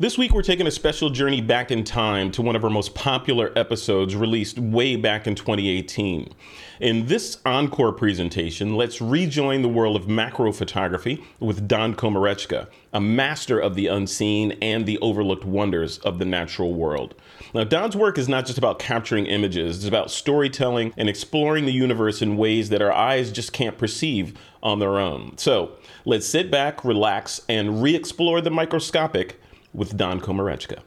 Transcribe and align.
This 0.00 0.16
week, 0.16 0.32
we're 0.32 0.40
taking 0.40 0.66
a 0.66 0.70
special 0.70 1.10
journey 1.10 1.42
back 1.42 1.70
in 1.70 1.84
time 1.84 2.30
to 2.30 2.40
one 2.40 2.56
of 2.56 2.64
our 2.64 2.70
most 2.70 2.94
popular 2.94 3.52
episodes 3.54 4.16
released 4.16 4.58
way 4.58 4.96
back 4.96 5.26
in 5.26 5.34
2018. 5.34 6.32
In 6.80 7.04
this 7.04 7.36
encore 7.44 7.92
presentation, 7.92 8.76
let's 8.76 9.02
rejoin 9.02 9.60
the 9.60 9.68
world 9.68 9.96
of 9.96 10.08
macro 10.08 10.52
photography 10.52 11.22
with 11.38 11.68
Don 11.68 11.94
Komarechka, 11.94 12.68
a 12.94 13.00
master 13.02 13.58
of 13.58 13.74
the 13.74 13.88
unseen 13.88 14.56
and 14.62 14.86
the 14.86 14.98
overlooked 15.00 15.44
wonders 15.44 15.98
of 15.98 16.18
the 16.18 16.24
natural 16.24 16.72
world. 16.72 17.14
Now, 17.52 17.64
Don's 17.64 17.94
work 17.94 18.16
is 18.16 18.26
not 18.26 18.46
just 18.46 18.56
about 18.56 18.78
capturing 18.78 19.26
images, 19.26 19.76
it's 19.76 19.86
about 19.86 20.10
storytelling 20.10 20.94
and 20.96 21.10
exploring 21.10 21.66
the 21.66 21.74
universe 21.74 22.22
in 22.22 22.38
ways 22.38 22.70
that 22.70 22.80
our 22.80 22.90
eyes 22.90 23.30
just 23.30 23.52
can't 23.52 23.76
perceive 23.76 24.32
on 24.62 24.78
their 24.78 24.98
own. 24.98 25.36
So, 25.36 25.72
let's 26.06 26.26
sit 26.26 26.50
back, 26.50 26.86
relax, 26.86 27.42
and 27.50 27.82
re 27.82 27.94
explore 27.94 28.40
the 28.40 28.50
microscopic 28.50 29.38
with 29.72 29.96
Don 29.96 30.20
Komarechka. 30.20 30.80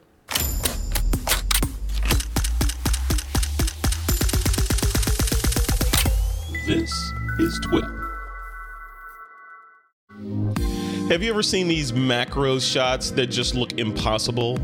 This 6.65 6.91
is 7.39 7.59
TWIP. 7.65 8.03
Have 11.09 11.21
you 11.21 11.29
ever 11.29 11.43
seen 11.43 11.67
these 11.67 11.93
macro 11.93 12.59
shots 12.59 13.11
that 13.11 13.27
just 13.27 13.55
look 13.55 13.73
impossible? 13.73 14.57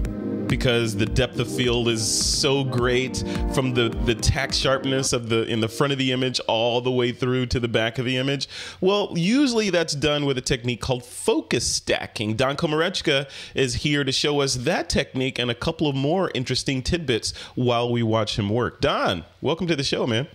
Because 0.50 0.96
the 0.96 1.06
depth 1.06 1.40
of 1.40 1.56
field 1.56 1.88
is 1.88 2.06
so 2.06 2.64
great 2.64 3.24
from 3.54 3.74
the 3.74 3.90
the 4.06 4.16
tack 4.16 4.52
sharpness 4.52 5.14
of 5.14 5.30
the 5.30 5.44
in 5.44 5.60
the 5.60 5.70
front 5.70 5.94
of 5.94 6.00
the 6.00 6.12
image 6.12 6.40
all 6.42 6.82
the 6.82 6.92
way 6.92 7.12
through 7.12 7.46
to 7.46 7.60
the 7.60 7.68
back 7.68 8.00
of 8.00 8.06
the 8.06 8.18
image. 8.18 8.50
Well, 8.82 9.14
usually 9.16 9.70
that's 9.70 9.94
done 9.94 10.26
with 10.26 10.38
a 10.38 10.42
technique 10.42 10.82
called 10.82 11.06
focus 11.06 11.66
stacking. 11.66 12.36
Don 12.36 12.58
Komarechka 12.58 13.30
is 13.54 13.76
here 13.76 14.04
to 14.04 14.12
show 14.12 14.42
us 14.42 14.56
that 14.56 14.90
technique 14.90 15.40
and 15.40 15.52
a 15.52 15.56
couple 15.56 15.88
of 15.88 15.96
more 15.96 16.32
interesting 16.34 16.82
tidbits 16.82 17.36
while 17.56 17.92
we 17.92 18.04
watch 18.04 18.38
him 18.38 18.50
work. 18.50 18.82
Don, 18.82 19.26
welcome 19.42 19.68
to 19.68 19.76
the 19.76 19.84
show, 19.84 20.08
man. 20.08 20.28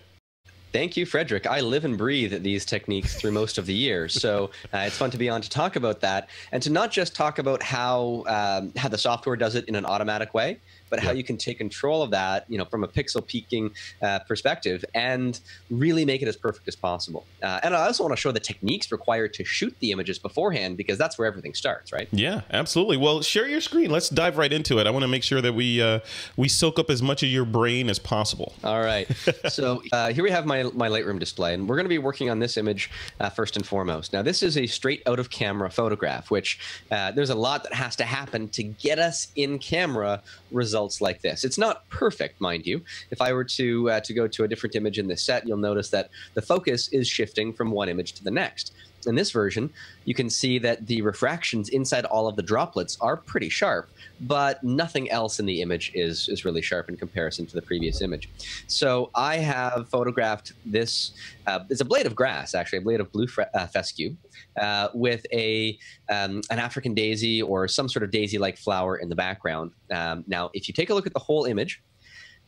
Thank 0.74 0.96
you, 0.96 1.06
Frederick. 1.06 1.46
I 1.46 1.60
live 1.60 1.84
and 1.84 1.96
breathe 1.96 2.42
these 2.42 2.64
techniques 2.64 3.14
through 3.14 3.30
most 3.30 3.58
of 3.58 3.66
the 3.66 3.72
year, 3.72 4.08
so 4.08 4.50
uh, 4.74 4.78
it's 4.78 4.96
fun 4.96 5.08
to 5.12 5.16
be 5.16 5.28
on 5.28 5.40
to 5.40 5.48
talk 5.48 5.76
about 5.76 6.00
that 6.00 6.28
and 6.50 6.60
to 6.64 6.70
not 6.70 6.90
just 6.90 7.14
talk 7.14 7.38
about 7.38 7.62
how 7.62 8.24
um, 8.26 8.72
how 8.76 8.88
the 8.88 8.98
software 8.98 9.36
does 9.36 9.54
it 9.54 9.66
in 9.66 9.76
an 9.76 9.86
automatic 9.86 10.34
way, 10.34 10.58
but 10.94 11.02
how 11.02 11.10
you 11.10 11.24
can 11.24 11.36
take 11.36 11.58
control 11.58 12.02
of 12.02 12.12
that, 12.12 12.44
you 12.48 12.56
know, 12.56 12.64
from 12.64 12.84
a 12.84 12.86
pixel 12.86 13.26
peeping 13.26 13.68
uh, 14.00 14.20
perspective 14.28 14.84
and 14.94 15.40
really 15.68 16.04
make 16.04 16.22
it 16.22 16.28
as 16.28 16.36
perfect 16.36 16.68
as 16.68 16.76
possible. 16.76 17.26
Uh, 17.42 17.58
and 17.64 17.74
I 17.74 17.84
also 17.84 18.04
want 18.04 18.14
to 18.14 18.20
show 18.20 18.30
the 18.30 18.38
techniques 18.38 18.92
required 18.92 19.34
to 19.34 19.44
shoot 19.44 19.74
the 19.80 19.90
images 19.90 20.20
beforehand 20.20 20.76
because 20.76 20.96
that's 20.96 21.18
where 21.18 21.26
everything 21.26 21.52
starts, 21.52 21.92
right? 21.92 22.06
Yeah, 22.12 22.42
absolutely. 22.52 22.96
Well, 22.96 23.22
share 23.22 23.48
your 23.48 23.60
screen. 23.60 23.90
Let's 23.90 24.08
dive 24.08 24.38
right 24.38 24.52
into 24.52 24.78
it. 24.78 24.86
I 24.86 24.90
want 24.90 25.02
to 25.02 25.08
make 25.08 25.24
sure 25.24 25.40
that 25.40 25.54
we 25.54 25.82
uh, 25.82 25.98
we 26.36 26.48
soak 26.48 26.78
up 26.78 26.90
as 26.90 27.02
much 27.02 27.24
of 27.24 27.28
your 27.28 27.44
brain 27.44 27.90
as 27.90 27.98
possible. 27.98 28.54
All 28.62 28.80
right. 28.80 29.08
so 29.48 29.82
uh, 29.90 30.12
here 30.12 30.22
we 30.22 30.30
have 30.30 30.46
my 30.46 30.62
my 30.74 30.88
Lightroom 30.88 31.18
display, 31.18 31.54
and 31.54 31.68
we're 31.68 31.74
going 31.74 31.86
to 31.86 31.88
be 31.88 31.98
working 31.98 32.30
on 32.30 32.38
this 32.38 32.56
image 32.56 32.88
uh, 33.18 33.30
first 33.30 33.56
and 33.56 33.66
foremost. 33.66 34.12
Now, 34.12 34.22
this 34.22 34.44
is 34.44 34.56
a 34.56 34.68
straight 34.68 35.02
out 35.08 35.18
of 35.18 35.28
camera 35.28 35.70
photograph, 35.70 36.30
which 36.30 36.60
uh, 36.92 37.10
there's 37.10 37.30
a 37.30 37.34
lot 37.34 37.64
that 37.64 37.74
has 37.74 37.96
to 37.96 38.04
happen 38.04 38.48
to 38.50 38.62
get 38.62 39.00
us 39.00 39.32
in 39.34 39.58
camera 39.58 40.22
results 40.52 40.83
results 40.84 41.00
like 41.00 41.22
this. 41.22 41.44
It's 41.44 41.58
not 41.58 41.88
perfect, 41.88 42.40
mind 42.40 42.66
you. 42.66 42.82
If 43.10 43.20
I 43.20 43.32
were 43.32 43.44
to 43.44 43.90
uh, 43.90 44.00
to 44.00 44.12
go 44.14 44.28
to 44.28 44.44
a 44.44 44.48
different 44.48 44.76
image 44.76 44.98
in 44.98 45.08
this 45.08 45.22
set, 45.22 45.46
you'll 45.46 45.56
notice 45.56 45.90
that 45.90 46.10
the 46.34 46.42
focus 46.42 46.88
is 46.92 47.08
shifting 47.08 47.52
from 47.52 47.70
one 47.70 47.88
image 47.88 48.12
to 48.14 48.24
the 48.24 48.30
next. 48.30 48.72
In 49.06 49.14
this 49.14 49.30
version, 49.30 49.70
you 50.04 50.14
can 50.14 50.30
see 50.30 50.58
that 50.60 50.86
the 50.86 51.02
refractions 51.02 51.68
inside 51.68 52.04
all 52.06 52.26
of 52.26 52.36
the 52.36 52.42
droplets 52.42 52.96
are 53.00 53.16
pretty 53.16 53.48
sharp, 53.48 53.88
but 54.20 54.62
nothing 54.62 55.10
else 55.10 55.40
in 55.40 55.46
the 55.46 55.60
image 55.62 55.92
is, 55.94 56.28
is 56.28 56.44
really 56.44 56.62
sharp 56.62 56.88
in 56.88 56.96
comparison 56.96 57.46
to 57.46 57.54
the 57.54 57.62
previous 57.62 58.00
image. 58.02 58.28
So 58.66 59.10
I 59.14 59.36
have 59.36 59.88
photographed 59.88 60.52
this, 60.64 61.12
uh, 61.46 61.60
it's 61.70 61.80
a 61.80 61.84
blade 61.84 62.06
of 62.06 62.14
grass, 62.14 62.54
actually, 62.54 62.78
a 62.78 62.82
blade 62.82 63.00
of 63.00 63.10
blue 63.12 63.26
uh, 63.54 63.66
fescue, 63.66 64.16
uh, 64.60 64.88
with 64.94 65.26
a 65.32 65.78
um, 66.08 66.42
an 66.50 66.58
African 66.58 66.94
daisy 66.94 67.42
or 67.42 67.66
some 67.68 67.88
sort 67.88 68.02
of 68.02 68.10
daisy-like 68.10 68.56
flower 68.56 68.96
in 68.96 69.08
the 69.08 69.16
background. 69.16 69.72
Um, 69.90 70.24
now, 70.26 70.50
if 70.54 70.68
you 70.68 70.74
take 70.74 70.90
a 70.90 70.94
look 70.94 71.06
at 71.06 71.12
the 71.12 71.18
whole 71.18 71.44
image, 71.44 71.82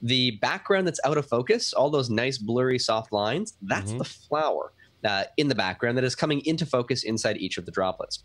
the 0.03 0.33
background 0.43 0.87
that's 0.87 1.00
out 1.05 1.16
of 1.16 1.27
focus, 1.27 1.72
all 1.72 1.91
those 1.91 2.11
nice 2.11 2.39
blurry 2.39 2.78
soft 2.78 3.12
lines, 3.12 3.55
that's 3.62 3.91
mm-hmm. 3.91 3.99
the 3.99 4.05
flower 4.05 4.72
uh, 5.06 5.25
in 5.37 5.49
the 5.49 5.55
background 5.55 5.97
that 5.97 6.05
is 6.05 6.15
coming 6.15 6.44
into 6.44 6.67
focus 6.67 7.05
inside 7.05 7.37
each 7.39 7.59
of 7.59 7.67
the 7.67 7.72
droplets. 7.72 8.25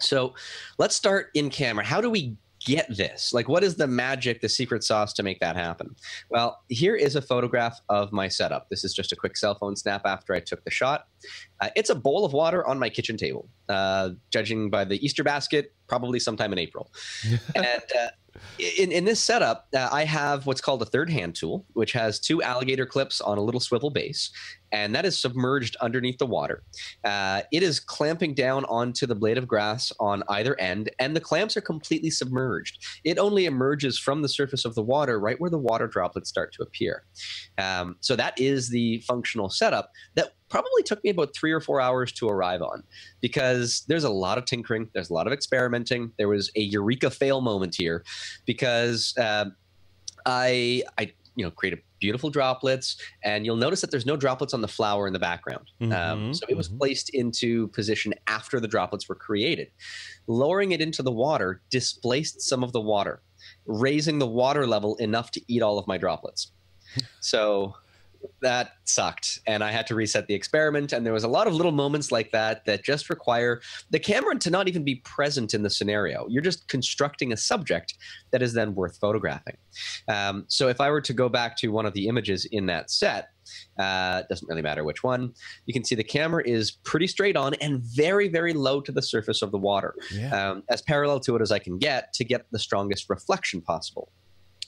So 0.00 0.34
let's 0.78 0.96
start 0.96 1.30
in 1.34 1.50
camera. 1.50 1.84
How 1.84 2.00
do 2.00 2.10
we 2.10 2.36
get 2.64 2.94
this? 2.94 3.32
Like, 3.32 3.48
what 3.48 3.64
is 3.64 3.76
the 3.76 3.86
magic, 3.86 4.40
the 4.40 4.48
secret 4.48 4.84
sauce 4.84 5.12
to 5.14 5.22
make 5.22 5.40
that 5.40 5.56
happen? 5.56 5.96
Well, 6.28 6.62
here 6.68 6.94
is 6.94 7.16
a 7.16 7.22
photograph 7.22 7.80
of 7.88 8.12
my 8.12 8.28
setup. 8.28 8.68
This 8.68 8.84
is 8.84 8.94
just 8.94 9.12
a 9.12 9.16
quick 9.16 9.36
cell 9.36 9.54
phone 9.54 9.76
snap 9.76 10.02
after 10.04 10.34
I 10.34 10.40
took 10.40 10.62
the 10.64 10.70
shot. 10.70 11.06
Uh, 11.60 11.70
it's 11.74 11.90
a 11.90 11.94
bowl 11.94 12.24
of 12.24 12.32
water 12.32 12.66
on 12.66 12.78
my 12.78 12.90
kitchen 12.90 13.16
table. 13.16 13.48
Uh, 13.68 14.10
judging 14.30 14.70
by 14.70 14.84
the 14.84 15.04
Easter 15.04 15.24
basket, 15.24 15.72
probably 15.86 16.20
sometime 16.20 16.52
in 16.52 16.58
April. 16.58 16.90
and 17.54 17.82
uh, 17.98 18.08
in, 18.58 18.92
in 18.92 19.04
this 19.04 19.22
setup, 19.22 19.68
uh, 19.74 19.88
I 19.90 20.04
have 20.04 20.46
what's 20.46 20.60
called 20.60 20.82
a 20.82 20.86
third 20.86 21.10
hand 21.10 21.34
tool, 21.34 21.64
which 21.72 21.92
has 21.92 22.18
two 22.18 22.42
alligator 22.42 22.86
clips 22.86 23.20
on 23.20 23.38
a 23.38 23.40
little 23.40 23.60
swivel 23.60 23.90
base, 23.90 24.30
and 24.72 24.94
that 24.94 25.04
is 25.04 25.18
submerged 25.18 25.76
underneath 25.80 26.18
the 26.18 26.26
water. 26.26 26.62
Uh, 27.04 27.42
it 27.52 27.62
is 27.62 27.80
clamping 27.80 28.34
down 28.34 28.64
onto 28.66 29.06
the 29.06 29.14
blade 29.14 29.38
of 29.38 29.48
grass 29.48 29.92
on 30.00 30.22
either 30.28 30.58
end, 30.60 30.90
and 30.98 31.16
the 31.16 31.20
clamps 31.20 31.56
are 31.56 31.62
completely 31.62 32.10
submerged. 32.10 32.84
It 33.04 33.18
only 33.18 33.46
emerges 33.46 33.98
from 33.98 34.22
the 34.22 34.28
surface 34.28 34.64
of 34.64 34.74
the 34.74 34.82
water 34.82 35.18
right 35.18 35.40
where 35.40 35.50
the 35.50 35.58
water 35.58 35.86
droplets 35.86 36.28
start 36.28 36.52
to 36.54 36.62
appear. 36.62 37.04
Um, 37.58 37.96
so 38.00 38.16
that 38.16 38.38
is 38.38 38.68
the 38.68 39.00
functional 39.00 39.48
setup 39.48 39.90
that 40.14 40.34
probably 40.50 40.82
took 40.82 41.02
me 41.02 41.10
about 41.10 41.34
three 41.34 41.52
or 41.52 41.60
four 41.60 41.80
hours 41.80 42.12
to 42.12 42.28
arrive 42.28 42.60
on 42.60 42.82
because 43.20 43.84
there's 43.88 44.04
a 44.04 44.10
lot 44.10 44.36
of 44.36 44.44
tinkering, 44.44 44.88
there's 44.92 45.08
a 45.08 45.14
lot 45.14 45.26
of 45.26 45.32
experimenting. 45.32 46.12
There 46.18 46.28
was 46.28 46.50
a 46.56 46.60
eureka 46.60 47.10
fail 47.10 47.40
moment 47.40 47.76
here 47.78 48.04
because 48.44 49.16
uh, 49.16 49.46
I, 50.26 50.82
I, 50.98 51.12
you 51.36 51.44
know, 51.44 51.50
created 51.50 51.80
beautiful 52.00 52.28
droplets, 52.28 52.96
and 53.22 53.46
you'll 53.46 53.56
notice 53.56 53.80
that 53.82 53.90
there's 53.90 54.06
no 54.06 54.16
droplets 54.16 54.52
on 54.52 54.60
the 54.60 54.68
flower 54.68 55.06
in 55.06 55.12
the 55.12 55.18
background. 55.18 55.70
Um, 55.80 55.88
mm-hmm, 55.88 55.94
um, 55.94 56.34
so 56.34 56.44
it 56.48 56.56
was 56.56 56.68
mm-hmm. 56.68 56.78
placed 56.78 57.10
into 57.10 57.68
position 57.68 58.12
after 58.26 58.58
the 58.58 58.68
droplets 58.68 59.08
were 59.08 59.14
created. 59.14 59.70
Lowering 60.26 60.72
it 60.72 60.80
into 60.80 61.02
the 61.02 61.12
water 61.12 61.62
displaced 61.70 62.42
some 62.42 62.64
of 62.64 62.72
the 62.72 62.80
water, 62.80 63.22
raising 63.66 64.18
the 64.18 64.26
water 64.26 64.66
level 64.66 64.96
enough 64.96 65.30
to 65.32 65.40
eat 65.46 65.62
all 65.62 65.78
of 65.78 65.86
my 65.86 65.96
droplets. 65.96 66.52
So 67.20 67.76
that 68.42 68.72
sucked 68.84 69.40
and 69.46 69.62
i 69.62 69.70
had 69.70 69.86
to 69.86 69.94
reset 69.94 70.26
the 70.26 70.34
experiment 70.34 70.92
and 70.92 71.04
there 71.04 71.12
was 71.12 71.24
a 71.24 71.28
lot 71.28 71.46
of 71.46 71.54
little 71.54 71.72
moments 71.72 72.12
like 72.12 72.30
that 72.32 72.64
that 72.64 72.84
just 72.84 73.10
require 73.10 73.60
the 73.90 73.98
camera 73.98 74.36
to 74.38 74.50
not 74.50 74.68
even 74.68 74.84
be 74.84 74.96
present 74.96 75.54
in 75.54 75.62
the 75.62 75.70
scenario 75.70 76.26
you're 76.28 76.42
just 76.42 76.68
constructing 76.68 77.32
a 77.32 77.36
subject 77.36 77.94
that 78.30 78.42
is 78.42 78.52
then 78.52 78.74
worth 78.74 78.98
photographing 78.98 79.56
um, 80.08 80.44
so 80.48 80.68
if 80.68 80.80
i 80.80 80.90
were 80.90 81.00
to 81.00 81.12
go 81.12 81.28
back 81.28 81.56
to 81.56 81.68
one 81.68 81.86
of 81.86 81.94
the 81.94 82.08
images 82.08 82.44
in 82.46 82.66
that 82.66 82.90
set 82.90 83.28
uh, 83.78 84.22
doesn't 84.28 84.48
really 84.48 84.62
matter 84.62 84.84
which 84.84 85.02
one. 85.02 85.32
You 85.66 85.72
can 85.72 85.84
see 85.84 85.94
the 85.94 86.04
camera 86.04 86.42
is 86.46 86.70
pretty 86.70 87.06
straight 87.06 87.36
on 87.36 87.54
and 87.54 87.80
very, 87.82 88.28
very 88.28 88.52
low 88.52 88.80
to 88.80 88.92
the 88.92 89.02
surface 89.02 89.42
of 89.42 89.50
the 89.50 89.58
water, 89.58 89.94
yeah. 90.12 90.50
um, 90.50 90.62
as 90.68 90.82
parallel 90.82 91.20
to 91.20 91.36
it 91.36 91.42
as 91.42 91.50
I 91.50 91.58
can 91.58 91.78
get 91.78 92.12
to 92.14 92.24
get 92.24 92.46
the 92.50 92.58
strongest 92.58 93.08
reflection 93.08 93.60
possible. 93.60 94.12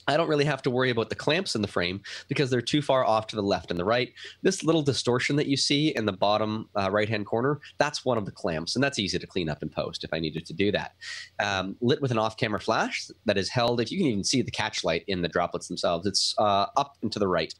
I 0.07 0.17
don't 0.17 0.27
really 0.27 0.45
have 0.45 0.61
to 0.63 0.69
worry 0.69 0.89
about 0.89 1.09
the 1.09 1.15
clamps 1.15 1.55
in 1.55 1.61
the 1.61 1.67
frame 1.67 2.01
because 2.27 2.49
they're 2.49 2.61
too 2.61 2.81
far 2.81 3.05
off 3.05 3.27
to 3.27 3.35
the 3.35 3.43
left 3.43 3.71
and 3.71 3.79
the 3.79 3.85
right. 3.85 4.11
This 4.41 4.63
little 4.63 4.81
distortion 4.81 5.35
that 5.37 5.47
you 5.47 5.57
see 5.57 5.89
in 5.95 6.05
the 6.05 6.13
bottom 6.13 6.69
uh, 6.79 6.89
right 6.91 7.07
hand 7.07 7.25
corner, 7.25 7.59
that's 7.77 8.05
one 8.05 8.17
of 8.17 8.25
the 8.25 8.31
clamps, 8.31 8.75
and 8.75 8.83
that's 8.83 8.99
easy 8.99 9.19
to 9.19 9.27
clean 9.27 9.49
up 9.49 9.63
in 9.63 9.69
post 9.69 10.03
if 10.03 10.13
I 10.13 10.19
needed 10.19 10.45
to 10.45 10.53
do 10.53 10.71
that. 10.71 10.93
Um, 11.39 11.75
lit 11.81 12.01
with 12.01 12.11
an 12.11 12.17
off 12.17 12.37
camera 12.37 12.59
flash 12.59 13.07
that 13.25 13.37
is 13.37 13.49
held, 13.49 13.81
if 13.81 13.91
you 13.91 13.97
can 13.97 14.07
even 14.07 14.23
see 14.23 14.41
the 14.41 14.51
catch 14.51 14.83
light 14.83 15.03
in 15.07 15.21
the 15.21 15.27
droplets 15.29 15.67
themselves, 15.67 16.05
it's 16.05 16.35
uh, 16.37 16.67
up 16.77 16.97
and 17.01 17.11
to 17.11 17.19
the 17.19 17.27
right. 17.27 17.53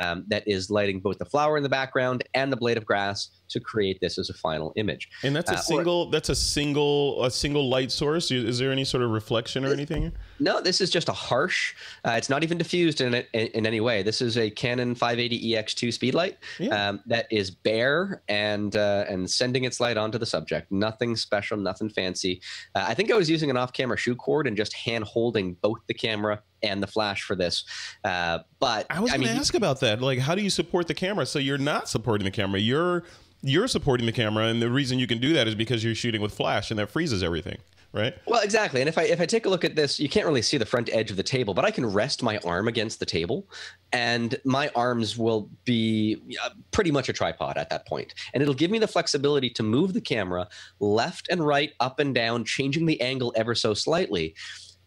Um, 0.00 0.24
that 0.28 0.46
is 0.46 0.70
lighting 0.70 1.00
both 1.00 1.18
the 1.18 1.24
flower 1.24 1.56
in 1.56 1.62
the 1.62 1.68
background 1.68 2.24
and 2.34 2.52
the 2.52 2.56
blade 2.56 2.76
of 2.76 2.86
grass 2.86 3.30
to 3.48 3.60
create 3.60 4.00
this 4.00 4.18
as 4.18 4.30
a 4.30 4.34
final 4.34 4.72
image. 4.76 5.08
And 5.22 5.34
that's 5.34 5.50
a 5.50 5.54
uh, 5.54 5.58
single. 5.58 6.02
Or, 6.02 6.10
that's 6.10 6.28
a 6.28 6.34
single. 6.34 7.24
A 7.24 7.30
single 7.30 7.68
light 7.68 7.90
source. 7.90 8.30
Is 8.30 8.58
there 8.58 8.72
any 8.72 8.84
sort 8.84 9.02
of 9.02 9.10
reflection 9.10 9.64
or 9.64 9.72
anything? 9.72 10.12
No, 10.40 10.60
this 10.60 10.80
is 10.80 10.90
just 10.90 11.08
a 11.08 11.12
harsh. 11.12 11.74
Uh, 12.04 12.12
it's 12.12 12.30
not 12.30 12.42
even 12.42 12.58
diffused 12.58 13.00
in, 13.00 13.14
in, 13.14 13.24
in 13.32 13.66
any 13.66 13.80
way. 13.80 14.02
This 14.02 14.20
is 14.20 14.36
a 14.38 14.50
Canon 14.50 14.94
580 14.94 15.52
EX2 15.52 15.88
speedlight 15.88 16.36
yeah. 16.58 16.88
um, 16.88 17.00
that 17.06 17.26
is 17.30 17.50
bare 17.50 18.22
and 18.28 18.76
uh, 18.76 19.04
and 19.08 19.28
sending 19.30 19.64
its 19.64 19.80
light 19.80 19.96
onto 19.96 20.18
the 20.18 20.26
subject. 20.26 20.70
Nothing 20.70 21.16
special, 21.16 21.56
nothing 21.56 21.88
fancy. 21.88 22.40
Uh, 22.74 22.84
I 22.88 22.94
think 22.94 23.10
I 23.10 23.16
was 23.16 23.28
using 23.28 23.50
an 23.50 23.56
off-camera 23.56 23.96
shoe 23.96 24.14
cord 24.14 24.46
and 24.46 24.56
just 24.56 24.72
hand 24.74 25.04
holding 25.04 25.54
both 25.54 25.78
the 25.86 25.94
camera 25.94 26.42
and 26.62 26.82
the 26.82 26.86
flash 26.86 27.22
for 27.22 27.36
this. 27.36 27.64
Uh, 28.04 28.40
but 28.58 28.86
I 28.90 29.00
was 29.00 29.12
going 29.12 29.22
to 29.22 29.30
ask 29.30 29.54
about 29.54 29.80
that. 29.80 30.00
Like, 30.00 30.18
how 30.18 30.34
do 30.34 30.42
you 30.42 30.50
support 30.50 30.88
the 30.88 30.94
camera? 30.94 31.26
So 31.26 31.38
you're 31.38 31.58
not 31.58 31.88
supporting 31.88 32.24
the 32.24 32.30
camera. 32.30 32.60
You're 32.60 33.04
you're 33.42 33.68
supporting 33.68 34.06
the 34.06 34.12
camera, 34.12 34.46
and 34.46 34.60
the 34.60 34.70
reason 34.70 34.98
you 34.98 35.06
can 35.06 35.18
do 35.18 35.32
that 35.32 35.48
is 35.48 35.54
because 35.54 35.84
you're 35.84 35.94
shooting 35.94 36.20
with 36.20 36.34
flash, 36.34 36.70
and 36.70 36.78
that 36.78 36.90
freezes 36.90 37.22
everything 37.22 37.58
right? 37.92 38.14
Well, 38.26 38.42
exactly. 38.42 38.80
And 38.80 38.88
if 38.88 38.98
I 38.98 39.02
if 39.02 39.20
I 39.20 39.26
take 39.26 39.46
a 39.46 39.48
look 39.48 39.64
at 39.64 39.74
this, 39.74 39.98
you 39.98 40.08
can't 40.08 40.26
really 40.26 40.42
see 40.42 40.56
the 40.56 40.66
front 40.66 40.90
edge 40.92 41.10
of 41.10 41.16
the 41.16 41.22
table, 41.22 41.54
but 41.54 41.64
I 41.64 41.70
can 41.70 41.86
rest 41.86 42.22
my 42.22 42.38
arm 42.44 42.68
against 42.68 43.00
the 43.00 43.06
table, 43.06 43.46
and 43.92 44.36
my 44.44 44.70
arms 44.74 45.16
will 45.16 45.48
be 45.64 46.20
uh, 46.44 46.50
pretty 46.70 46.90
much 46.90 47.08
a 47.08 47.12
tripod 47.12 47.56
at 47.56 47.70
that 47.70 47.86
point, 47.86 48.14
and 48.34 48.42
it'll 48.42 48.54
give 48.54 48.70
me 48.70 48.78
the 48.78 48.88
flexibility 48.88 49.50
to 49.50 49.62
move 49.62 49.94
the 49.94 50.00
camera 50.00 50.48
left 50.80 51.28
and 51.30 51.46
right, 51.46 51.72
up 51.80 51.98
and 51.98 52.14
down, 52.14 52.44
changing 52.44 52.86
the 52.86 53.00
angle 53.00 53.32
ever 53.36 53.54
so 53.54 53.74
slightly 53.74 54.34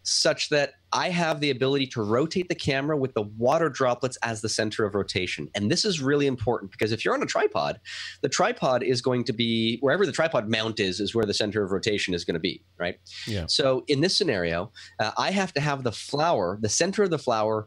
such 0.02 0.48
that 0.50 0.74
I 0.92 1.08
have 1.10 1.40
the 1.40 1.50
ability 1.50 1.86
to 1.88 2.02
rotate 2.02 2.48
the 2.48 2.54
camera 2.54 2.96
with 2.96 3.14
the 3.14 3.22
water 3.22 3.68
droplets 3.68 4.18
as 4.22 4.40
the 4.40 4.48
center 4.48 4.84
of 4.84 4.94
rotation. 4.94 5.48
And 5.54 5.70
this 5.70 5.84
is 5.84 6.00
really 6.00 6.26
important 6.26 6.70
because 6.70 6.92
if 6.92 7.04
you're 7.04 7.14
on 7.14 7.22
a 7.22 7.26
tripod, 7.26 7.80
the 8.20 8.28
tripod 8.28 8.82
is 8.82 9.00
going 9.00 9.24
to 9.24 9.32
be 9.32 9.78
wherever 9.80 10.04
the 10.04 10.12
tripod 10.12 10.48
mount 10.48 10.80
is, 10.80 11.00
is 11.00 11.14
where 11.14 11.24
the 11.24 11.34
center 11.34 11.62
of 11.62 11.70
rotation 11.70 12.14
is 12.14 12.24
going 12.24 12.34
to 12.34 12.40
be, 12.40 12.62
right? 12.78 12.98
Yeah. 13.26 13.46
So 13.46 13.84
in 13.88 14.00
this 14.00 14.16
scenario, 14.16 14.72
uh, 14.98 15.12
I 15.16 15.30
have 15.30 15.52
to 15.54 15.60
have 15.60 15.84
the 15.84 15.92
flower, 15.92 16.58
the 16.60 16.68
center 16.68 17.02
of 17.02 17.10
the 17.10 17.18
flower, 17.18 17.66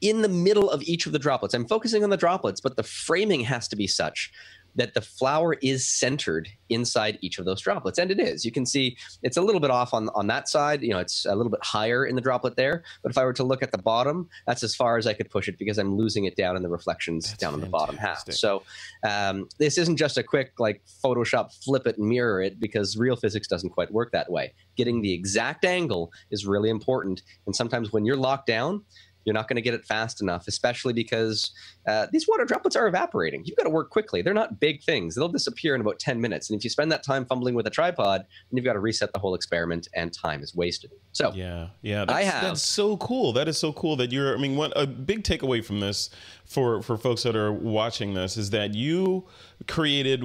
in 0.00 0.22
the 0.22 0.28
middle 0.28 0.70
of 0.70 0.82
each 0.82 1.06
of 1.06 1.12
the 1.12 1.18
droplets. 1.18 1.54
I'm 1.54 1.68
focusing 1.68 2.02
on 2.02 2.10
the 2.10 2.16
droplets, 2.16 2.60
but 2.60 2.76
the 2.76 2.82
framing 2.82 3.40
has 3.42 3.68
to 3.68 3.76
be 3.76 3.86
such 3.86 4.32
that 4.80 4.94
the 4.94 5.00
flower 5.00 5.54
is 5.62 5.86
centered 5.86 6.48
inside 6.68 7.18
each 7.20 7.38
of 7.38 7.44
those 7.44 7.60
droplets 7.60 7.98
and 7.98 8.10
it 8.10 8.18
is. 8.18 8.44
You 8.44 8.52
can 8.52 8.64
see 8.66 8.96
it's 9.22 9.36
a 9.36 9.42
little 9.42 9.60
bit 9.60 9.70
off 9.70 9.92
on 9.92 10.08
on 10.10 10.26
that 10.26 10.48
side 10.48 10.82
you 10.82 10.90
know 10.90 10.98
it's 10.98 11.26
a 11.26 11.34
little 11.34 11.50
bit 11.50 11.62
higher 11.62 12.06
in 12.06 12.14
the 12.14 12.20
droplet 12.20 12.56
there 12.56 12.82
but 13.02 13.10
if 13.10 13.18
i 13.18 13.24
were 13.24 13.32
to 13.32 13.44
look 13.44 13.62
at 13.62 13.72
the 13.72 13.78
bottom 13.78 14.28
that's 14.46 14.62
as 14.62 14.74
far 14.74 14.96
as 14.96 15.06
i 15.06 15.12
could 15.12 15.30
push 15.30 15.48
it 15.48 15.58
because 15.58 15.78
i'm 15.78 15.96
losing 15.96 16.24
it 16.24 16.36
down 16.36 16.56
in 16.56 16.62
the 16.62 16.68
reflections 16.68 17.28
That's 17.28 17.38
down 17.38 17.54
in 17.54 17.60
the 17.60 17.66
bottom 17.66 17.96
half. 17.96 18.30
so 18.32 18.62
um, 19.08 19.48
this 19.58 19.78
isn't 19.78 19.96
just 19.96 20.18
a 20.18 20.22
quick 20.22 20.52
like 20.58 20.82
photoshop 21.04 21.52
flip 21.64 21.86
it 21.86 21.98
and 21.98 22.08
mirror 22.08 22.42
it 22.42 22.60
because 22.60 22.96
real 22.96 23.16
physics 23.16 23.46
doesn't 23.46 23.70
quite 23.70 23.90
work 23.92 24.12
that 24.12 24.30
way. 24.30 24.52
Getting 24.76 25.00
the 25.00 25.12
exact 25.12 25.64
angle 25.64 26.12
is 26.30 26.46
really 26.46 26.70
important 26.70 27.22
and 27.46 27.54
sometimes 27.54 27.92
when 27.92 28.04
you're 28.04 28.16
locked 28.16 28.46
down 28.46 28.82
you're 29.24 29.34
not 29.34 29.48
going 29.48 29.56
to 29.56 29.62
get 29.62 29.74
it 29.74 29.84
fast 29.84 30.22
enough, 30.22 30.48
especially 30.48 30.92
because 30.92 31.52
uh, 31.86 32.06
these 32.12 32.26
water 32.26 32.44
droplets 32.44 32.76
are 32.76 32.86
evaporating. 32.86 33.42
You've 33.44 33.56
got 33.56 33.64
to 33.64 33.70
work 33.70 33.90
quickly. 33.90 34.22
They're 34.22 34.34
not 34.34 34.60
big 34.60 34.82
things. 34.82 35.14
They'll 35.14 35.28
disappear 35.28 35.74
in 35.74 35.80
about 35.80 35.98
10 35.98 36.20
minutes. 36.20 36.50
And 36.50 36.58
if 36.58 36.64
you 36.64 36.70
spend 36.70 36.90
that 36.92 37.02
time 37.02 37.24
fumbling 37.26 37.54
with 37.54 37.66
a 37.66 37.70
tripod, 37.70 38.20
then 38.22 38.56
you've 38.56 38.64
got 38.64 38.74
to 38.74 38.80
reset 38.80 39.12
the 39.12 39.18
whole 39.18 39.34
experiment 39.34 39.88
and 39.94 40.12
time 40.12 40.42
is 40.42 40.54
wasted. 40.54 40.90
So, 41.12 41.32
Yeah, 41.34 41.68
yeah, 41.82 42.04
that's, 42.04 42.12
I 42.18 42.22
have- 42.22 42.42
that's 42.42 42.62
so 42.62 42.96
cool. 42.96 43.32
That 43.32 43.48
is 43.48 43.58
so 43.58 43.72
cool 43.72 43.96
that 43.96 44.12
you're. 44.12 44.34
I 44.34 44.38
mean, 44.40 44.56
one 44.56 44.72
a 44.76 44.86
big 44.86 45.22
takeaway 45.24 45.64
from 45.64 45.80
this 45.80 46.10
for 46.44 46.82
for 46.82 46.96
folks 46.96 47.22
that 47.24 47.36
are 47.36 47.52
watching 47.52 48.14
this 48.14 48.36
is 48.36 48.50
that 48.50 48.74
you 48.74 49.26
created 49.66 50.22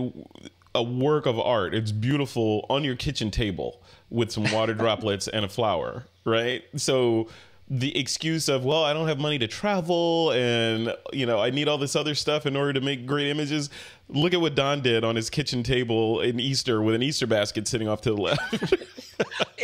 a 0.73 0.83
work 0.83 1.25
of 1.25 1.39
art. 1.39 1.73
It's 1.73 1.91
beautiful 1.91 2.65
on 2.69 2.83
your 2.83 2.95
kitchen 2.95 3.31
table 3.31 3.81
with 4.09 4.31
some 4.31 4.51
water 4.51 4.73
droplets 4.83 5.27
and 5.27 5.45
a 5.45 5.49
flower, 5.49 6.05
right? 6.25 6.63
So 6.75 7.27
the 7.67 7.97
excuse 7.97 8.47
of 8.47 8.63
well 8.63 8.83
i 8.83 8.93
don't 8.93 9.07
have 9.07 9.17
money 9.17 9.39
to 9.39 9.47
travel 9.47 10.31
and 10.33 10.93
you 11.11 11.25
know 11.25 11.41
i 11.41 11.49
need 11.49 11.67
all 11.67 11.79
this 11.79 11.95
other 11.95 12.13
stuff 12.13 12.45
in 12.45 12.55
order 12.55 12.73
to 12.73 12.81
make 12.81 13.07
great 13.07 13.27
images 13.27 13.71
look 14.09 14.33
at 14.33 14.41
what 14.41 14.55
don 14.55 14.81
did 14.81 15.03
on 15.03 15.15
his 15.15 15.29
kitchen 15.29 15.63
table 15.63 16.21
in 16.21 16.39
easter 16.39 16.81
with 16.81 16.95
an 16.95 17.01
easter 17.01 17.27
basket 17.27 17.67
sitting 17.67 17.87
off 17.87 18.01
to 18.01 18.11
the 18.11 18.21
left 18.21 18.73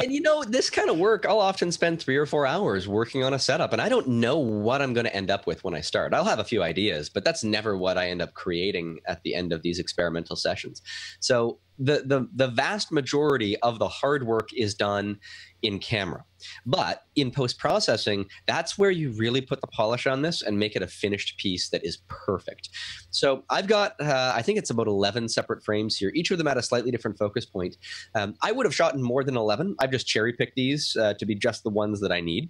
and 0.01 0.11
you 0.11 0.21
know, 0.21 0.43
this 0.43 0.69
kind 0.69 0.89
of 0.89 0.97
work, 0.97 1.25
I'll 1.27 1.39
often 1.39 1.71
spend 1.71 2.01
three 2.01 2.17
or 2.17 2.25
four 2.25 2.45
hours 2.45 2.87
working 2.87 3.23
on 3.23 3.33
a 3.33 3.39
setup, 3.39 3.73
and 3.73 3.81
I 3.81 3.89
don't 3.89 4.07
know 4.07 4.37
what 4.37 4.81
I'm 4.81 4.93
going 4.93 5.05
to 5.05 5.15
end 5.15 5.29
up 5.29 5.47
with 5.47 5.63
when 5.63 5.75
I 5.75 5.81
start. 5.81 6.13
I'll 6.13 6.25
have 6.25 6.39
a 6.39 6.43
few 6.43 6.63
ideas, 6.63 7.09
but 7.09 7.23
that's 7.23 7.43
never 7.43 7.77
what 7.77 7.97
I 7.97 8.09
end 8.09 8.21
up 8.21 8.33
creating 8.33 8.99
at 9.05 9.21
the 9.23 9.35
end 9.35 9.53
of 9.53 9.61
these 9.61 9.79
experimental 9.79 10.35
sessions. 10.35 10.81
So 11.19 11.59
the 11.79 12.03
the 12.05 12.27
the 12.35 12.47
vast 12.47 12.91
majority 12.91 13.57
of 13.61 13.79
the 13.79 13.87
hard 13.87 14.25
work 14.25 14.49
is 14.55 14.75
done 14.75 15.19
in 15.63 15.79
camera. 15.79 16.23
But 16.65 17.03
in 17.15 17.31
post 17.31 17.59
processing, 17.59 18.25
that's 18.47 18.77
where 18.77 18.91
you 18.91 19.11
really 19.11 19.41
put 19.41 19.61
the 19.61 19.67
polish 19.67 20.07
on 20.07 20.21
this 20.21 20.41
and 20.41 20.57
make 20.57 20.75
it 20.75 20.81
a 20.81 20.87
finished 20.87 21.37
piece 21.37 21.69
that 21.69 21.85
is 21.85 21.99
perfect. 22.07 22.69
So 23.11 23.43
I've 23.49 23.67
got, 23.67 23.99
uh, 23.99 24.30
I 24.35 24.41
think 24.41 24.57
it's 24.57 24.69
about 24.69 24.87
11 24.87 25.29
separate 25.29 25.63
frames 25.63 25.97
here, 25.97 26.11
each 26.13 26.31
of 26.31 26.37
them 26.37 26.47
at 26.47 26.57
a 26.57 26.61
slightly 26.61 26.91
different 26.91 27.17
focus 27.17 27.45
point. 27.45 27.77
Um, 28.15 28.35
I 28.41 28.51
would 28.51 28.65
have 28.65 28.75
shot 28.75 28.95
in 28.95 29.01
more 29.01 29.23
than 29.23 29.37
11. 29.37 29.75
I've 29.79 29.91
just 29.91 30.07
cherry 30.07 30.33
picked 30.33 30.55
these 30.55 30.95
uh, 30.95 31.13
to 31.15 31.25
be 31.25 31.35
just 31.35 31.63
the 31.63 31.69
ones 31.69 31.99
that 32.01 32.11
I 32.11 32.21
need 32.21 32.49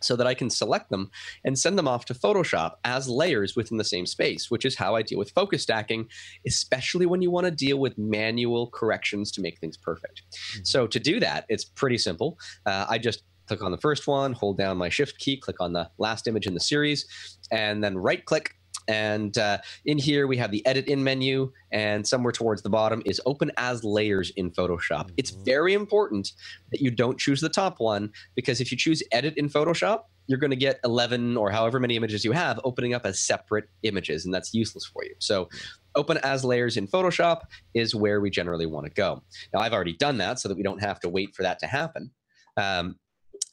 so 0.00 0.16
that 0.16 0.26
I 0.26 0.34
can 0.34 0.50
select 0.50 0.90
them 0.90 1.10
and 1.44 1.58
send 1.58 1.78
them 1.78 1.88
off 1.88 2.04
to 2.06 2.14
Photoshop 2.14 2.74
as 2.84 3.08
layers 3.08 3.56
within 3.56 3.78
the 3.78 3.84
same 3.84 4.06
space, 4.06 4.50
which 4.50 4.64
is 4.64 4.76
how 4.76 4.94
I 4.94 5.02
deal 5.02 5.18
with 5.18 5.30
focus 5.30 5.62
stacking, 5.62 6.08
especially 6.46 7.06
when 7.06 7.22
you 7.22 7.30
want 7.30 7.46
to 7.46 7.50
deal 7.50 7.78
with 7.78 7.96
manual 7.96 8.68
corrections 8.68 9.30
to 9.32 9.40
make 9.40 9.58
things 9.58 9.76
perfect. 9.76 10.22
So 10.64 10.86
to 10.86 11.00
do 11.00 11.20
that, 11.20 11.46
it's 11.48 11.64
pretty 11.64 11.98
simple. 11.98 12.38
Uh, 12.66 12.86
I 12.88 12.98
just 12.98 13.22
click 13.46 13.62
on 13.62 13.70
the 13.70 13.78
first 13.78 14.06
one, 14.06 14.32
hold 14.32 14.58
down 14.58 14.76
my 14.76 14.88
shift 14.88 15.18
key, 15.18 15.36
click 15.36 15.60
on 15.60 15.72
the 15.72 15.88
last 15.98 16.26
image 16.26 16.46
in 16.46 16.54
the 16.54 16.60
series, 16.60 17.38
and 17.50 17.82
then 17.82 17.96
right 17.96 18.24
click. 18.24 18.55
And 18.88 19.36
uh, 19.36 19.58
in 19.84 19.98
here, 19.98 20.26
we 20.26 20.36
have 20.36 20.50
the 20.50 20.64
edit 20.66 20.86
in 20.86 21.02
menu, 21.02 21.52
and 21.72 22.06
somewhere 22.06 22.32
towards 22.32 22.62
the 22.62 22.70
bottom 22.70 23.02
is 23.04 23.20
open 23.26 23.50
as 23.56 23.84
layers 23.84 24.30
in 24.30 24.50
Photoshop. 24.50 25.10
It's 25.16 25.30
very 25.30 25.74
important 25.74 26.32
that 26.70 26.80
you 26.80 26.90
don't 26.90 27.18
choose 27.18 27.40
the 27.40 27.48
top 27.48 27.80
one 27.80 28.12
because 28.34 28.60
if 28.60 28.70
you 28.70 28.76
choose 28.76 29.02
edit 29.12 29.34
in 29.36 29.48
Photoshop, 29.48 30.04
you're 30.26 30.38
going 30.38 30.50
to 30.50 30.56
get 30.56 30.80
11 30.84 31.36
or 31.36 31.50
however 31.50 31.78
many 31.78 31.96
images 31.96 32.24
you 32.24 32.32
have 32.32 32.60
opening 32.64 32.94
up 32.94 33.06
as 33.06 33.20
separate 33.20 33.68
images, 33.82 34.24
and 34.24 34.34
that's 34.34 34.52
useless 34.52 34.84
for 34.84 35.04
you. 35.04 35.14
So, 35.18 35.48
open 35.94 36.18
as 36.18 36.44
layers 36.44 36.76
in 36.76 36.86
Photoshop 36.86 37.42
is 37.74 37.94
where 37.94 38.20
we 38.20 38.28
generally 38.28 38.66
want 38.66 38.86
to 38.86 38.92
go. 38.92 39.22
Now, 39.54 39.60
I've 39.60 39.72
already 39.72 39.94
done 39.94 40.18
that 40.18 40.38
so 40.38 40.48
that 40.48 40.56
we 40.56 40.62
don't 40.62 40.82
have 40.82 41.00
to 41.00 41.08
wait 41.08 41.34
for 41.34 41.42
that 41.42 41.58
to 41.60 41.66
happen. 41.66 42.10
Um, 42.56 42.96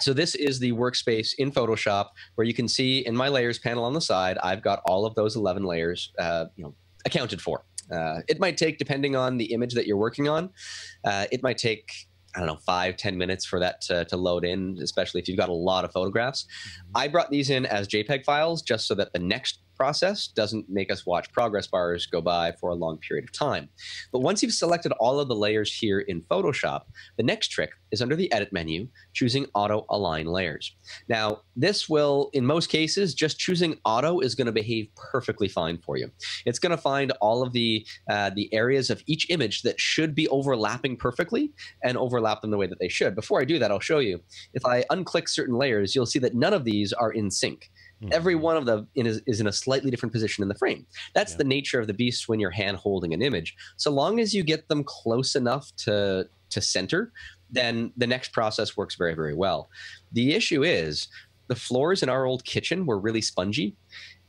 so 0.02 0.14
this 0.14 0.36
is 0.36 0.60
the 0.60 0.72
workspace 0.74 1.34
in 1.38 1.52
Photoshop 1.52 2.10
where 2.36 2.46
you 2.46 2.54
can 2.54 2.68
see 2.68 3.00
in 3.06 3.16
my 3.16 3.30
layers 3.30 3.60
panel 3.60 3.84
on 3.84 3.94
the 3.94 4.02
side, 4.02 4.38
I've 4.44 4.62
got 4.62 4.82
all 4.86 5.06
of 5.06 5.16
those 5.16 5.36
11 5.36 5.64
layers, 5.64 6.12
uh, 6.20 6.46
you 6.56 6.64
know, 6.64 6.76
accounted 7.06 7.42
for. 7.42 7.64
Uh, 7.92 8.22
it 8.28 8.40
might 8.40 8.58
take, 8.58 8.78
depending 8.78 9.16
on 9.16 9.38
the 9.38 9.46
image 9.54 9.74
that 9.74 9.86
you're 9.86 9.98
working 9.98 10.28
on, 10.28 10.50
uh, 11.06 11.26
it 11.32 11.44
might 11.44 11.58
take 11.58 12.08
I 12.36 12.40
don't 12.40 12.48
know, 12.48 12.58
five, 12.66 12.98
10 12.98 13.16
minutes 13.16 13.46
for 13.46 13.60
that 13.60 13.82
to, 13.82 14.06
to 14.06 14.18
load 14.18 14.44
in, 14.44 14.80
especially 14.82 15.22
if 15.22 15.28
you've 15.28 15.38
got 15.38 15.50
a 15.50 15.54
lot 15.54 15.86
of 15.86 15.92
photographs. 15.92 16.48
I 16.96 17.08
brought 17.08 17.30
these 17.30 17.52
in 17.52 17.66
as 17.68 17.88
JPEG 17.88 18.26
files 18.26 18.64
just 18.64 18.88
so 18.88 18.96
that 18.96 19.14
the 19.14 19.20
next 19.20 19.60
process 19.76 20.28
doesn't 20.28 20.70
make 20.70 20.92
us 20.92 21.06
watch 21.06 21.32
progress 21.32 21.68
bars 21.68 22.06
go 22.06 22.22
by 22.22 22.54
for 22.60 22.70
a 22.70 22.76
long 22.76 22.98
period 22.98 23.26
of 23.26 23.32
time. 23.32 23.70
But 24.12 24.20
once 24.20 24.42
you've 24.42 24.54
selected 24.54 24.92
all 24.94 25.20
of 25.20 25.28
the 25.28 25.36
layers 25.36 25.74
here 25.74 26.00
in 26.00 26.22
Photoshop, 26.22 26.82
the 27.18 27.24
next 27.24 27.50
trick 27.50 27.72
is 27.92 28.02
under 28.02 28.16
the 28.16 28.32
edit 28.32 28.52
menu, 28.52 28.88
choosing 29.14 29.46
auto 29.54 29.86
align 29.90 30.26
layers. 30.26 30.76
Now, 31.08 31.42
this 31.56 31.88
will, 31.88 32.30
in 32.34 32.46
most 32.46 32.70
cases, 32.70 33.14
just 33.14 33.38
choosing 33.40 33.78
auto 33.86 34.20
is 34.20 34.36
going 34.36 34.48
to 34.48 34.52
behave 34.52 34.90
perfectly 34.96 35.48
fine 35.48 35.78
for 35.78 35.98
you. 35.98 36.10
It's 36.46 36.60
going 36.60 36.72
to 36.72 36.78
find 36.78 37.12
all 37.22 37.44
of 37.44 37.54
the 37.54 37.86
uh, 38.10 38.32
the 38.34 38.52
areas 38.54 38.90
of 38.90 39.04
each 39.06 39.30
image 39.30 39.62
that 39.62 39.80
should 39.80 40.16
be 40.16 40.28
overlapping 40.30 40.98
perfectly 40.98 41.52
and 41.84 41.98
overlap 41.98 42.42
them 42.42 42.52
the 42.52 42.58
way 42.58 42.68
that 42.68 42.80
they 42.80 42.90
should. 42.90 43.16
Before 43.16 43.40
I 43.40 43.46
do 43.46 43.60
that, 43.60 43.72
I'll 43.72 43.80
show 43.80 44.00
you. 44.00 44.20
If 44.54 44.66
I 44.66 44.84
unclick 44.92 45.30
certain 45.30 45.56
layers, 45.56 45.96
you'll 45.96 46.06
see 46.06 46.20
that 46.20 46.36
none 46.36 46.54
of 46.54 46.66
these 46.66 46.94
are 46.94 47.12
in 47.12 47.30
sync. 47.30 47.70
Mm-hmm. 48.04 48.14
Every 48.14 48.36
one 48.36 48.58
of 48.58 48.66
them 48.66 48.88
is, 48.96 49.22
is 49.26 49.40
in 49.40 49.48
a 49.48 49.52
slightly 49.54 49.90
different 49.90 50.12
position 50.14 50.42
in 50.42 50.50
the 50.50 50.56
frame. 50.56 50.86
That's 51.14 51.32
Yeah. 51.34 51.38
the 51.38 51.44
nature 51.46 51.80
of 51.80 51.88
the 51.88 51.94
beast 51.94 52.28
when 52.28 52.40
you're 52.40 52.52
hand 52.52 52.78
holding 52.78 53.14
an 53.14 53.22
image. 53.22 53.56
So 53.78 53.92
long 53.92 54.20
as 54.20 54.34
you 54.34 54.44
get 54.44 54.68
them 54.68 54.84
close 54.84 55.36
enough 55.36 55.76
to 55.78 56.28
to 56.50 56.62
center, 56.62 57.12
then 57.50 57.92
the 57.98 58.06
next 58.06 58.32
process 58.32 58.78
works 58.78 58.96
very 58.96 59.16
very 59.16 59.34
well. 59.34 59.70
The 60.12 60.36
issue 60.36 60.64
is 60.64 61.08
the 61.48 61.56
floors 61.56 62.04
in 62.04 62.10
our 62.10 62.26
old 62.26 62.46
kitchen 62.46 62.86
were 62.86 63.00
really 63.00 63.22
spongy, 63.22 63.76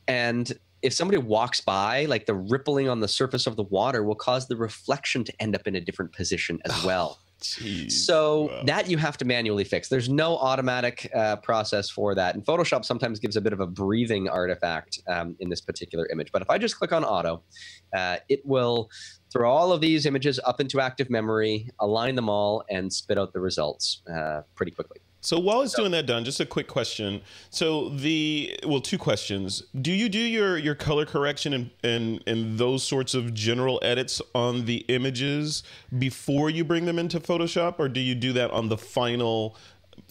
and 0.07 0.57
if 0.81 0.93
somebody 0.93 1.17
walks 1.17 1.61
by, 1.61 2.05
like 2.05 2.25
the 2.27 2.33
rippling 2.35 2.87
on 2.89 2.99
the 2.99 3.07
surface 3.07 3.47
of 3.47 3.55
the 3.55 3.63
water 3.63 4.03
will 4.03 4.15
cause 4.15 4.47
the 4.47 4.55
reflection 4.55 5.23
to 5.23 5.33
end 5.41 5.55
up 5.55 5.65
in 5.67 5.75
a 5.75 5.81
different 5.81 6.11
position 6.13 6.59
as 6.65 6.83
well. 6.83 7.19
Jeez. 7.53 7.91
So 7.91 8.43
Wow. 8.43 8.63
that 8.65 8.89
you 8.89 8.97
have 8.97 9.17
to 9.17 9.25
manually 9.25 9.63
fix. 9.63 9.87
There's 9.89 10.09
no 10.09 10.37
automatic 10.37 11.09
uh, 11.15 11.37
process 11.37 11.89
for 11.89 12.15
that. 12.15 12.35
And 12.35 12.43
Photoshop 12.45 12.83
sometimes 12.85 13.19
gives 13.19 13.35
a 13.35 13.41
bit 13.41 13.53
of 13.53 13.59
a 13.59 13.67
breathing 13.67 14.27
artifact 14.29 14.99
um, 15.07 15.35
in 15.39 15.49
this 15.49 15.61
particular 15.61 16.07
image. 16.11 16.31
But 16.31 16.41
if 16.41 16.49
I 16.49 16.57
just 16.57 16.77
click 16.77 16.91
on 16.91 17.03
auto, 17.03 17.43
uh, 17.95 18.17
it 18.29 18.41
will 18.45 18.89
throw 19.31 19.51
all 19.51 19.71
of 19.71 19.81
these 19.81 20.05
images 20.05 20.39
up 20.45 20.59
into 20.59 20.79
active 20.79 21.09
memory, 21.09 21.69
align 21.79 22.15
them 22.15 22.29
all, 22.29 22.63
and 22.69 22.91
spit 22.91 23.17
out 23.17 23.33
the 23.33 23.39
results 23.39 24.01
uh, 24.13 24.41
pretty 24.55 24.71
quickly. 24.71 24.99
So 25.25 25.39
while 25.39 25.63
it's 25.63 25.73
doing 25.73 25.89
that, 25.89 26.05
Don, 26.05 26.23
just 26.23 26.39
a 26.39 26.45
quick 26.45 26.67
question. 26.67 27.19
So 27.49 27.89
the 27.89 28.59
well, 28.63 28.79
two 28.79 28.99
questions. 28.99 29.63
Do 29.81 29.91
you 29.91 30.07
do 30.07 30.19
your 30.19 30.55
your 30.55 30.75
color 30.75 31.03
correction 31.03 31.53
and 31.53 31.71
and 31.83 32.23
and 32.27 32.59
those 32.59 32.83
sorts 32.83 33.15
of 33.15 33.33
general 33.33 33.79
edits 33.81 34.21
on 34.35 34.65
the 34.65 34.85
images 34.87 35.63
before 35.97 36.51
you 36.51 36.63
bring 36.63 36.85
them 36.85 36.99
into 36.99 37.19
Photoshop, 37.19 37.79
or 37.79 37.89
do 37.89 37.99
you 37.99 38.13
do 38.13 38.33
that 38.33 38.51
on 38.51 38.69
the 38.69 38.77
final 38.77 39.57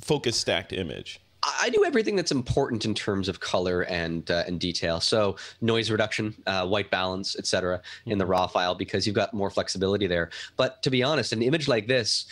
focus 0.00 0.37
stacked 0.37 0.73
image? 0.73 1.21
I 1.44 1.66
I 1.66 1.71
do 1.71 1.85
everything 1.85 2.16
that's 2.16 2.33
important 2.33 2.85
in 2.85 2.92
terms 2.92 3.28
of 3.28 3.38
color 3.38 3.83
and 3.83 4.28
uh, 4.28 4.42
and 4.49 4.59
detail. 4.59 5.00
So 5.00 5.37
noise 5.61 5.92
reduction, 5.92 6.35
uh, 6.49 6.66
white 6.66 6.90
balance, 6.90 7.37
etc. 7.37 7.83
in 8.06 8.18
the 8.18 8.26
raw 8.26 8.49
file 8.49 8.75
because 8.75 9.06
you've 9.06 9.14
got 9.14 9.33
more 9.33 9.50
flexibility 9.50 10.09
there. 10.09 10.30
But 10.56 10.83
to 10.83 10.90
be 10.90 11.04
honest, 11.04 11.33
an 11.33 11.40
image 11.40 11.68
like 11.68 11.87
this, 11.87 12.26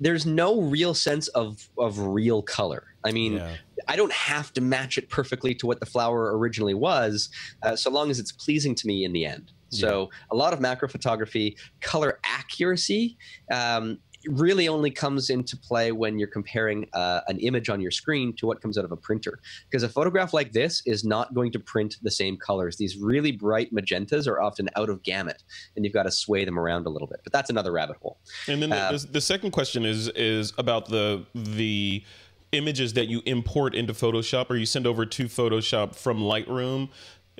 there's 0.00 0.26
no 0.26 0.60
real 0.60 0.94
sense 0.94 1.28
of 1.28 1.68
of 1.78 1.98
real 1.98 2.42
color. 2.42 2.84
I 3.04 3.12
mean, 3.12 3.34
Yeah. 3.34 3.56
I 3.86 3.96
don't 3.96 4.12
have 4.12 4.52
to 4.54 4.60
match 4.60 4.96
it 4.96 5.10
perfectly 5.10 5.54
to 5.56 5.66
what 5.66 5.78
the 5.80 5.86
flower 5.86 6.36
originally 6.38 6.72
was, 6.74 7.28
uh, 7.62 7.76
so 7.76 7.90
long 7.90 8.10
as 8.10 8.18
it's 8.18 8.32
pleasing 8.32 8.74
to 8.76 8.86
me 8.86 9.04
in 9.04 9.12
the 9.12 9.26
end. 9.26 9.52
So 9.68 10.08
a 10.30 10.36
lot 10.36 10.52
of 10.52 10.60
macro 10.60 10.88
photography, 10.88 11.56
color 11.80 12.20
accuracy. 12.24 13.18
Um, 13.50 13.98
really 14.28 14.68
only 14.68 14.90
comes 14.90 15.30
into 15.30 15.56
play 15.56 15.92
when 15.92 16.18
you're 16.18 16.28
comparing 16.28 16.86
uh, 16.92 17.20
an 17.28 17.38
image 17.40 17.68
on 17.68 17.80
your 17.80 17.90
screen 17.90 18.34
to 18.36 18.46
what 18.46 18.60
comes 18.60 18.78
out 18.78 18.84
of 18.84 18.92
a 18.92 18.96
printer. 18.96 19.40
Because 19.68 19.82
a 19.82 19.88
photograph 19.88 20.32
like 20.32 20.52
this 20.52 20.82
is 20.86 21.04
not 21.04 21.34
going 21.34 21.50
to 21.52 21.58
print 21.58 21.96
the 22.02 22.10
same 22.10 22.36
colors. 22.36 22.76
These 22.76 22.96
really 22.96 23.32
bright 23.32 23.74
magentas 23.74 24.28
are 24.28 24.40
often 24.40 24.68
out 24.76 24.88
of 24.88 25.02
gamut 25.02 25.42
and 25.74 25.84
you've 25.84 25.94
got 25.94 26.04
to 26.04 26.12
sway 26.12 26.44
them 26.44 26.58
around 26.58 26.86
a 26.86 26.90
little 26.90 27.08
bit 27.08 27.20
but 27.24 27.32
that's 27.32 27.50
another 27.50 27.72
rabbit 27.72 27.96
hole. 27.96 28.18
And 28.46 28.62
then 28.62 28.70
the, 28.70 28.76
Uh, 28.76 28.92
the, 28.92 29.06
the 29.12 29.20
second 29.20 29.50
question 29.50 29.84
is 29.84 30.08
is 30.10 30.52
about 30.58 30.88
the 30.88 31.24
the 31.34 32.04
images 32.52 32.92
that 32.92 33.08
you 33.08 33.20
import 33.26 33.74
into 33.74 33.92
Photoshop 33.92 34.48
or 34.48 34.56
you 34.56 34.66
send 34.66 34.86
over 34.86 35.04
to 35.04 35.24
Photoshop 35.24 35.96
from 35.96 36.20
Lightroom. 36.20 36.88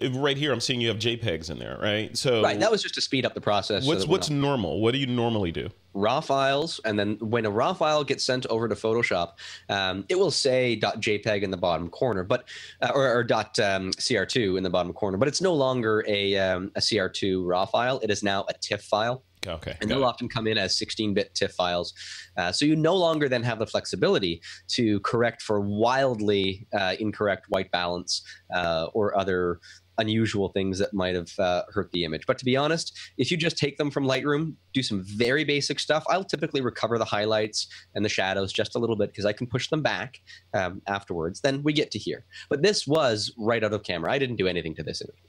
Right 0.03 0.37
here, 0.37 0.53
I'm 0.53 0.61
seeing 0.61 0.81
you 0.81 0.89
have 0.89 0.99
JPEGs 0.99 1.51
in 1.51 1.59
there, 1.59 1.79
right? 1.81 2.17
So 2.17 2.43
right 2.43 2.59
that 2.59 2.71
was 2.71 2.83
just 2.83 2.97
to 2.97 3.01
speed 3.01 3.25
up 3.25 3.35
the 3.35 3.41
process 3.41 3.87
what's 3.87 4.07
we're 4.07 4.13
what's 4.13 4.31
not- 4.31 4.41
normal? 4.41 4.81
What 4.81 4.93
do 4.93 4.99
you 4.99 5.07
normally 5.07 5.53
do? 5.53 5.71
raw 5.95 6.21
files 6.21 6.81
and 6.85 6.99
then 6.99 7.17
when 7.21 7.47
a 7.47 7.51
raw 7.51 7.73
file 7.73 8.03
gets 8.03 8.25
sent 8.25 8.45
over 8.47 8.69
to 8.69 8.75
photoshop 8.75 9.35
um, 9.69 10.05
it 10.09 10.19
will 10.19 10.31
say 10.31 10.77
jpeg 10.81 11.43
in 11.43 11.51
the 11.53 11.57
bottom 11.57 11.89
corner 11.89 12.25
but 12.25 12.49
uh, 12.83 12.91
or, 12.95 13.07
or 13.07 13.21
um, 13.21 13.93
cr2 13.93 14.59
in 14.59 14.65
the 14.65 14.71
bottom 14.71 14.93
corner 14.93 15.17
but 15.17 15.29
it's 15.29 15.41
no 15.41 15.55
longer 15.55 16.05
a, 16.09 16.37
um, 16.37 16.71
a 16.75 16.81
cr2 16.81 17.47
raw 17.47 17.65
file 17.65 18.01
it 18.03 18.11
is 18.11 18.25
now 18.25 18.45
a 18.49 18.55
tiff 18.55 18.83
file 18.83 19.23
Okay. 19.47 19.77
and 19.81 19.91
they'll 19.91 20.03
it. 20.03 20.05
often 20.05 20.29
come 20.29 20.47
in 20.47 20.57
as 20.57 20.75
16-bit 20.77 21.35
TIFF 21.35 21.53
files. 21.53 21.93
Uh, 22.39 22.51
so 22.51 22.65
you 22.65 22.77
no 22.77 22.97
longer 22.97 23.29
then 23.29 23.43
have 23.43 23.59
the 23.59 23.67
flexibility 23.67 24.41
to 24.69 25.01
correct 25.01 25.43
for 25.43 25.61
wildly 25.61 26.67
uh, 26.73 26.95
incorrect 26.99 27.45
white 27.51 27.71
balance 27.71 28.23
uh, 28.55 28.87
or 28.95 29.17
other 29.19 29.61
unusual 29.99 30.49
things 30.49 30.79
that 30.79 30.93
might 30.93 31.15
have 31.15 31.31
uh, 31.39 31.63
hurt 31.73 31.91
the 31.93 32.05
image. 32.05 32.27
But 32.27 32.39
to 32.39 32.45
be 32.45 32.57
honest, 32.57 32.97
if 33.17 33.31
you 33.31 33.37
just 33.37 33.57
take 33.57 33.77
them 33.77 33.91
from 33.91 34.05
Lightroom, 34.05 34.55
do 34.73 34.83
some 34.83 35.03
very 35.05 35.45
basic 35.45 35.79
stuff, 35.79 36.05
I'll 36.09 36.25
typically 36.25 36.61
recover 36.61 36.99
the 36.99 37.05
highlights 37.05 37.69
and 37.95 38.05
the 38.05 38.09
shadows 38.09 38.53
just 38.53 38.75
a 38.75 38.79
little 38.79 38.97
bit 38.97 39.11
because 39.11 39.25
I 39.25 39.33
can 39.33 39.47
push 39.47 39.69
them 39.69 39.83
back 39.83 40.21
um, 40.53 40.83
afterwards. 40.87 41.41
Then 41.41 41.63
we 41.63 41.73
get 41.73 41.91
to 41.93 41.99
here. 41.99 42.25
But 42.49 42.63
this 42.63 42.87
was 42.87 43.33
right 43.39 43.63
out 43.63 43.73
of 43.73 43.83
camera. 43.83 44.13
I 44.13 44.19
didn't 44.19 44.37
do 44.37 44.49
anything 44.49 44.75
to 44.77 44.83
this 44.83 45.03
image. 45.03 45.23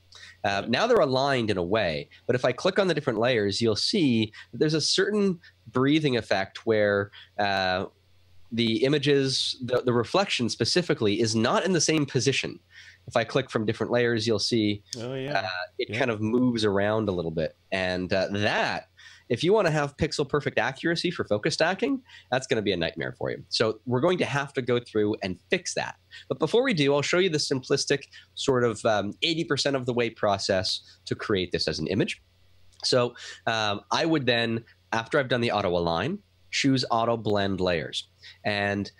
Uh, 0.43 0.63
now 0.67 0.87
they're 0.87 0.97
aligned 0.97 1.49
in 1.49 1.57
a 1.57 1.63
way, 1.63 2.09
but 2.25 2.35
if 2.35 2.45
I 2.45 2.51
click 2.51 2.79
on 2.79 2.87
the 2.87 2.93
different 2.93 3.19
layers, 3.19 3.61
you'll 3.61 3.75
see 3.75 4.31
there's 4.53 4.73
a 4.73 4.81
certain 4.81 5.39
breathing 5.67 6.15
effect 6.15 6.65
where 6.65 7.11
uh, 7.37 7.85
the 8.51 8.83
images, 8.83 9.57
the, 9.61 9.81
the 9.81 9.93
reflection 9.93 10.49
specifically, 10.49 11.19
is 11.19 11.35
not 11.35 11.65
in 11.65 11.73
the 11.73 11.81
same 11.81 12.05
position. 12.05 12.59
If 13.07 13.15
I 13.15 13.23
click 13.23 13.49
from 13.49 13.65
different 13.65 13.91
layers, 13.91 14.25
you'll 14.25 14.39
see 14.39 14.81
Oh 14.97 15.13
yeah. 15.13 15.47
it 15.77 15.89
Yeah. 15.89 15.99
kind 15.99 16.11
of 16.11 16.21
moves 16.21 16.65
around 16.65 17.07
a 17.09 17.11
little 17.11 17.31
bit. 17.31 17.55
And 17.71 18.11
uh, 18.11 18.27
that, 18.31 18.89
if 19.29 19.43
you 19.43 19.53
want 19.53 19.65
to 19.67 19.71
have 19.71 19.95
pixel 19.97 20.27
perfect 20.27 20.57
accuracy 20.59 21.11
for 21.11 21.23
focus 21.25 21.53
stacking, 21.55 22.01
that's 22.31 22.47
going 22.47 22.57
to 22.57 22.61
be 22.61 22.71
a 22.73 22.77
nightmare 22.77 23.13
for 23.17 23.31
you. 23.31 23.43
So 23.49 23.79
we're 23.85 24.01
going 24.01 24.17
to 24.19 24.25
have 24.25 24.53
to 24.53 24.61
go 24.61 24.79
through 24.79 25.15
and 25.23 25.39
fix 25.49 25.73
that. 25.75 25.95
But 26.29 26.39
before 26.39 26.63
we 26.63 26.73
do, 26.73 26.93
I'll 26.93 27.01
show 27.01 27.17
you 27.19 27.29
the 27.29 27.37
simplistic 27.39 28.03
sort 28.35 28.63
of 28.63 28.83
um, 28.85 29.13
80% 29.23 29.75
of 29.75 29.85
the 29.85 29.93
way 29.93 30.09
process 30.09 30.81
to 31.05 31.15
create 31.15 31.51
this 31.51 31.67
as 31.67 31.79
an 31.79 31.87
image. 31.87 32.21
So 32.83 33.15
um, 33.47 33.81
I 33.91 34.05
would 34.05 34.25
then, 34.27 34.63
after 34.93 35.19
I've 35.19 35.27
done 35.29 35.41
the 35.41 35.51
auto 35.51 35.69
align, 35.69 36.19
choose 36.51 36.85
auto 36.91 37.17
blend 37.17 37.59
layers. 37.59 38.07
And 38.45 38.91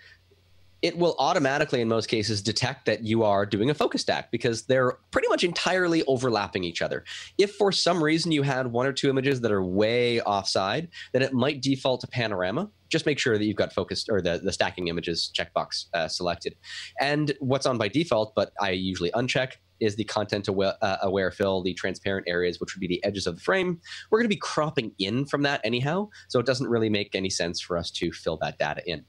it 0.86 0.96
will 0.96 1.16
automatically, 1.18 1.80
in 1.80 1.88
most 1.88 2.06
cases, 2.06 2.40
detect 2.40 2.86
that 2.86 3.02
you 3.02 3.24
are 3.24 3.44
doing 3.44 3.70
a 3.70 3.74
focus 3.74 4.02
stack 4.02 4.30
because 4.30 4.66
they're 4.66 4.98
pretty 5.10 5.26
much 5.26 5.42
entirely 5.42 6.04
overlapping 6.06 6.62
each 6.62 6.80
other. 6.80 7.02
If 7.38 7.56
for 7.56 7.72
some 7.72 8.00
reason 8.00 8.30
you 8.30 8.42
had 8.42 8.68
one 8.68 8.86
or 8.86 8.92
two 8.92 9.10
images 9.10 9.40
that 9.40 9.50
are 9.50 9.64
way 9.64 10.20
offside, 10.20 10.86
then 11.12 11.22
it 11.22 11.32
might 11.32 11.60
default 11.60 12.02
to 12.02 12.06
panorama. 12.06 12.70
Just 12.88 13.04
make 13.04 13.18
sure 13.18 13.36
that 13.36 13.44
you've 13.44 13.56
got 13.56 13.72
focused 13.72 14.08
or 14.08 14.22
the, 14.22 14.38
the 14.38 14.52
stacking 14.52 14.86
images 14.86 15.32
checkbox 15.36 15.86
uh, 15.92 16.06
selected. 16.06 16.54
And 17.00 17.32
what's 17.40 17.66
on 17.66 17.78
by 17.78 17.88
default, 17.88 18.36
but 18.36 18.52
I 18.60 18.70
usually 18.70 19.10
uncheck, 19.10 19.54
is 19.80 19.96
the 19.96 20.04
content 20.04 20.46
aware, 20.46 20.74
uh, 20.82 20.98
aware 21.02 21.32
fill, 21.32 21.64
the 21.64 21.74
transparent 21.74 22.28
areas, 22.28 22.60
which 22.60 22.76
would 22.76 22.80
be 22.80 22.86
the 22.86 23.04
edges 23.04 23.26
of 23.26 23.34
the 23.34 23.42
frame. 23.42 23.80
We're 24.10 24.20
going 24.20 24.30
to 24.30 24.34
be 24.34 24.40
cropping 24.40 24.92
in 25.00 25.26
from 25.26 25.42
that 25.42 25.60
anyhow, 25.64 26.10
so 26.28 26.38
it 26.38 26.46
doesn't 26.46 26.68
really 26.68 26.90
make 26.90 27.16
any 27.16 27.28
sense 27.28 27.60
for 27.60 27.76
us 27.76 27.90
to 27.90 28.12
fill 28.12 28.38
that 28.42 28.56
data 28.56 28.82
in. 28.86 29.04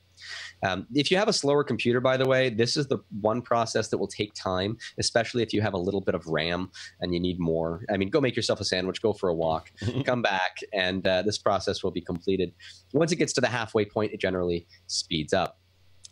Um, 0.63 0.87
if 0.93 1.11
you 1.11 1.17
have 1.17 1.27
a 1.27 1.33
slower 1.33 1.63
computer, 1.63 1.99
by 1.99 2.17
the 2.17 2.25
way, 2.25 2.49
this 2.49 2.77
is 2.77 2.87
the 2.87 2.99
one 3.21 3.41
process 3.41 3.89
that 3.89 3.97
will 3.97 4.07
take 4.07 4.33
time, 4.33 4.77
especially 4.97 5.43
if 5.43 5.53
you 5.53 5.61
have 5.61 5.73
a 5.73 5.77
little 5.77 6.01
bit 6.01 6.15
of 6.15 6.25
RAM 6.27 6.71
and 7.01 7.13
you 7.13 7.19
need 7.19 7.39
more. 7.39 7.85
I 7.91 7.97
mean, 7.97 8.09
go 8.09 8.21
make 8.21 8.35
yourself 8.35 8.59
a 8.59 8.65
sandwich, 8.65 9.01
go 9.01 9.13
for 9.13 9.29
a 9.29 9.33
walk, 9.33 9.71
come 10.05 10.21
back, 10.21 10.57
and 10.73 11.07
uh, 11.07 11.21
this 11.21 11.37
process 11.37 11.83
will 11.83 11.91
be 11.91 12.01
completed. 12.01 12.53
Once 12.93 13.11
it 13.11 13.17
gets 13.17 13.33
to 13.33 13.41
the 13.41 13.47
halfway 13.47 13.85
point, 13.85 14.13
it 14.13 14.19
generally 14.19 14.67
speeds 14.87 15.33
up. 15.33 15.59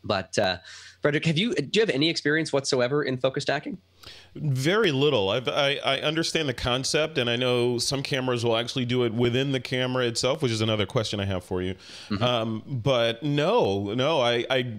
But 0.06 0.38
uh, 0.38 0.58
Frederick, 1.02 1.26
have 1.26 1.38
you 1.38 1.54
do 1.54 1.70
you 1.74 1.82
have 1.82 1.90
any 1.90 2.10
experience 2.10 2.54
whatsoever 2.54 3.04
in 3.04 3.18
focus 3.18 3.44
stacking? 3.44 3.80
Very 4.36 4.92
little. 4.92 5.30
I've, 5.30 5.48
I 5.48 5.80
I 5.84 6.00
understand 6.00 6.48
the 6.48 6.54
concept, 6.54 7.18
and 7.18 7.30
I 7.30 7.36
know 7.36 7.80
some 7.80 8.04
cameras 8.04 8.46
will 8.46 8.56
actually 8.56 8.86
do 8.86 9.04
it 9.04 9.14
within 9.14 9.52
the 9.52 9.60
camera 9.60 10.06
itself, 10.06 10.42
which 10.44 10.52
is 10.52 10.62
another 10.62 10.86
question 10.86 11.20
I 11.20 11.26
have 11.26 11.44
for 11.44 11.62
you. 11.62 11.76
Mm-hmm. 12.10 12.24
Um, 12.24 12.64
but 12.68 13.24
no, 13.24 13.94
no, 13.96 14.22
I, 14.22 14.46
I 14.50 14.74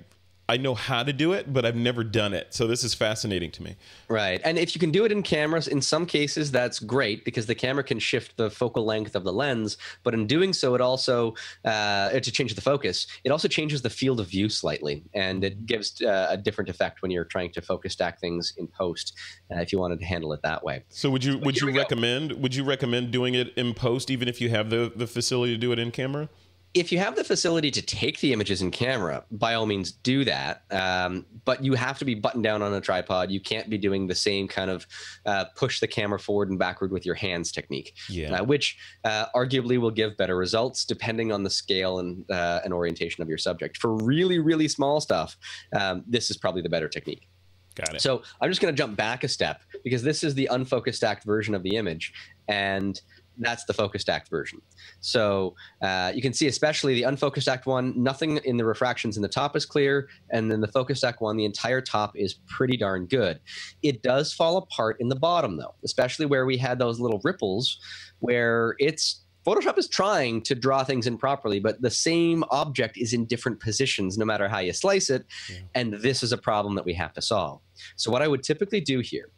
I 0.49 0.57
know 0.59 0.75
how 0.75 1.03
to 1.03 1.12
do 1.12 1.33
it, 1.33 1.53
but 1.53 1.65
I've 1.65 1.75
never 1.75 2.05
done 2.05 2.33
it. 2.33 2.55
So 2.55 2.69
this 2.69 2.85
is 2.85 2.95
fascinating 2.95 3.50
to 3.53 3.62
me. 3.65 3.76
Right. 4.09 4.41
And 4.45 4.59
if 4.59 4.76
you 4.76 4.79
can 4.79 4.93
do 4.93 5.05
it 5.05 5.11
in 5.11 5.23
cameras, 5.25 5.67
in 5.67 5.83
some 5.83 6.07
cases, 6.07 6.53
that's 6.53 6.79
great 6.79 7.25
because 7.25 7.47
the 7.47 7.55
camera 7.55 7.83
can 7.83 7.99
shift 7.99 8.37
the 8.37 8.49
focal 8.49 8.85
length 8.85 9.17
of 9.17 9.25
the 9.25 9.33
lens. 9.33 9.76
But 10.05 10.15
in 10.15 10.29
doing 10.29 10.53
so, 10.53 10.76
it 10.76 10.81
also, 10.81 11.35
uh, 11.65 12.11
to 12.11 12.31
change 12.31 12.55
the 12.55 12.61
focus, 12.61 13.09
it 13.25 13.31
also 13.31 13.49
changes 13.49 13.83
the 13.83 13.91
field 13.91 14.21
of 14.21 14.29
view 14.29 14.49
slightly. 14.49 15.03
And 15.15 15.43
it 15.43 15.67
gives 15.67 16.00
uh, 16.00 16.29
a 16.31 16.37
different 16.37 16.71
effect 16.71 17.03
when 17.03 17.11
you're 17.11 17.25
trying 17.25 17.50
to 17.53 17.61
focus 17.61 17.95
stack 17.95 18.21
things 18.21 18.55
in 18.57 18.69
post, 18.69 19.15
uh, 19.50 19.59
if 19.59 19.73
you 19.73 19.81
wanted 19.81 19.99
to 19.99 20.07
handle 20.07 20.33
it 20.33 20.43
that 20.43 20.62
way. 20.62 20.85
So 20.91 21.11
would 21.11 21.25
you 21.25 21.38
would 21.38 21.61
you 21.61 21.67
we 21.67 21.73
go. 21.73 21.81
recommend 21.81 22.33
would 22.33 22.55
you 22.55 22.62
recommend 22.62 23.11
doing 23.11 23.35
it 23.35 23.53
in 23.55 23.75
post, 23.75 24.11
even 24.11 24.29
if 24.29 24.41
you 24.41 24.50
have 24.50 24.71
the 24.71 24.93
the 24.95 25.07
facility 25.07 25.55
to 25.55 25.59
do 25.59 25.73
it 25.73 25.79
in 25.79 25.91
camera? 25.91 26.29
If 26.76 26.92
you 26.92 26.99
have 26.99 27.16
the 27.16 27.25
facility 27.25 27.71
to 27.71 27.80
take 27.80 28.21
the 28.21 28.35
images 28.35 28.61
in 28.61 28.71
camera, 28.71 29.25
by 29.30 29.54
all 29.54 29.64
means 29.64 29.92
do 29.92 30.25
that. 30.26 30.62
Um, 30.71 31.25
but 31.47 31.64
you 31.64 31.73
have 31.73 31.99
to 31.99 32.04
be 32.04 32.14
buttoned 32.14 32.45
down 32.45 32.61
on 32.61 32.75
a 32.75 32.80
tripod. 32.83 33.30
You 33.30 33.40
can't 33.40 33.71
be 33.71 33.78
doing 33.78 34.06
the 34.06 34.14
same 34.14 34.47
kind 34.47 34.71
of 34.71 34.87
uh, 35.25 35.47
push 35.56 35.80
the 35.80 35.87
camera 35.88 36.18
forward 36.18 36.50
and 36.50 36.59
backward 36.59 36.92
with 36.92 37.06
your 37.06 37.14
hands 37.14 37.50
technique, 37.50 37.95
Yeah. 38.11 38.35
uh, 38.40 38.45
which 38.45 38.76
uh, 39.04 39.26
arguably 39.35 39.78
will 39.78 39.90
give 39.90 40.18
better 40.18 40.37
results 40.37 40.85
depending 40.85 41.33
on 41.33 41.42
the 41.42 41.50
scale 41.50 41.99
and, 41.99 42.30
uh, 42.30 42.61
and 42.62 42.75
orientation 42.75 43.23
of 43.23 43.28
your 43.28 43.38
subject. 43.38 43.78
For 43.78 43.97
really, 43.97 44.38
really 44.38 44.68
small 44.68 45.00
stuff, 45.00 45.38
um, 45.75 46.04
this 46.06 46.30
is 46.30 46.37
probably 46.37 46.61
the 46.61 46.68
better 46.68 46.88
technique. 46.88 47.26
Got 47.75 47.95
it. 47.95 48.00
So 48.00 48.23
I'm 48.40 48.50
just 48.50 48.61
going 48.61 48.75
to 48.75 48.76
jump 48.76 48.97
back 48.97 49.25
a 49.25 49.28
step 49.28 49.62
because 49.85 50.02
this 50.02 50.25
is 50.25 50.35
the 50.35 50.47
unfocused 50.47 50.99
stacked 50.99 51.25
version 51.25 51.54
of 51.54 51.62
the 51.62 51.76
image, 51.76 52.12
and 52.49 53.00
that's 53.38 53.64
the 53.64 53.73
focus 53.73 54.02
stacked 54.02 54.28
version. 54.28 54.61
So 55.00 55.55
uh, 55.83 56.12
you 56.14 56.23
can 56.23 56.33
see, 56.33 56.47
especially 56.47 56.95
the 56.95 57.02
unfocus 57.02 57.43
stacked 57.43 57.66
one, 57.66 57.93
nothing 58.00 58.38
in 58.38 58.57
the 58.57 58.64
refractions 58.64 59.16
in 59.16 59.23
the 59.23 59.28
top 59.28 59.57
is 59.57 59.66
clear, 59.66 60.09
and 60.31 60.50
then 60.50 60.61
the 60.61 60.69
focus 60.69 60.99
stacked 60.99 61.21
one, 61.21 61.37
the 61.37 61.45
entire 61.45 61.81
top 61.81 62.16
is 62.16 62.35
pretty 62.49 62.76
darn 62.76 63.07
good. 63.07 63.40
It 63.83 64.02
does 64.02 64.33
fall 64.33 64.57
apart 64.57 64.97
in 65.00 65.09
the 65.09 65.16
bottom 65.16 65.57
though, 65.57 65.75
especially 65.85 66.26
where 66.26 66.47
we 66.47 66.57
had 66.57 66.78
those 66.78 67.00
little 67.00 67.21
ripples, 67.25 67.78
where 68.21 68.75
it's 68.78 69.23
Photoshop 69.47 69.78
is 69.78 69.87
trying 69.87 70.43
to 70.43 70.57
draw 70.57 70.83
things 70.83 71.07
in 71.07 71.16
properly, 71.16 71.61
but 71.61 71.81
the 71.81 71.90
same 71.90 72.43
object 72.50 72.99
is 72.99 73.12
in 73.12 73.26
different 73.26 73.61
positions 73.61 74.19
no 74.19 74.25
matter 74.25 74.49
how 74.49 74.59
you 74.59 74.73
slice 74.73 75.09
it. 75.09 75.25
Yeah. 75.49 75.59
And 75.76 75.95
this 75.95 76.25
is 76.25 76.33
a 76.33 76.38
problem 76.38 76.75
that 76.75 76.85
we 76.85 76.93
have 76.95 77.12
to 77.12 77.23
solve. 77.23 77.61
So, 77.95 78.11
what 78.11 78.23
I 78.23 78.28
would 78.28 78.43
typically 78.43 78.81
do 78.81 78.99
here 78.99 79.31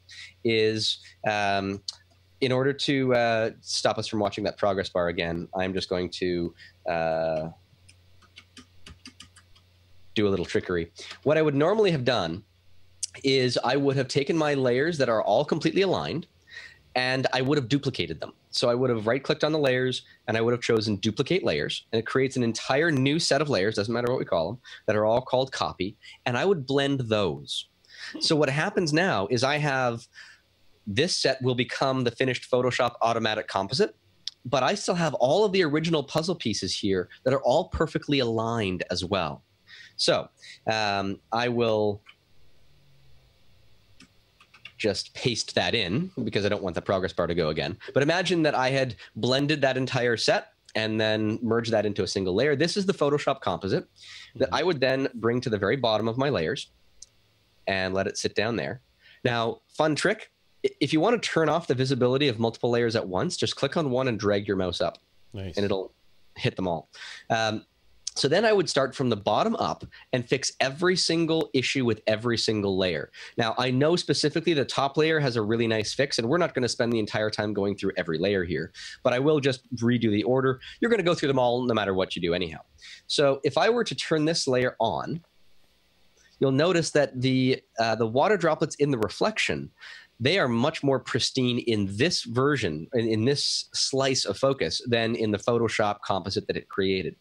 is 0.45 0.99
um, 1.29 1.83
in 2.41 2.53
order 2.53 2.73
to 2.73 3.15
uh, 3.15 3.51
stop 3.61 3.99
us 3.99 4.07
from 4.07 4.21
watching 4.21 4.45
that 4.45 4.57
progress 4.57 4.89
bar 4.89 5.09
again, 5.09 5.49
I'm 5.57 5.75
just 5.75 5.89
going 5.89 6.11
to 6.11 6.55
uh, 6.89 7.49
do 10.15 10.29
a 10.29 10.31
little 10.31 10.47
trickery. 10.47 10.93
What 11.25 11.37
I 11.37 11.43
would 11.43 11.55
normally 11.55 11.91
have 11.91 12.05
done 12.05 12.43
is 13.25 13.59
I 13.65 13.77
would 13.77 13.97
have 13.97 14.09
taken 14.09 14.37
my 14.37 14.55
layers 14.55 14.99
that 14.99 15.09
are 15.09 15.23
all 15.23 15.45
completely 15.45 15.83
aligned 15.83 16.27
and 16.95 17.27
I 17.33 17.43
would 17.43 17.59
have 17.59 17.69
duplicated 17.69 18.21
them. 18.21 18.33
So 18.51 18.69
I 18.69 18.75
would 18.75 18.91
have 18.91 19.07
right 19.07 19.23
clicked 19.23 19.45
on 19.45 19.53
the 19.53 19.59
layers 19.59 20.03
and 20.27 20.37
I 20.37 20.41
would 20.41 20.53
have 20.53 20.61
chosen 20.61 20.97
duplicate 20.97 21.45
layers. 21.45 21.85
And 21.93 22.01
it 22.01 22.07
creates 22.07 22.37
an 22.37 22.43
entire 22.43 22.91
new 22.91 23.19
set 23.19 23.41
of 23.41 23.49
layers, 23.49 23.77
doesn't 23.77 23.93
matter 23.93 24.11
what 24.11 24.19
we 24.19 24.25
call 24.25 24.53
them, 24.53 24.61
that 24.87 24.97
are 24.97 25.05
all 25.05 25.21
called 25.21 25.53
copy. 25.53 25.97
And 26.27 26.37
I 26.37 26.45
would 26.45 26.67
blend 26.67 27.01
those. 27.01 27.67
So 28.21 28.35
what 28.35 28.49
happens 28.49 28.93
now 28.93 29.27
is 29.31 29.45
I 29.45 29.59
have 29.59 30.07
this 30.89 31.15
set 31.15 31.41
will 31.43 31.55
become 31.55 32.03
the 32.03 32.11
finished 32.11 32.51
Photoshop 32.51 32.95
automatic 33.03 33.47
composite. 33.47 33.95
but 34.45 34.63
I 34.63 34.75
still 34.75 34.95
have 34.95 35.15
all 35.15 35.45
of 35.45 35.53
the 35.53 35.63
original 35.63 36.03
puzzle 36.03 36.35
pieces 36.35 36.75
here 36.75 37.09
that 37.25 37.35
are 37.35 37.43
all 37.43 37.69
perfectly 37.69 38.21
aligned 38.21 38.83
as 38.91 39.05
well. 39.05 39.43
So 39.97 40.29
um, 40.73 41.21
I 41.33 41.49
will 41.49 42.01
just 44.79 45.13
paste 45.13 45.55
that 45.57 45.75
in 45.75 46.11
because 46.25 46.47
I 46.47 46.49
don't 46.49 46.63
want 46.63 46.77
the 46.77 46.83
progress 46.83 47.13
bar 47.13 47.27
to 47.27 47.35
go 47.35 47.49
again. 47.49 47.77
But 47.93 48.03
imagine 48.03 48.43
that 48.45 48.55
I 48.55 48.71
had 48.71 48.95
blended 49.17 49.61
that 49.61 49.77
entire 49.77 50.17
set 50.17 50.53
and 50.75 51.01
then 51.01 51.39
merge 51.43 51.69
that 51.71 51.85
into 51.85 52.05
a 52.05 52.07
single 52.07 52.35
layer. 52.35 52.55
This 52.55 52.77
is 52.77 52.87
the 52.87 52.95
Photoshop 52.95 53.41
composite 53.41 53.87
that 54.37 54.49
I 54.53 54.63
would 54.63 54.81
then 54.81 55.09
bring 55.15 55.41
to 55.43 55.51
the 55.51 55.59
very 55.59 55.77
bottom 55.77 56.07
of 56.09 56.17
my 56.17 56.29
layers 56.29 56.71
and 57.67 57.93
let 57.93 58.07
it 58.07 58.17
sit 58.17 58.35
down 58.35 58.57
there. 58.57 58.81
Now, 59.25 59.61
fun 59.69 59.95
trick. 59.97 60.31
If 60.81 60.93
you 60.93 61.01
want 61.01 61.21
to 61.21 61.29
turn 61.29 61.49
off 61.49 61.67
the 61.67 61.75
visibility 61.75 62.29
of 62.29 62.39
multiple 62.39 62.71
layers 62.71 62.97
at 62.97 63.07
once, 63.07 63.37
just 63.37 63.57
click 63.57 63.77
on 63.77 63.91
one 63.91 64.09
and 64.09 64.19
drag 64.19 64.47
your 64.47 64.57
mouse 64.57 64.81
up 64.81 64.99
Nice. 65.33 65.57
and 65.57 65.65
it'll 65.65 65.93
hit 66.37 66.57
them 66.57 66.67
all. 66.69 66.89
Um, 67.31 67.65
so 68.15 68.27
then 68.27 68.45
I 68.45 68.53
would 68.53 68.69
start 68.69 68.97
from 68.97 69.11
the 69.11 69.17
bottom 69.17 69.55
up 69.57 69.85
and 70.13 70.29
fix 70.29 70.53
every 70.59 70.97
single 70.97 71.51
issue 71.55 71.85
with 71.85 72.01
every 72.09 72.37
single 72.37 72.77
layer. 72.77 73.13
Now, 73.37 73.55
I 73.59 73.71
know 73.71 73.95
specifically 73.95 74.55
the 74.55 74.65
top 74.65 74.97
layer 74.97 75.21
has 75.21 75.37
a 75.37 75.43
really 75.43 75.69
nice 75.69 75.93
fix, 75.95 76.19
and 76.19 76.29
we're 76.29 76.39
not 76.39 76.53
going 76.53 76.65
to 76.65 76.69
spend 76.69 76.93
the 76.93 76.99
entire 76.99 77.31
time 77.31 77.53
going 77.55 77.77
through 77.77 77.93
every 77.97 78.19
layer 78.19 78.43
here, 78.43 78.73
but 79.05 79.13
I 79.13 79.21
will 79.21 79.39
just 79.39 79.61
redo 79.77 80.11
the 80.11 80.25
order. 80.25 80.59
You're 80.81 80.89
going 80.91 80.99
to 80.99 81.05
go 81.05 81.15
through 81.15 81.29
them 81.29 81.39
all 81.39 81.63
no 81.63 81.75
matter 81.75 81.95
what 81.95 82.17
you 82.17 82.23
do, 82.23 82.35
anyhow. 82.35 82.59
So 83.07 83.41
if 83.45 83.57
I 83.57 83.71
were 83.71 83.85
to 83.85 83.95
turn 83.95 84.25
this 84.25 84.49
layer 84.49 84.75
on, 84.81 85.21
you'll 86.41 86.51
notice 86.51 86.91
that 86.91 87.21
the 87.21 87.63
uh, 87.79 87.95
the 87.95 88.07
water 88.07 88.37
droplets 88.37 88.75
in 88.77 88.91
the 88.91 88.99
reflection 88.99 89.71
they 90.21 90.39
are 90.39 90.49
much 90.49 90.83
more 90.83 90.99
pristine 90.99 91.59
in 91.61 91.89
this 91.97 92.25
version 92.25 92.89
in, 92.95 93.09
in 93.09 93.25
this 93.25 93.69
slice 93.73 94.25
of 94.25 94.37
focus 94.37 94.83
than 94.87 95.15
in 95.15 95.31
the 95.31 95.39
photoshop 95.39 95.99
composite 96.05 96.47
that 96.49 96.57
it 96.57 96.69
created. 96.69 97.15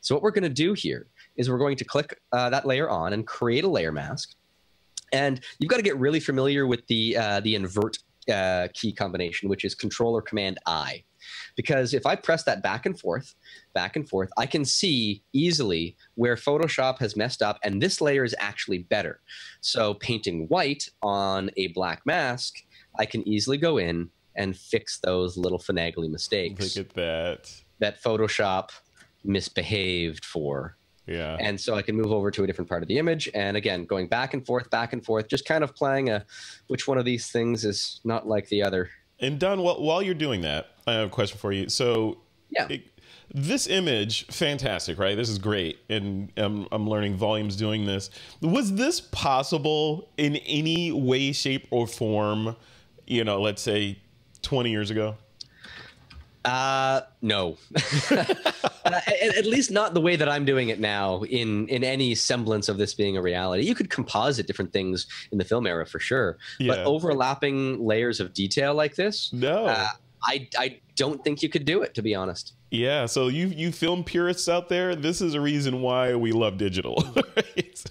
So 0.00 0.14
what 0.14 0.22
we're 0.22 0.30
going 0.30 0.44
to 0.44 0.48
do 0.48 0.72
here 0.72 1.08
is 1.36 1.50
we're 1.50 1.58
going 1.58 1.76
to 1.76 1.84
click 1.84 2.20
uh, 2.32 2.50
that 2.50 2.66
layer 2.66 2.88
on 2.88 3.12
and 3.12 3.26
create 3.26 3.64
a 3.64 3.68
layer 3.68 3.92
mask. 3.92 4.34
And 5.12 5.40
you've 5.58 5.70
got 5.70 5.76
to 5.76 5.82
get 5.82 5.96
really 5.98 6.20
familiar 6.20 6.66
with 6.66 6.86
the 6.86 7.16
uh, 7.16 7.40
the 7.40 7.54
invert 7.54 7.98
uh, 8.30 8.68
key 8.74 8.92
combination 8.92 9.48
which 9.48 9.64
is 9.64 9.74
control 9.74 10.16
or 10.16 10.20
command 10.20 10.58
i 10.66 11.00
because 11.56 11.94
if 11.94 12.06
I 12.06 12.16
press 12.16 12.44
that 12.44 12.62
back 12.62 12.86
and 12.86 12.98
forth, 12.98 13.34
back 13.74 13.96
and 13.96 14.08
forth, 14.08 14.30
I 14.36 14.46
can 14.46 14.64
see 14.64 15.22
easily 15.32 15.96
where 16.14 16.36
Photoshop 16.36 16.98
has 16.98 17.16
messed 17.16 17.42
up, 17.42 17.58
and 17.62 17.80
this 17.82 18.00
layer 18.00 18.24
is 18.24 18.34
actually 18.38 18.78
better. 18.78 19.20
So 19.60 19.94
painting 19.94 20.46
white 20.48 20.88
on 21.02 21.50
a 21.56 21.68
black 21.68 22.04
mask, 22.04 22.54
I 22.98 23.06
can 23.06 23.26
easily 23.26 23.58
go 23.58 23.78
in 23.78 24.10
and 24.34 24.56
fix 24.56 24.98
those 24.98 25.36
little 25.36 25.58
finagly 25.58 26.10
mistakes 26.10 26.76
Look 26.76 26.86
at 26.86 26.94
that. 26.94 27.52
that 27.78 28.02
Photoshop 28.02 28.70
misbehaved 29.24 30.24
for. 30.24 30.76
Yeah. 31.06 31.36
And 31.38 31.60
so 31.60 31.74
I 31.74 31.82
can 31.82 31.96
move 31.96 32.10
over 32.12 32.30
to 32.32 32.44
a 32.44 32.46
different 32.46 32.68
part 32.68 32.82
of 32.82 32.88
the 32.88 32.98
image. 32.98 33.28
And 33.32 33.56
again, 33.56 33.84
going 33.84 34.08
back 34.08 34.34
and 34.34 34.44
forth, 34.44 34.68
back 34.70 34.92
and 34.92 35.04
forth, 35.04 35.28
just 35.28 35.44
kind 35.44 35.62
of 35.62 35.74
playing 35.74 36.10
a 36.10 36.24
which 36.66 36.88
one 36.88 36.98
of 36.98 37.04
these 37.04 37.30
things 37.30 37.64
is 37.64 38.00
not 38.04 38.26
like 38.26 38.48
the 38.48 38.62
other. 38.62 38.90
And 39.20 39.38
Don, 39.38 39.62
while, 39.62 39.80
while 39.80 40.02
you're 40.02 40.14
doing 40.14 40.42
that, 40.42 40.68
I 40.86 40.92
have 40.94 41.08
a 41.08 41.10
question 41.10 41.38
for 41.38 41.52
you. 41.52 41.68
So, 41.68 42.18
Yeah. 42.50 42.66
it- 42.70 42.82
this 43.34 43.66
image, 43.66 44.24
fantastic, 44.28 44.98
right? 45.00 45.16
This 45.16 45.28
is 45.28 45.38
great, 45.38 45.78
and 45.88 46.30
um, 46.38 46.68
I'm 46.70 46.88
learning 46.88 47.16
volumes 47.16 47.56
doing 47.56 47.84
this. 47.84 48.08
Was 48.40 48.74
this 48.74 49.00
possible 49.00 50.08
in 50.16 50.36
any 50.36 50.92
way, 50.92 51.32
shape, 51.32 51.66
or 51.70 51.88
form? 51.88 52.54
You 53.04 53.24
know, 53.24 53.40
let's 53.40 53.60
say 53.62 53.98
20 54.42 54.70
years 54.70 54.90
ago. 54.92 55.16
Uh, 56.46 57.00
no. 57.22 57.56
uh, 58.10 58.24
at, 58.84 59.36
at 59.36 59.46
least 59.46 59.70
not 59.70 59.94
the 59.94 60.00
way 60.00 60.16
that 60.16 60.28
I'm 60.28 60.44
doing 60.44 60.68
it 60.68 60.80
now. 60.80 61.22
In 61.24 61.68
in 61.68 61.82
any 61.84 62.14
semblance 62.14 62.68
of 62.68 62.78
this 62.78 62.94
being 62.94 63.16
a 63.16 63.22
reality, 63.22 63.64
you 63.64 63.74
could 63.74 63.90
composite 63.90 64.46
different 64.46 64.72
things 64.72 65.06
in 65.32 65.38
the 65.38 65.44
film 65.44 65.66
era 65.66 65.84
for 65.86 65.98
sure, 65.98 66.38
but 66.60 66.78
overlapping 66.80 67.84
layers 67.84 68.20
of 68.20 68.32
detail 68.32 68.74
like 68.74 68.94
this, 68.94 69.32
No. 69.32 69.66
uh, 69.66 69.88
I 70.24 70.48
I 70.58 70.80
don't 70.96 71.22
think 71.24 71.42
you 71.42 71.48
could 71.48 71.64
do 71.64 71.82
it. 71.82 71.94
To 71.94 72.02
be 72.02 72.14
honest. 72.14 72.54
yeah. 72.70 73.06
So 73.06 73.28
you 73.28 73.48
you 73.48 73.72
film 73.72 74.04
purists 74.04 74.48
out 74.48 74.68
there, 74.68 74.94
this 74.96 75.20
is 75.20 75.34
a 75.34 75.40
reason 75.40 75.82
why 75.82 76.14
we 76.14 76.32
love 76.32 76.56
digital. 76.58 77.04
right? 77.36 77.84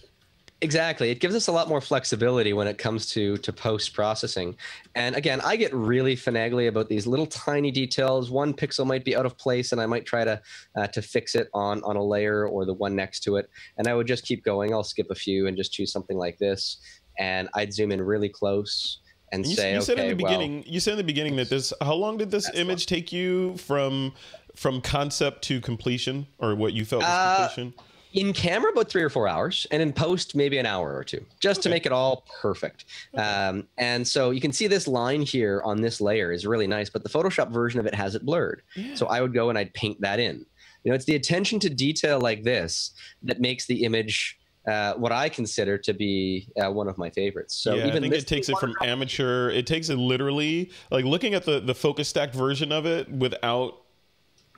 Exactly. 0.61 1.11
It 1.11 1.19
gives 1.19 1.35
us 1.35 1.47
a 1.47 1.51
lot 1.51 1.67
more 1.67 1.81
flexibility 1.81 2.53
when 2.53 2.65
it 2.67 2.77
comes 2.77 3.07
to 3.11 3.35
to 3.37 3.51
post 3.51 3.93
processing. 3.93 4.55
And 4.95 5.15
again, 5.15 5.41
I 5.41 5.57
get 5.57 5.73
really 5.73 6.15
finagly 6.15 6.69
about 6.69 6.87
these 6.87 7.05
little 7.05 7.27
tiny 7.27 7.71
details. 7.71 8.31
One 8.31 8.53
pixel 8.53 8.85
might 8.87 9.03
be 9.03 9.15
out 9.17 9.25
of 9.25 9.37
place, 9.37 9.73
and 9.73 9.81
I 9.81 9.85
might 9.85 10.05
try 10.05 10.23
to 10.23 10.41
uh, 10.77 10.87
to 10.87 11.01
fix 11.01 11.35
it 11.35 11.49
on 11.53 11.83
on 11.83 11.97
a 11.97 12.03
layer 12.03 12.47
or 12.47 12.65
the 12.65 12.73
one 12.73 12.95
next 12.95 13.19
to 13.23 13.35
it. 13.35 13.49
And 13.77 13.87
I 13.87 13.93
would 13.95 14.07
just 14.07 14.23
keep 14.23 14.45
going. 14.45 14.73
I'll 14.73 14.83
skip 14.83 15.07
a 15.11 15.15
few 15.15 15.45
and 15.47 15.57
just 15.57 15.73
choose 15.73 15.91
something 15.91 16.17
like 16.17 16.37
this, 16.37 16.77
and 17.19 17.49
I'd 17.53 17.73
zoom 17.73 17.91
in 17.91 18.01
really 18.01 18.29
close 18.29 19.01
and 19.33 19.45
You, 19.45 19.55
say, 19.55 19.73
you 19.73 19.81
said 19.81 19.99
okay, 19.99 20.09
in 20.11 20.17
the 20.17 20.23
well, 20.23 20.31
beginning. 20.39 20.63
you 20.65 20.79
said 20.79 20.91
in 20.91 20.97
the 20.97 21.03
beginning 21.03 21.35
that 21.35 21.49
this. 21.49 21.73
How 21.81 21.95
long 21.95 22.17
did 22.17 22.31
this 22.31 22.49
image 22.53 22.85
take 22.85 23.11
you 23.11 23.57
from 23.57 24.13
from 24.55 24.79
concept 24.79 25.41
to 25.43 25.59
completion, 25.59 26.27
or 26.39 26.55
what 26.55 26.71
you 26.71 26.85
felt 26.85 27.01
was 27.03 27.09
Uh, 27.11 27.47
completion? 27.49 27.73
In 28.15 28.31
camera 28.31 28.71
about 28.71 28.89
three 28.89 29.03
or 29.03 29.09
four 29.09 29.27
hours 29.27 29.67
and 29.71 29.81
in 29.81 29.91
post 29.91 30.35
maybe 30.35 30.57
an 30.57 30.65
hour 30.65 30.95
or 30.95 31.03
two 31.03 31.23
just 31.39 31.61
to 31.61 31.69
make 31.69 31.85
it 31.85 31.91
all 31.91 32.25
perfect. 32.41 32.85
Um, 33.17 33.67
and 33.77 34.07
so 34.07 34.31
you 34.31 34.41
can 34.41 34.53
see 34.53 34.67
this 34.67 34.87
line 34.87 35.21
here 35.21 35.61
on 35.63 35.81
this 35.81 35.99
layer 35.99 36.31
is 36.31 36.45
really 36.47 36.67
nice 36.67 36.89
but 36.89 37.03
the 37.03 37.09
photoshop 37.09 37.51
version 37.51 37.79
of 37.79 37.85
it 37.85 37.93
has 37.93 38.15
it 38.15 38.25
blurred. 38.25 38.61
Yeah. 38.75 38.95
so 38.95 39.07
i 39.07 39.21
would 39.21 39.33
go 39.33 39.49
and 39.49 39.57
i'd 39.57 39.73
paint 39.73 39.99
that 40.01 40.19
in. 40.19 40.45
You 40.83 40.91
know 40.91 40.95
it's 40.95 41.05
the 41.05 41.15
attention 41.15 41.59
to 41.59 41.69
detail 41.69 42.19
like 42.19 42.43
this 42.43 42.91
that 43.23 43.41
makes 43.41 43.65
the 43.65 43.83
image 43.83 44.39
uh, 44.67 44.93
what 44.93 45.11
i 45.11 45.29
consider 45.29 45.77
to 45.77 45.93
be 45.93 46.47
uh, 46.59 46.71
one 46.71 46.87
of 46.87 46.97
my 46.97 47.09
favorites. 47.09 47.55
So 47.55 47.75
yeah, 47.75 47.87
even 47.87 48.03
I 48.03 48.09
think 48.09 48.13
it 48.15 48.27
takes 48.27 48.49
it 48.49 48.57
from 48.57 48.73
amateur. 48.81 49.49
It 49.49 49.67
takes 49.67 49.89
it 49.89 49.97
literally, 49.97 50.71
like 50.89 51.05
looking 51.05 51.33
at 51.35 51.43
the 51.45 51.59
the 51.59 51.75
focus 51.75 52.07
stack 52.07 52.33
version 52.33 52.71
of 52.71 52.85
it 52.87 53.11
without, 53.11 53.84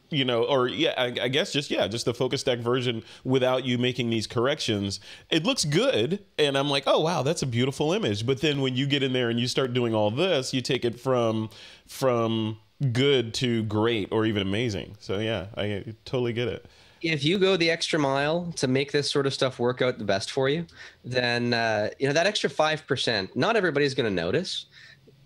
you 0.10 0.26
know, 0.26 0.44
or 0.44 0.68
yeah, 0.68 0.94
I, 0.98 1.06
I 1.24 1.28
guess 1.28 1.52
just 1.52 1.70
yeah, 1.70 1.88
just 1.88 2.06
the 2.06 2.14
focus 2.14 2.42
stack 2.42 2.60
version 2.60 3.04
without 3.24 3.66
you 3.66 3.78
making 3.78 4.10
these 4.10 4.28
corrections. 4.28 5.00
It 5.30 5.44
looks 5.44 5.66
good, 5.66 6.24
and 6.38 6.58
I'm 6.58 6.70
like, 6.70 6.84
oh 6.88 7.00
wow, 7.00 7.24
that's 7.24 7.42
a 7.42 7.48
beautiful 7.48 7.94
image. 7.94 8.26
But 8.26 8.42
then 8.42 8.62
when 8.62 8.76
you 8.76 8.88
get 8.88 9.04
in 9.04 9.14
there 9.14 9.30
and 9.30 9.40
you 9.40 9.48
start 9.48 9.74
doing 9.74 9.94
all 9.94 10.12
this, 10.12 10.54
you 10.54 10.62
take 10.62 10.86
it 10.86 11.00
from 11.00 11.50
from 11.88 12.58
good 12.92 13.34
to 13.36 13.64
great 13.64 14.10
or 14.12 14.26
even 14.26 14.42
amazing. 14.42 14.96
So 15.00 15.20
yeah, 15.20 15.48
I 15.58 15.84
totally 16.06 16.34
get 16.34 16.48
it. 16.48 16.66
if 17.02 17.24
you 17.24 17.38
go 17.38 17.58
the 17.58 17.70
extra 17.70 18.00
mile 18.00 18.52
to 18.56 18.68
make 18.68 18.92
this 18.92 19.10
sort 19.10 19.26
of 19.26 19.34
stuff 19.34 19.60
work 19.60 19.82
out 19.82 19.98
the 19.98 20.04
best 20.06 20.32
for 20.32 20.50
you, 20.50 20.66
then 21.04 21.54
uh, 21.54 21.90
you 22.00 22.08
know 22.08 22.14
that 22.14 22.28
extra 22.28 22.50
five 22.50 22.86
percent. 22.88 23.36
Not 23.36 23.56
everybody's 23.56 23.94
going 23.94 24.10
to 24.10 24.22
notice, 24.24 24.66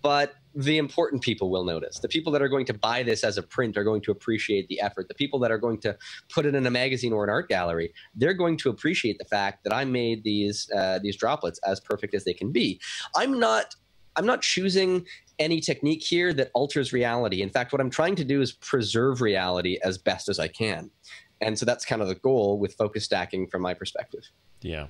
but 0.02 0.36
the 0.55 0.77
important 0.77 1.21
people 1.21 1.49
will 1.49 1.63
notice. 1.63 1.99
The 1.99 2.07
people 2.07 2.31
that 2.33 2.41
are 2.41 2.49
going 2.49 2.65
to 2.65 2.73
buy 2.73 3.03
this 3.03 3.23
as 3.23 3.37
a 3.37 3.43
print 3.43 3.77
are 3.77 3.83
going 3.83 4.01
to 4.01 4.11
appreciate 4.11 4.67
the 4.67 4.81
effort. 4.81 5.07
The 5.07 5.13
people 5.13 5.39
that 5.39 5.51
are 5.51 5.57
going 5.57 5.79
to 5.81 5.97
put 6.29 6.45
it 6.45 6.55
in 6.55 6.65
a 6.65 6.71
magazine 6.71 7.13
or 7.13 7.23
an 7.23 7.29
art 7.29 7.47
gallery, 7.49 7.93
they're 8.15 8.33
going 8.33 8.57
to 8.57 8.69
appreciate 8.69 9.17
the 9.17 9.25
fact 9.25 9.63
that 9.63 9.73
I 9.73 9.85
made 9.85 10.23
these 10.23 10.69
uh, 10.75 10.99
these 11.01 11.15
droplets 11.15 11.59
as 11.65 11.79
perfect 11.79 12.13
as 12.13 12.25
they 12.25 12.33
can 12.33 12.51
be. 12.51 12.79
I'm 13.15 13.39
not. 13.39 13.75
I'm 14.17 14.25
not 14.25 14.41
choosing 14.41 15.05
any 15.39 15.61
technique 15.61 16.03
here 16.03 16.33
that 16.33 16.51
alters 16.53 16.91
reality. 16.91 17.41
In 17.41 17.49
fact, 17.49 17.71
what 17.71 17.79
I'm 17.79 17.89
trying 17.89 18.15
to 18.15 18.25
do 18.25 18.41
is 18.41 18.51
preserve 18.51 19.21
reality 19.21 19.79
as 19.83 19.97
best 19.97 20.27
as 20.27 20.37
I 20.37 20.49
can. 20.49 20.91
And 21.39 21.57
so 21.57 21.65
that's 21.65 21.85
kind 21.85 22.01
of 22.01 22.09
the 22.09 22.15
goal 22.15 22.59
with 22.59 22.75
focus 22.75 23.05
stacking 23.05 23.47
from 23.47 23.61
my 23.61 23.73
perspective. 23.73 24.29
Yeah. 24.61 24.87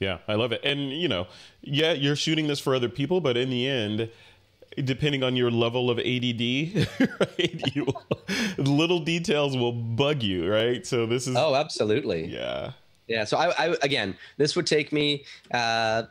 Yeah, 0.00 0.18
I 0.28 0.34
love 0.34 0.52
it. 0.52 0.60
And, 0.64 0.92
you 0.92 1.08
know, 1.08 1.26
yeah, 1.62 1.92
you're 1.92 2.16
shooting 2.16 2.46
this 2.46 2.60
for 2.60 2.74
other 2.74 2.88
people, 2.88 3.20
but 3.20 3.36
in 3.36 3.50
the 3.50 3.66
end, 3.66 4.10
depending 4.84 5.22
on 5.22 5.36
your 5.36 5.50
level 5.50 5.90
of 5.90 5.98
ADD, 5.98 6.88
right, 7.20 7.74
you, 7.74 7.86
little 8.58 9.00
details 9.00 9.56
will 9.56 9.72
bug 9.72 10.22
you, 10.22 10.50
right? 10.50 10.86
So 10.86 11.06
this 11.06 11.26
is, 11.26 11.36
Oh, 11.36 11.54
absolutely. 11.54 12.26
yeah. 12.26 12.72
Yeah. 13.06 13.24
So 13.24 13.36
I, 13.38 13.66
I 13.70 13.76
again, 13.82 14.16
this 14.36 14.54
would 14.56 14.66
take 14.66 14.92
me 14.92 15.24
uh, 15.52 16.02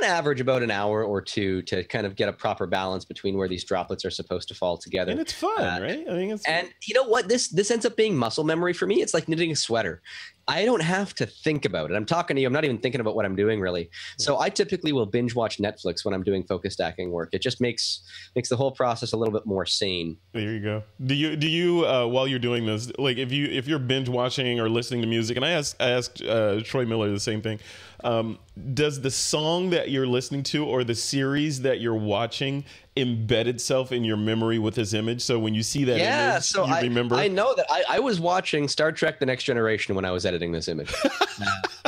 on 0.00 0.04
average 0.08 0.40
about 0.40 0.62
an 0.62 0.70
hour 0.70 1.04
or 1.04 1.20
two 1.20 1.62
to 1.62 1.84
kind 1.84 2.04
of 2.06 2.16
get 2.16 2.28
a 2.28 2.32
proper 2.32 2.66
balance 2.66 3.04
between 3.04 3.36
where 3.36 3.48
these 3.48 3.64
droplets 3.64 4.04
are 4.04 4.10
supposed 4.10 4.48
to 4.48 4.54
fall 4.54 4.76
together. 4.76 5.12
And 5.12 5.20
it's 5.20 5.32
fun, 5.32 5.60
Uh, 5.60 5.78
right? 5.80 6.00
I 6.08 6.10
think 6.12 6.32
it's, 6.32 6.46
And 6.48 6.68
you 6.84 6.94
know 6.94 7.04
what? 7.04 7.28
This 7.28 7.48
this 7.48 7.70
ends 7.70 7.86
up 7.86 7.96
being 7.96 8.16
muscle 8.16 8.44
memory 8.44 8.72
for 8.72 8.86
me. 8.86 9.02
It's 9.02 9.14
like 9.14 9.28
knitting 9.28 9.52
a 9.52 9.56
sweater. 9.56 10.02
I 10.48 10.64
don't 10.64 10.82
have 10.82 11.14
to 11.14 11.26
think 11.26 11.64
about 11.64 11.90
it. 11.90 11.94
I'm 11.94 12.04
talking 12.04 12.34
to 12.36 12.40
you. 12.40 12.46
I'm 12.46 12.52
not 12.52 12.64
even 12.64 12.78
thinking 12.78 13.00
about 13.00 13.14
what 13.14 13.24
I'm 13.24 13.36
doing 13.36 13.60
really. 13.60 13.90
So 14.18 14.40
I 14.40 14.48
typically 14.48 14.92
will 14.92 15.06
binge 15.06 15.34
watch 15.34 15.58
Netflix 15.58 16.04
when 16.04 16.14
I'm 16.14 16.22
doing 16.22 16.42
focus 16.42 16.74
stacking 16.74 17.10
work. 17.10 17.30
It 17.32 17.42
just 17.42 17.60
makes 17.60 18.02
makes 18.34 18.48
the 18.48 18.56
whole 18.56 18.72
process 18.72 19.12
a 19.12 19.16
little 19.16 19.32
bit 19.32 19.46
more 19.46 19.66
sane. 19.66 20.16
There 20.32 20.52
you 20.52 20.60
go. 20.60 20.82
Do 21.04 21.14
you 21.14 21.36
do 21.36 21.48
you 21.48 21.86
uh, 21.86 22.06
while 22.06 22.26
you're 22.26 22.38
doing 22.38 22.66
this, 22.66 22.90
like 22.98 23.18
if 23.18 23.30
you 23.32 23.46
if 23.46 23.68
you're 23.68 23.78
binge 23.78 24.08
watching 24.08 24.58
or 24.58 24.68
listening 24.68 25.02
to 25.02 25.06
music, 25.06 25.36
and 25.36 25.44
I 25.44 25.50
asked 25.50 25.80
I 25.80 25.90
asked 25.90 26.22
uh, 26.22 26.60
Troy 26.62 26.86
Miller 26.86 27.10
the 27.10 27.20
same 27.20 27.40
thing. 27.40 27.60
Um, 28.04 28.38
does 28.74 29.00
the 29.00 29.10
song 29.12 29.70
that 29.70 29.90
you're 29.90 30.08
listening 30.08 30.42
to 30.44 30.64
or 30.64 30.82
the 30.82 30.94
series 30.94 31.62
that 31.62 31.80
you're 31.80 31.94
watching 31.94 32.64
embed 32.96 33.46
itself 33.46 33.92
in 33.92 34.04
your 34.04 34.16
memory 34.16 34.58
with 34.58 34.74
this 34.74 34.92
image. 34.92 35.22
So 35.22 35.38
when 35.38 35.54
you 35.54 35.62
see 35.62 35.84
that 35.84 35.98
yeah, 35.98 36.32
image, 36.32 36.44
so 36.44 36.66
you 36.66 36.72
I, 36.72 36.80
remember. 36.82 37.14
I 37.14 37.28
know 37.28 37.54
that 37.54 37.66
I, 37.70 37.84
I 37.88 37.98
was 38.00 38.20
watching 38.20 38.68
Star 38.68 38.92
Trek: 38.92 39.18
The 39.18 39.26
Next 39.26 39.44
Generation 39.44 39.94
when 39.94 40.04
I 40.04 40.10
was 40.10 40.26
editing 40.26 40.52
this 40.52 40.68
image. 40.68 40.92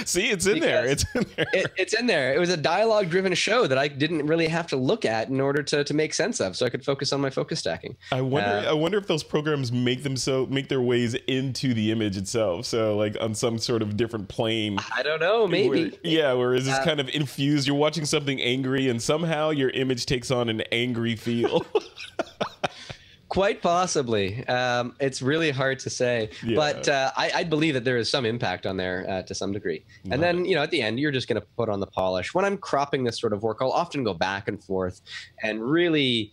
See, 0.06 0.28
it's 0.30 0.46
in 0.46 0.60
there. 0.60 0.84
It's 0.86 1.04
in 1.14 1.24
there. 1.36 1.46
It, 1.52 1.72
it's 1.76 1.94
in 1.94 2.06
there. 2.06 2.34
It 2.34 2.38
was 2.38 2.50
a 2.50 2.56
dialogue-driven 2.56 3.34
show 3.34 3.66
that 3.66 3.78
I 3.78 3.88
didn't 3.88 4.26
really 4.26 4.48
have 4.48 4.66
to 4.68 4.76
look 4.76 5.04
at 5.04 5.28
in 5.28 5.40
order 5.40 5.62
to, 5.62 5.84
to 5.84 5.94
make 5.94 6.14
sense 6.14 6.40
of, 6.40 6.56
so 6.56 6.66
I 6.66 6.70
could 6.70 6.84
focus 6.84 7.12
on 7.12 7.20
my 7.20 7.30
focus 7.30 7.58
stacking. 7.60 7.96
I 8.12 8.20
wonder. 8.20 8.48
Uh, 8.48 8.70
I 8.70 8.72
wonder 8.72 8.98
if 8.98 9.06
those 9.06 9.22
programs 9.22 9.70
make 9.72 10.02
them 10.02 10.16
so 10.16 10.46
make 10.46 10.68
their 10.68 10.80
ways 10.80 11.14
into 11.14 11.74
the 11.74 11.90
image 11.90 12.16
itself. 12.16 12.66
So, 12.66 12.96
like 12.96 13.16
on 13.20 13.34
some 13.34 13.58
sort 13.58 13.82
of 13.82 13.96
different 13.96 14.28
plane. 14.28 14.78
I 14.96 15.02
don't 15.02 15.20
know, 15.20 15.46
maybe. 15.46 15.68
Where, 15.90 15.90
yeah, 16.02 16.32
whereas 16.32 16.66
it's 16.68 16.78
Uh, 16.78 16.84
kind 16.84 17.00
of 17.00 17.08
infused. 17.10 17.66
You're 17.66 17.76
watching 17.76 18.04
something 18.04 18.40
angry, 18.40 18.88
and 18.88 19.00
somehow 19.02 19.50
your 19.50 19.70
image 19.70 20.06
takes 20.06 20.30
on 20.30 20.48
an 20.48 20.62
angry 20.72 21.16
feel. 21.16 21.64
Quite 23.30 23.62
possibly. 23.62 24.46
Um, 24.48 24.94
it's 25.00 25.22
really 25.22 25.50
hard 25.52 25.78
to 25.80 25.90
say, 25.90 26.30
Yeah. 26.44 26.56
but 26.56 26.88
uh, 26.88 27.12
I, 27.16 27.30
I 27.36 27.44
believe 27.44 27.74
that 27.74 27.84
there 27.84 27.96
is 27.96 28.10
some 28.10 28.26
impact 28.26 28.66
on 28.66 28.76
there 28.76 29.06
uh, 29.08 29.22
to 29.22 29.34
some 29.34 29.52
degree. 29.52 29.84
And 30.10 30.20
then, 30.22 30.44
you 30.44 30.56
know, 30.56 30.62
at 30.62 30.70
the 30.72 30.82
end, 30.82 30.98
you're 31.00 31.12
just 31.12 31.28
going 31.28 31.40
to 31.40 31.46
put 31.56 31.68
on 31.68 31.78
the 31.80 31.86
polish. 31.86 32.34
When 32.34 32.44
I'm 32.44 32.58
cropping 32.58 33.04
this 33.04 33.20
sort 33.20 33.32
of 33.32 33.42
work, 33.44 33.58
I'll 33.60 33.70
often 33.70 34.02
go 34.04 34.14
back 34.14 34.48
and 34.48 34.62
forth 34.62 35.00
and 35.42 35.62
really 35.62 36.32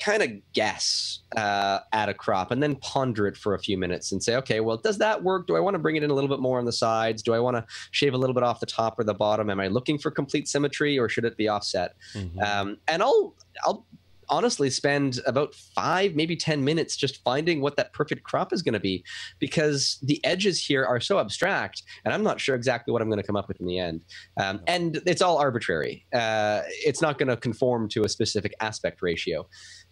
kind 0.00 0.22
of 0.22 0.30
guess 0.54 1.20
uh, 1.36 1.80
at 1.92 2.08
a 2.08 2.14
crop 2.14 2.50
and 2.50 2.62
then 2.62 2.76
ponder 2.76 3.26
it 3.26 3.36
for 3.36 3.52
a 3.54 3.58
few 3.58 3.76
minutes 3.76 4.10
and 4.10 4.22
say, 4.22 4.34
okay, 4.36 4.60
well, 4.60 4.78
does 4.78 4.96
that 4.98 5.22
work? 5.22 5.46
Do 5.46 5.54
I 5.54 5.60
want 5.60 5.74
to 5.74 5.78
bring 5.78 5.96
it 5.96 6.02
in 6.02 6.10
a 6.10 6.14
little 6.14 6.30
bit 6.30 6.40
more 6.40 6.58
on 6.58 6.64
the 6.64 6.72
sides? 6.72 7.22
Do 7.22 7.34
I 7.34 7.38
want 7.40 7.56
to 7.58 7.66
shave 7.90 8.14
a 8.14 8.16
little 8.18 8.34
bit 8.34 8.42
off 8.42 8.58
the 8.58 8.66
top 8.66 8.98
or 8.98 9.04
the 9.04 9.12
bottom? 9.14 9.50
Am 9.50 9.60
I 9.60 9.68
looking 9.68 9.98
for 9.98 10.10
complete 10.10 10.48
symmetry 10.48 10.98
or 10.98 11.10
should 11.10 11.26
it 11.26 11.36
be 11.36 11.46
offset? 11.46 11.94
Mhm. 12.14 12.42
um, 12.42 12.78
and 12.88 13.02
I'll 13.02 13.34
I'll 13.64 13.86
honestly 14.28 14.70
spend 14.70 15.20
about 15.26 15.54
five 15.54 16.14
maybe 16.14 16.36
ten 16.36 16.64
minutes 16.64 16.96
just 16.96 17.22
finding 17.22 17.60
what 17.60 17.76
that 17.76 17.92
perfect 17.92 18.22
crop 18.22 18.52
is 18.52 18.62
going 18.62 18.74
to 18.74 18.80
be 18.80 19.04
because 19.38 19.98
the 20.02 20.24
edges 20.24 20.64
here 20.64 20.84
are 20.84 21.00
so 21.00 21.18
abstract 21.18 21.82
and 22.04 22.14
I'm 22.14 22.22
not 22.22 22.40
sure 22.40 22.54
exactly 22.54 22.92
what 22.92 23.02
I'm 23.02 23.08
going 23.08 23.20
to 23.20 23.26
come 23.26 23.36
up 23.36 23.48
with 23.48 23.60
in 23.60 23.66
the 23.66 23.78
end. 23.78 24.02
Um, 24.38 24.60
and 24.66 25.00
it's 25.06 25.22
all 25.22 25.38
arbitrary. 25.38 26.06
Uh, 26.12 26.62
it's 26.66 27.02
not 27.02 27.18
going 27.18 27.28
to 27.28 27.36
conform 27.36 27.88
to 27.90 28.04
a 28.04 28.08
specific 28.08 28.54
aspect 28.60 29.02
ratio. 29.02 29.46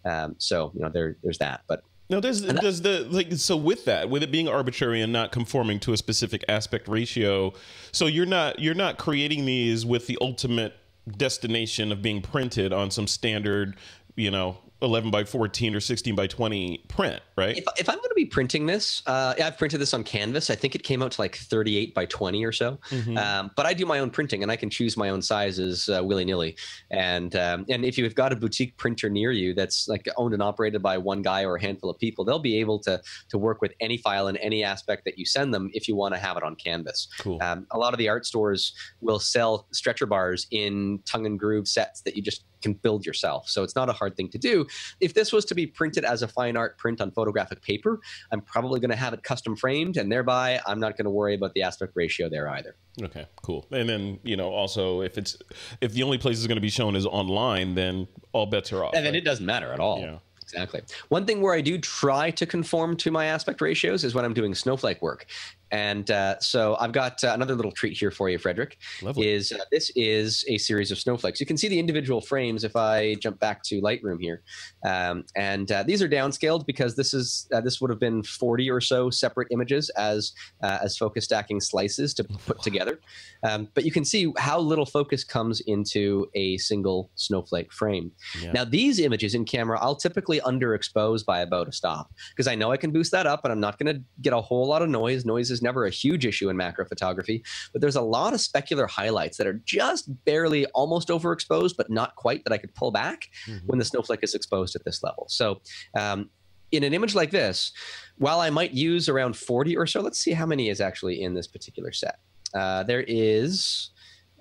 Um, 0.04 0.34
so 0.38 0.72
you 0.74 0.80
know 0.80 0.90
there 0.92 1.16
there's 1.22 1.38
that 1.38 1.62
but 1.68 1.82
Now, 2.08 2.20
does 2.20 2.42
does 2.42 2.82
the 2.82 3.06
like 3.10 3.32
so 3.34 3.56
with 3.56 3.84
that 3.84 4.10
with 4.10 4.22
it 4.22 4.32
being 4.32 4.48
arbitrary 4.48 5.00
and 5.00 5.12
not 5.12 5.30
conforming 5.30 5.78
to 5.80 5.92
a 5.92 5.96
specific 5.96 6.44
aspect 6.48 6.88
ratio, 6.88 7.52
so 7.92 8.06
you're 8.06 8.26
not 8.26 8.58
you're 8.58 8.74
not 8.74 8.98
creating 8.98 9.44
these 9.44 9.86
with 9.86 10.06
the 10.06 10.18
ultimate 10.20 10.74
destination 11.16 11.92
of 11.92 12.02
being 12.02 12.20
printed 12.20 12.72
on 12.72 12.90
some 12.90 13.06
standard, 13.06 13.76
you 14.16 14.30
know, 14.30 14.58
11 14.82 15.10
by 15.10 15.24
14 15.24 15.74
or 15.74 15.80
16 15.80 16.14
by 16.14 16.26
20 16.26 16.78
print, 16.88 17.20
right? 17.36 17.56
if, 17.58 17.64
if 17.78 17.88
I'm 17.88 17.96
going 17.96 18.08
to 18.08 18.14
be 18.14 18.24
printing 18.24 18.66
this, 18.66 19.02
uh, 19.06 19.34
I've 19.42 19.58
printed 19.58 19.80
this 19.80 19.92
on 19.92 20.04
canvas. 20.04 20.48
I 20.48 20.54
think 20.54 20.74
it 20.74 20.82
came 20.82 21.02
out 21.02 21.12
to 21.12 21.20
like 21.20 21.36
38 21.36 21.94
by 21.94 22.06
20 22.06 22.44
or 22.44 22.52
so. 22.52 22.78
Mhm. 22.90 23.18
Um, 23.18 23.50
but 23.56 23.66
I 23.66 23.74
do 23.74 23.84
my 23.84 23.98
own 23.98 24.10
printing, 24.10 24.42
and 24.42 24.50
I 24.50 24.56
can 24.56 24.70
choose 24.70 24.96
my 24.96 25.10
own 25.10 25.20
sizes 25.22 25.88
uh, 25.88 26.02
willy 26.02 26.24
nilly. 26.24 26.56
And 26.90 27.34
um, 27.36 27.66
and 27.68 27.84
if 27.84 27.98
you've 27.98 28.14
got 28.14 28.32
a 28.32 28.36
boutique 28.36 28.76
printer 28.76 29.10
near 29.10 29.32
you 29.32 29.54
that's 29.54 29.88
like 29.88 30.06
owned 30.16 30.34
and 30.34 30.42
operated 30.42 30.82
by 30.82 30.96
one 30.98 31.22
guy 31.22 31.44
or 31.44 31.56
a 31.56 31.60
handful 31.60 31.90
of 31.90 31.98
people, 31.98 32.24
they'll 32.24 32.38
be 32.38 32.58
able 32.58 32.78
to 32.80 33.00
to 33.28 33.38
work 33.38 33.60
with 33.60 33.72
any 33.80 33.98
file 33.98 34.28
in 34.28 34.36
any 34.38 34.64
aspect 34.64 35.04
that 35.04 35.18
you 35.18 35.26
send 35.26 35.52
them 35.52 35.70
if 35.74 35.88
you 35.88 35.94
want 35.94 36.14
to 36.14 36.20
have 36.20 36.36
it 36.36 36.42
on 36.42 36.54
canvas. 36.56 37.08
Cool. 37.18 37.38
Um, 37.42 37.66
a 37.70 37.78
lot 37.78 37.92
of 37.92 37.98
the 37.98 38.08
art 38.08 38.24
stores 38.24 38.72
will 39.00 39.20
sell 39.20 39.66
stretcher 39.72 40.06
bars 40.06 40.46
in 40.50 41.00
tongue 41.04 41.26
and 41.26 41.38
groove 41.38 41.68
sets 41.68 42.00
that 42.02 42.16
you 42.16 42.22
just 42.22 42.44
can 42.60 42.74
build 42.74 43.06
yourself. 43.06 43.48
So 43.48 43.62
it's 43.62 43.76
not 43.76 43.88
a 43.88 43.92
hard 43.92 44.16
thing 44.16 44.28
to 44.30 44.38
do. 44.38 44.66
If 45.00 45.14
this 45.14 45.32
was 45.32 45.44
to 45.46 45.54
be 45.54 45.66
printed 45.66 46.04
as 46.04 46.22
a 46.22 46.28
fine 46.28 46.56
art 46.56 46.78
print 46.78 47.00
on 47.00 47.10
photographic 47.10 47.62
paper, 47.62 48.00
I'm 48.32 48.40
probably 48.40 48.80
going 48.80 48.90
to 48.90 48.96
have 48.96 49.12
it 49.12 49.22
custom 49.22 49.56
framed, 49.56 49.96
and 49.96 50.10
thereby 50.10 50.60
I'm 50.66 50.80
not 50.80 50.96
going 50.96 51.04
to 51.04 51.10
worry 51.10 51.34
about 51.34 51.54
the 51.54 51.62
aspect 51.62 51.92
ratio 51.94 52.28
there 52.28 52.48
either. 52.48 52.76
Okay, 53.02 53.26
cool. 53.42 53.66
And 53.70 53.88
then 53.88 54.18
you 54.22 54.36
know 54.36 54.50
also 54.50 55.02
if 55.02 55.18
it's 55.18 55.36
if 55.80 55.92
the 55.92 56.02
only 56.02 56.18
place 56.18 56.38
is 56.38 56.46
going 56.46 56.56
to 56.56 56.62
be 56.62 56.70
shown 56.70 56.96
is 56.96 57.06
online, 57.06 57.74
then 57.74 58.08
all 58.32 58.46
bets 58.46 58.72
are 58.72 58.84
off. 58.84 58.94
And 58.94 59.04
then 59.04 59.14
right? 59.14 59.22
it 59.22 59.24
doesn't 59.24 59.46
matter 59.46 59.72
at 59.72 59.80
all. 59.80 60.00
Yeah. 60.00 60.18
Exactly. 60.52 60.82
One 61.10 61.26
thing 61.26 61.40
where 61.40 61.54
I 61.54 61.60
do 61.60 61.78
try 61.78 62.32
to 62.32 62.44
conform 62.44 62.96
to 62.98 63.12
my 63.12 63.26
aspect 63.26 63.60
ratios 63.60 64.02
is 64.02 64.16
when 64.16 64.24
I'm 64.24 64.34
doing 64.34 64.52
snowflake 64.54 65.00
work. 65.00 65.26
And 65.72 66.10
uh, 66.10 66.38
so 66.40 66.76
I've 66.80 66.92
got 66.92 67.22
uh, 67.22 67.32
another 67.32 67.54
little 67.54 67.72
treat 67.72 67.96
here 67.96 68.10
for 68.10 68.28
you, 68.28 68.38
Frederick. 68.38 68.78
Lovely. 69.02 69.28
Is 69.28 69.52
uh, 69.52 69.58
this 69.70 69.90
is 69.96 70.44
a 70.48 70.58
series 70.58 70.90
of 70.90 70.98
snowflakes? 70.98 71.40
You 71.40 71.46
can 71.46 71.56
see 71.56 71.68
the 71.68 71.78
individual 71.78 72.20
frames 72.20 72.64
if 72.64 72.76
I 72.76 73.14
jump 73.14 73.38
back 73.38 73.62
to 73.64 73.80
Lightroom 73.80 74.20
here, 74.20 74.42
um, 74.84 75.24
and 75.36 75.70
uh, 75.70 75.82
these 75.82 76.02
are 76.02 76.08
downscaled 76.08 76.66
because 76.66 76.96
this 76.96 77.14
is 77.14 77.48
uh, 77.54 77.60
this 77.60 77.80
would 77.80 77.90
have 77.90 78.00
been 78.00 78.22
40 78.22 78.70
or 78.70 78.80
so 78.80 79.10
separate 79.10 79.48
images 79.50 79.90
as 79.90 80.32
uh, 80.62 80.78
as 80.82 80.96
focus 80.96 81.24
stacking 81.24 81.60
slices 81.60 82.14
to 82.14 82.24
put 82.24 82.62
together. 82.62 83.00
Um, 83.42 83.68
but 83.74 83.84
you 83.84 83.92
can 83.92 84.04
see 84.04 84.32
how 84.38 84.58
little 84.58 84.86
focus 84.86 85.24
comes 85.24 85.60
into 85.60 86.28
a 86.34 86.58
single 86.58 87.10
snowflake 87.14 87.72
frame. 87.72 88.12
Yeah. 88.40 88.52
Now, 88.52 88.64
these 88.64 88.98
images 88.98 89.34
in 89.34 89.44
camera, 89.44 89.78
I'll 89.80 89.96
typically 89.96 90.40
underexpose 90.40 91.24
by 91.24 91.40
about 91.40 91.68
a 91.68 91.72
stop 91.72 92.10
because 92.30 92.46
I 92.46 92.54
know 92.54 92.70
I 92.72 92.76
can 92.76 92.90
boost 92.90 93.12
that 93.12 93.26
up 93.26 93.44
and 93.44 93.52
I'm 93.52 93.60
not 93.60 93.78
going 93.78 93.94
to 93.94 94.02
get 94.20 94.32
a 94.32 94.40
whole 94.40 94.66
lot 94.66 94.82
of 94.82 94.88
noise. 94.88 95.24
Noise 95.24 95.50
is 95.50 95.59
never 95.62 95.84
a 95.86 95.90
huge 95.90 96.26
issue 96.26 96.48
in 96.48 96.56
macro 96.56 96.84
photography, 96.86 97.42
but 97.72 97.80
there's 97.80 97.96
a 97.96 98.00
lot 98.02 98.32
of 98.34 98.40
specular 98.40 98.88
highlights 98.88 99.36
that 99.38 99.46
are 99.46 99.60
just 99.64 100.08
barely 100.24 100.66
almost 100.66 101.08
overexposed, 101.08 101.74
but 101.76 101.90
not 101.90 102.14
quite 102.16 102.44
that 102.44 102.52
I 102.52 102.58
could 102.58 102.74
pull 102.74 102.90
back 102.90 103.28
Mhm. 103.46 103.60
when 103.66 103.78
the 103.78 103.84
snowflake 103.84 104.20
is 104.22 104.34
exposed 104.34 104.74
at 104.76 104.84
this 104.84 105.02
level. 105.02 105.26
So, 105.28 105.60
um, 105.96 106.30
in 106.72 106.84
an 106.84 106.94
image 106.94 107.14
like 107.16 107.32
this, 107.32 107.72
while 108.18 108.38
I 108.40 108.48
might 108.50 108.72
use 108.72 109.08
around 109.08 109.36
40 109.36 109.76
or 109.76 109.86
so, 109.86 110.00
let's 110.00 110.18
see 110.20 110.32
how 110.32 110.46
many 110.46 110.68
is 110.68 110.80
actually 110.80 111.20
in 111.20 111.34
this 111.34 111.48
particular 111.48 111.90
set. 111.92 112.20
Uh, 112.54 112.82
there 112.84 113.04
is 113.08 113.90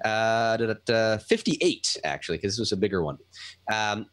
uh, 0.06 0.56
da- 0.56 0.68
da- 0.68 0.76
da, 0.86 1.18
58 1.18 1.98
actually, 2.06 2.38
because 2.38 2.54
this 2.54 2.60
was 2.60 2.72
a 2.72 2.78
bigger 2.78 3.04
one. 3.04 3.18
Um, 3.70 4.06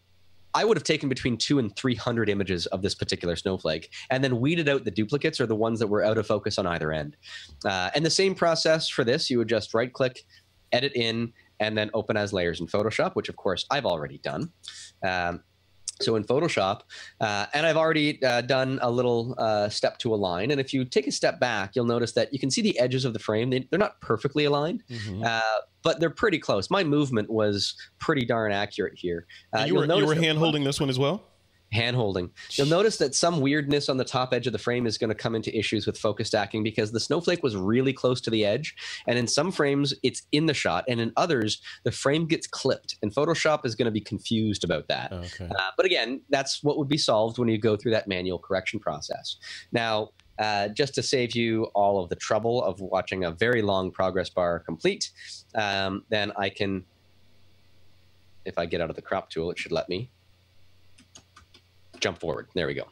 I 0.57 0.65
would 0.65 0.77
have 0.79 0.85
taken 0.85 1.11
between 1.11 1.37
two 1.37 1.59
and 1.59 1.77
300 1.77 2.31
images 2.31 2.65
of 2.67 2.81
this 2.81 2.95
particular 2.95 3.37
snowflake 3.37 3.93
and 4.09 4.25
then 4.25 4.41
weeded 4.41 4.71
out 4.71 4.85
the 4.85 4.91
duplicates 4.91 5.39
or 5.39 5.45
the 5.47 5.55
ones 5.55 5.79
that 5.81 5.87
were 5.87 6.03
out 6.03 6.17
of 6.17 6.27
focus 6.27 6.57
on 6.59 6.67
either 6.67 6.93
end. 6.93 7.15
Uh, 7.65 7.91
and 7.95 8.07
the 8.07 8.11
same 8.11 8.35
process 8.35 8.89
for 8.89 9.05
this, 9.05 9.29
you 9.29 9.37
would 9.37 9.49
just 9.51 9.75
right 9.75 9.93
click, 9.93 10.25
edit 10.73 10.93
in, 10.95 11.33
and 11.61 11.77
then 11.77 11.91
open 11.93 12.17
as 12.17 12.33
layers 12.33 12.59
in 12.61 12.67
Photoshop, 12.67 13.15
which 13.15 13.29
of 13.29 13.37
course 13.37 13.67
I've 13.71 13.85
already 13.85 14.17
done. 14.19 14.51
Um, 15.07 15.43
so 16.01 16.17
in 16.17 16.25
Photoshop, 16.25 16.83
uh, 17.21 17.47
and 17.55 17.67
I've 17.67 17.77
already 17.79 18.23
uh, 18.23 18.43
done 18.43 18.79
a 18.83 18.91
little 18.91 19.35
uh, 19.39 19.69
step 19.69 19.99
to 19.99 20.15
align. 20.15 20.51
And 20.51 20.61
if 20.61 20.73
you 20.75 20.85
take 20.85 21.07
a 21.07 21.13
step 21.13 21.39
back, 21.41 21.75
you'll 21.75 21.87
notice 21.87 22.13
that 22.13 22.33
you 22.33 22.39
can 22.39 22.51
see 22.51 22.61
the 22.63 22.79
edges 22.79 23.05
of 23.07 23.13
the 23.15 23.19
frame. 23.19 23.49
They, 23.51 23.67
they're 23.71 23.79
not 23.79 24.01
perfectly 24.01 24.45
aligned, 24.45 24.85
Mhm. 24.91 25.25
But 25.87 26.01
they're 26.01 26.11
pretty 26.11 26.41
close. 26.41 26.69
My 26.69 26.83
movement 26.83 27.31
was 27.31 27.77
pretty 28.01 28.25
darn 28.25 28.51
accurate 28.51 28.95
here. 28.97 29.25
Uh, 29.57 29.67
you 29.69 29.77
were 29.77 29.87
you 29.87 30.05
were 30.05 30.17
hand 30.17 30.37
holding 30.37 30.65
this 30.65 30.81
one 30.81 30.91
as 30.91 30.99
well. 30.99 31.23
hand 31.71 31.95
holding. 31.95 32.31
You'll 32.51 32.67
notice 32.67 32.97
that 32.97 33.15
some 33.15 33.41
weirdness 33.41 33.89
on 33.89 33.97
the 33.97 34.05
top 34.05 34.35
edge 34.35 34.49
of 34.49 34.53
the 34.53 34.59
frame 34.59 34.85
is 34.85 34.99
going 34.99 35.11
to 35.11 35.15
come 35.15 35.37
into 35.37 35.57
issues 35.57 35.87
with 35.87 35.97
focus 35.97 36.27
stacking 36.27 36.65
because 36.65 36.91
the 36.91 36.99
snowflake 36.99 37.45
was 37.45 37.55
really 37.55 37.93
close 37.93 38.21
to 38.23 38.31
the 38.31 38.45
edge. 38.45 38.75
And 39.07 39.17
in 39.17 39.29
some 39.29 39.53
frames, 39.53 39.95
it's 40.03 40.23
in 40.33 40.47
the 40.47 40.55
shot. 40.55 40.85
And 40.89 41.01
in 41.01 41.13
others, 41.17 41.63
the 41.85 41.93
frame 41.93 42.27
gets 42.27 42.49
clipped. 42.49 42.97
And 43.01 43.15
Photoshop 43.15 43.65
is 43.65 43.77
going 43.77 43.87
to 43.87 43.93
be 43.93 44.01
confused 44.01 44.65
about 44.65 44.89
that. 44.89 45.13
Okay. 45.13 45.49
Uh, 45.49 45.71
but 45.77 45.87
again, 45.87 46.21
that's 46.31 46.65
what 46.65 46.79
would 46.79 46.89
be 46.89 46.99
solved 46.99 47.39
when 47.39 47.49
you 47.49 47.59
go 47.59 47.77
through 47.77 47.93
that 47.93 48.09
manual 48.09 48.41
correction 48.41 48.81
process. 48.81 49.37
Now, 49.71 50.11
uh, 50.39 50.69
just 50.69 50.95
to 50.95 51.03
save 51.03 51.35
you 51.35 51.65
all 51.75 52.03
of 52.03 52.09
the 52.09 52.17
trouble 52.17 52.63
of 52.63 52.81
watching 52.81 53.25
a 53.25 53.31
very 53.31 53.63
long 53.63 53.91
progress 53.91 54.31
bar 54.31 54.59
complete, 54.61 55.11
um, 55.55 56.05
then 56.09 56.33
I 56.37 56.49
can, 56.49 56.85
if 58.45 58.59
I 58.59 58.67
get 58.67 58.81
out 58.81 58.91
of 58.91 58.97
the 58.97 59.03
crop 59.03 59.31
tool, 59.31 59.51
it 59.51 59.59
should 59.59 59.73
let 59.73 59.89
me 59.89 60.11
jump 62.01 62.19
forward. 62.19 62.49
There 62.55 62.67
we 62.67 62.75
go. 62.75 62.87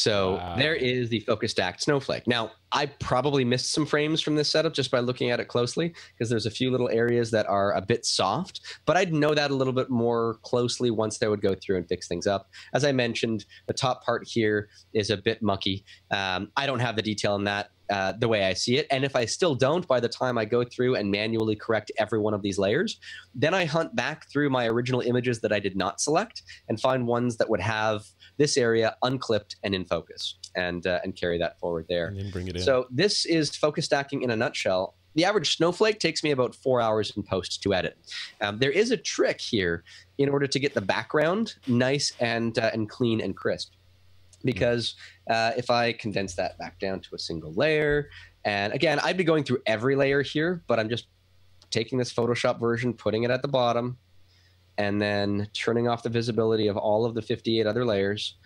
So 0.00 0.36
Wow. 0.36 0.56
there 0.56 0.74
is 0.74 1.10
the 1.10 1.20
focus 1.20 1.50
stacked 1.50 1.82
snowflake. 1.82 2.26
Now, 2.26 2.52
I 2.72 2.86
probably 2.86 3.44
missed 3.44 3.72
some 3.72 3.84
frames 3.84 4.22
from 4.22 4.34
this 4.34 4.50
setup 4.50 4.72
just 4.72 4.90
by 4.90 5.00
looking 5.00 5.30
at 5.30 5.40
it 5.40 5.48
closely 5.48 5.92
because 6.14 6.30
there's 6.30 6.46
a 6.46 6.50
few 6.50 6.70
little 6.70 6.88
areas 6.88 7.30
that 7.32 7.46
are 7.48 7.72
a 7.74 7.82
bit 7.82 8.06
soft, 8.06 8.60
but 8.86 8.96
I'd 8.96 9.12
know 9.12 9.34
that 9.34 9.50
a 9.50 9.54
little 9.54 9.74
bit 9.74 9.90
more 9.90 10.38
closely 10.42 10.90
once 10.90 11.22
I 11.22 11.28
would 11.28 11.42
go 11.42 11.54
through 11.54 11.76
and 11.76 11.86
fix 11.86 12.08
things 12.08 12.26
up. 12.26 12.48
As 12.72 12.82
I 12.82 12.92
mentioned, 12.92 13.44
the 13.66 13.74
top 13.74 14.02
part 14.02 14.26
here 14.26 14.70
is 14.94 15.10
a 15.10 15.18
bit 15.18 15.42
mucky. 15.42 15.84
Um, 16.10 16.50
I 16.56 16.64
don't 16.64 16.80
have 16.80 16.96
the 16.96 17.02
detail 17.02 17.34
in 17.34 17.44
that 17.44 17.70
uh, 17.90 18.12
the 18.12 18.28
way 18.28 18.44
I 18.44 18.54
see 18.54 18.76
it. 18.78 18.86
And 18.90 19.04
if 19.04 19.16
I 19.16 19.24
still 19.24 19.54
don't, 19.54 19.86
by 19.86 20.00
the 20.00 20.08
time 20.08 20.38
I 20.38 20.44
go 20.44 20.64
through 20.64 20.94
and 20.94 21.10
manually 21.10 21.56
correct 21.56 21.90
every 21.98 22.18
one 22.18 22.34
of 22.34 22.42
these 22.42 22.58
layers, 22.58 22.98
then 23.34 23.52
I 23.54 23.64
hunt 23.64 23.96
back 23.96 24.30
through 24.30 24.50
my 24.50 24.66
original 24.66 25.00
images 25.00 25.40
that 25.40 25.52
I 25.52 25.58
did 25.58 25.76
not 25.76 26.00
select 26.00 26.42
and 26.68 26.80
find 26.80 27.06
ones 27.06 27.36
that 27.38 27.50
would 27.50 27.60
have 27.60 28.04
this 28.38 28.56
area 28.56 28.96
unclipped 29.02 29.56
and 29.64 29.74
in 29.74 29.84
focus 29.84 30.36
and, 30.54 30.86
uh, 30.86 31.00
and 31.04 31.16
carry 31.16 31.38
that 31.38 31.58
forward 31.58 31.86
there. 31.88 32.08
And 32.08 32.32
bring 32.32 32.48
it 32.48 32.56
in. 32.56 32.62
So 32.62 32.86
this 32.90 33.26
is 33.26 33.54
focus 33.56 33.84
stacking 33.86 34.22
in 34.22 34.30
a 34.30 34.36
nutshell. 34.36 34.94
the 35.14 35.24
average 35.24 35.56
snowflake 35.56 35.98
takes 35.98 36.22
me 36.22 36.30
about 36.30 36.54
four 36.54 36.80
hours 36.80 37.12
in 37.16 37.22
post 37.22 37.62
to 37.62 37.74
edit. 37.74 37.98
Um, 38.40 38.58
there 38.58 38.70
is 38.70 38.92
a 38.92 38.96
trick 38.96 39.40
here 39.40 39.82
in 40.18 40.28
order 40.28 40.46
to 40.46 40.58
get 40.58 40.74
the 40.74 40.80
background 40.80 41.54
nice 41.66 42.12
and 42.20 42.56
uh, 42.58 42.70
and 42.72 42.88
clean 42.88 43.20
and 43.20 43.36
crisp. 43.36 43.72
Because 44.44 44.94
uh, 45.28 45.52
if 45.56 45.70
I 45.70 45.92
condense 45.92 46.34
that 46.36 46.58
back 46.58 46.78
down 46.78 47.00
to 47.00 47.14
a 47.14 47.18
single 47.18 47.52
layer, 47.52 48.08
and 48.44 48.72
again, 48.72 48.98
I'd 49.00 49.16
be 49.16 49.24
going 49.24 49.44
through 49.44 49.62
every 49.66 49.96
layer 49.96 50.22
here, 50.22 50.62
but 50.66 50.78
I'm 50.78 50.88
just 50.88 51.08
taking 51.70 51.98
this 51.98 52.12
Photoshop 52.12 52.58
version, 52.58 52.94
putting 52.94 53.22
it 53.22 53.30
at 53.30 53.42
the 53.42 53.48
bottom, 53.48 53.98
and 54.78 55.00
then 55.00 55.48
turning 55.52 55.88
off 55.88 56.02
the 56.02 56.08
visibility 56.08 56.66
of 56.68 56.76
all 56.76 57.04
of 57.04 57.14
the 57.14 57.22
58 57.22 57.66
other 57.66 57.84
layers. 57.84 58.36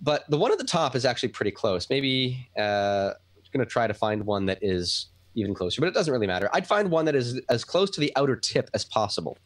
But 0.00 0.28
the 0.28 0.36
one 0.36 0.52
at 0.52 0.58
the 0.58 0.64
top 0.64 0.94
is 0.94 1.04
actually 1.04 1.30
pretty 1.30 1.50
close. 1.50 1.88
Maybe 1.90 2.48
uh, 2.58 3.12
I'm 3.36 3.42
going 3.52 3.64
to 3.64 3.70
try 3.70 3.86
to 3.86 3.94
find 3.94 4.24
one 4.24 4.46
that 4.46 4.58
is 4.62 5.06
even 5.38 5.54
closer, 5.54 5.80
but 5.80 5.86
it 5.86 5.94
doesn't 5.94 6.12
really 6.12 6.26
matter. 6.26 6.48
I'd 6.52 6.66
find 6.66 6.90
one 6.90 7.04
that 7.06 7.14
is 7.14 7.40
as 7.48 7.64
close 7.64 7.90
to 7.90 8.00
the 8.00 8.12
outer 8.16 8.36
tip 8.36 8.68
as 8.74 8.84
possible. 8.84 9.38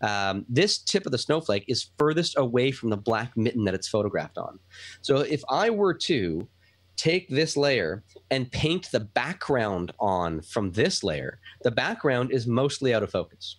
Um, 0.00 0.44
this 0.48 0.78
tip 0.78 1.06
of 1.06 1.12
the 1.12 1.18
snowflake 1.18 1.64
is 1.68 1.90
furthest 1.98 2.36
away 2.36 2.70
from 2.70 2.90
the 2.90 2.96
black 2.96 3.36
mitten 3.36 3.64
that 3.64 3.74
it's 3.74 3.88
photographed 3.88 4.38
on. 4.38 4.58
So 5.02 5.18
if 5.18 5.42
I 5.48 5.70
were 5.70 5.94
to 5.94 6.46
take 6.96 7.28
this 7.28 7.56
layer 7.56 8.02
and 8.30 8.50
paint 8.50 8.90
the 8.90 9.00
background 9.00 9.92
on 10.00 10.40
from 10.40 10.72
this 10.72 11.04
layer, 11.04 11.38
the 11.62 11.70
background 11.70 12.32
is 12.32 12.46
mostly 12.46 12.94
out 12.94 13.02
of 13.02 13.10
focus. 13.10 13.56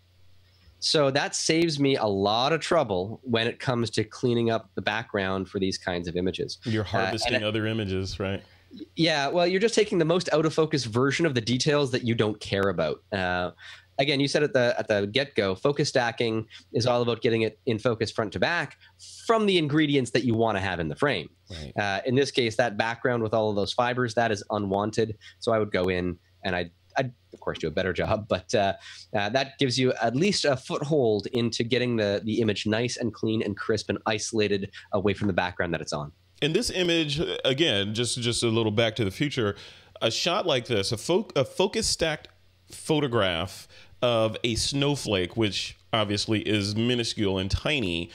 So 0.79 1.09
that 1.11 1.35
saves 1.35 1.79
me 1.79 1.95
a 1.95 2.05
lot 2.05 2.53
of 2.53 2.61
trouble 2.61 3.19
when 3.23 3.47
it 3.47 3.59
comes 3.59 3.89
to 3.91 4.03
cleaning 4.03 4.51
up 4.51 4.69
the 4.75 4.81
background 4.81 5.49
for 5.49 5.59
these 5.59 5.77
kinds 5.77 6.07
of 6.07 6.15
images. 6.15 6.59
You're 6.65 6.83
uh, 6.83 6.87
harvesting 6.87 7.43
uh, 7.43 7.47
other 7.47 7.65
images, 7.65 8.19
right? 8.19 8.43
Yeah, 8.95 9.27
well, 9.27 9.47
you're 9.47 9.61
just 9.61 9.75
taking 9.75 9.97
the 9.97 10.05
most 10.05 10.31
out 10.33 10.45
of 10.45 10.53
focus 10.53 10.85
version 10.85 11.25
of 11.25 11.33
the 11.33 11.41
details 11.41 11.91
that 11.91 12.03
you 12.03 12.15
don't 12.15 12.39
care 12.39 12.69
about. 12.69 13.01
Uh, 13.11 13.51
again, 13.99 14.19
you 14.19 14.27
said 14.27 14.43
at 14.43 14.53
the 14.53 14.75
at 14.77 14.87
the 14.87 15.07
get 15.07 15.35
go, 15.35 15.55
focus 15.55 15.89
stacking 15.89 16.45
is 16.73 16.85
all 16.85 17.01
about 17.01 17.21
getting 17.21 17.41
it 17.41 17.59
in 17.65 17.79
focus 17.79 18.11
front 18.11 18.33
to 18.33 18.39
back 18.39 18.77
from 19.25 19.45
the 19.45 19.57
ingredients 19.57 20.11
that 20.11 20.23
you 20.23 20.35
want 20.35 20.57
to 20.57 20.61
have 20.61 20.79
in 20.79 20.87
the 20.87 20.95
frame. 20.95 21.29
Right. 21.49 21.73
Uh, 21.77 22.01
in 22.05 22.15
this 22.15 22.31
case, 22.31 22.55
that 22.57 22.77
background 22.77 23.23
with 23.23 23.33
all 23.33 23.49
of 23.49 23.55
those 23.55 23.73
fibers 23.73 24.13
that 24.15 24.31
is 24.31 24.43
unwanted. 24.49 25.17
So 25.39 25.51
I 25.51 25.59
would 25.59 25.71
go 25.71 25.85
in 25.85 26.17
and 26.43 26.55
I. 26.55 26.71
I'd, 26.99 27.13
of 27.31 27.39
course, 27.41 27.59
do 27.59 27.67
a 27.67 27.71
better 27.71 27.93
job, 28.01 28.27
but 28.27 28.55
uh, 28.55 28.73
uh, 29.15 29.29
that 29.29 29.59
gives 29.59 29.77
you 29.77 29.93
at 30.01 30.15
least 30.15 30.45
a 30.45 30.57
foothold 30.57 31.27
into 31.27 31.63
getting 31.63 31.95
the, 31.95 32.23
the 32.25 32.41
image 32.41 32.65
nice 32.65 32.97
and 32.97 33.13
clean 33.13 33.43
and 33.43 33.55
crisp 33.55 33.89
and 33.89 33.99
isolated 34.07 34.71
away 34.93 35.13
from 35.13 35.27
the 35.27 35.33
background 35.33 35.75
that 35.75 35.81
it's 35.81 35.93
on. 35.93 36.11
In 36.41 36.53
this 36.53 36.69
image, 36.69 37.21
again, 37.45 37.93
just 37.93 38.19
just 38.21 38.43
a 38.43 38.47
little 38.47 38.71
back 38.71 38.95
to 38.97 39.05
the 39.05 39.11
future, 39.11 39.55
a 40.01 40.11
shot 40.11 40.45
like 40.45 40.65
this, 40.65 40.91
a, 40.91 40.97
fo- 40.97 41.27
a 41.35 41.43
focus 41.43 41.87
stacked 41.87 42.27
photograph 42.71 43.67
of 44.01 44.37
a 44.43 44.55
snowflake, 44.55 45.35
which 45.35 45.77
obviously 45.91 46.41
is 46.41 46.75
minuscule 46.75 47.39
and 47.39 47.49
tiny, 47.49 48.11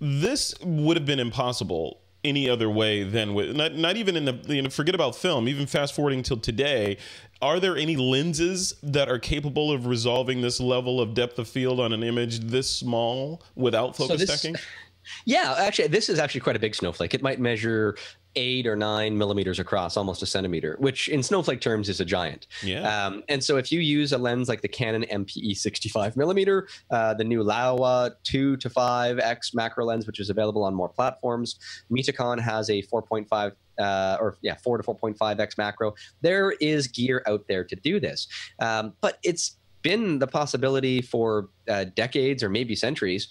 this 0.00 0.54
would 0.62 0.96
have 0.96 1.06
been 1.06 1.20
impossible 1.20 2.00
any 2.24 2.50
other 2.50 2.68
way 2.68 3.04
than 3.04 3.34
with 3.34 3.54
not, 3.54 3.74
not 3.74 3.96
even 3.96 4.16
in 4.16 4.24
the 4.24 4.34
you 4.48 4.60
know 4.60 4.68
forget 4.68 4.96
about 4.96 5.14
film 5.14 5.46
even 5.46 5.64
fast 5.64 5.94
forwarding 5.94 6.24
till 6.24 6.36
today 6.36 6.96
are 7.40 7.60
there 7.60 7.76
any 7.76 7.94
lenses 7.94 8.74
that 8.82 9.08
are 9.08 9.18
capable 9.18 9.70
of 9.70 9.86
resolving 9.86 10.40
this 10.40 10.58
level 10.58 11.00
of 11.00 11.14
depth 11.14 11.38
of 11.38 11.46
field 11.46 11.78
on 11.78 11.92
an 11.92 12.02
image 12.02 12.40
this 12.40 12.68
small 12.68 13.40
without 13.54 13.96
focus 13.96 14.20
so 14.20 14.26
this, 14.26 14.40
stacking 14.40 14.56
yeah, 15.24 15.54
actually, 15.58 15.88
this 15.88 16.08
is 16.08 16.18
actually 16.18 16.40
quite 16.40 16.56
a 16.56 16.58
big 16.58 16.74
snowflake. 16.74 17.14
It 17.14 17.22
might 17.22 17.40
measure 17.40 17.96
eight 18.36 18.66
or 18.66 18.76
nine 18.76 19.16
millimeters 19.16 19.58
across, 19.58 19.96
almost 19.96 20.22
a 20.22 20.26
centimeter, 20.26 20.76
which 20.78 21.08
in 21.08 21.22
snowflake 21.22 21.60
terms 21.60 21.88
is 21.88 22.00
a 22.00 22.04
giant. 22.04 22.46
Yeah. 22.62 23.06
Um, 23.06 23.24
and 23.28 23.42
so 23.42 23.56
if 23.56 23.72
you 23.72 23.80
use 23.80 24.12
a 24.12 24.18
lens 24.18 24.48
like 24.48 24.60
the 24.60 24.68
Canon 24.68 25.04
MPE 25.10 25.56
65 25.56 26.16
millimeter, 26.16 26.68
uh, 26.90 27.14
the 27.14 27.24
new 27.24 27.42
Laowa 27.42 28.14
2 28.24 28.58
to 28.58 28.70
5x 28.70 29.54
macro 29.54 29.86
lens, 29.86 30.06
which 30.06 30.20
is 30.20 30.30
available 30.30 30.62
on 30.62 30.74
more 30.74 30.88
platforms, 30.88 31.58
Mitakon 31.90 32.38
has 32.38 32.68
a 32.68 32.82
4.5 32.82 33.52
uh, 33.78 34.16
or 34.20 34.36
yeah, 34.40 34.54
four 34.56 34.78
to 34.78 34.82
4.5x 34.82 35.58
macro. 35.58 35.94
There 36.22 36.52
is 36.60 36.86
gear 36.86 37.22
out 37.26 37.44
there 37.48 37.64
to 37.64 37.76
do 37.76 38.00
this, 38.00 38.26
um, 38.58 38.94
but 39.00 39.18
it's 39.22 39.56
been 39.82 40.18
the 40.18 40.26
possibility 40.26 41.00
for 41.00 41.48
uh, 41.68 41.84
decades 41.94 42.42
or 42.42 42.48
maybe 42.48 42.74
centuries 42.74 43.28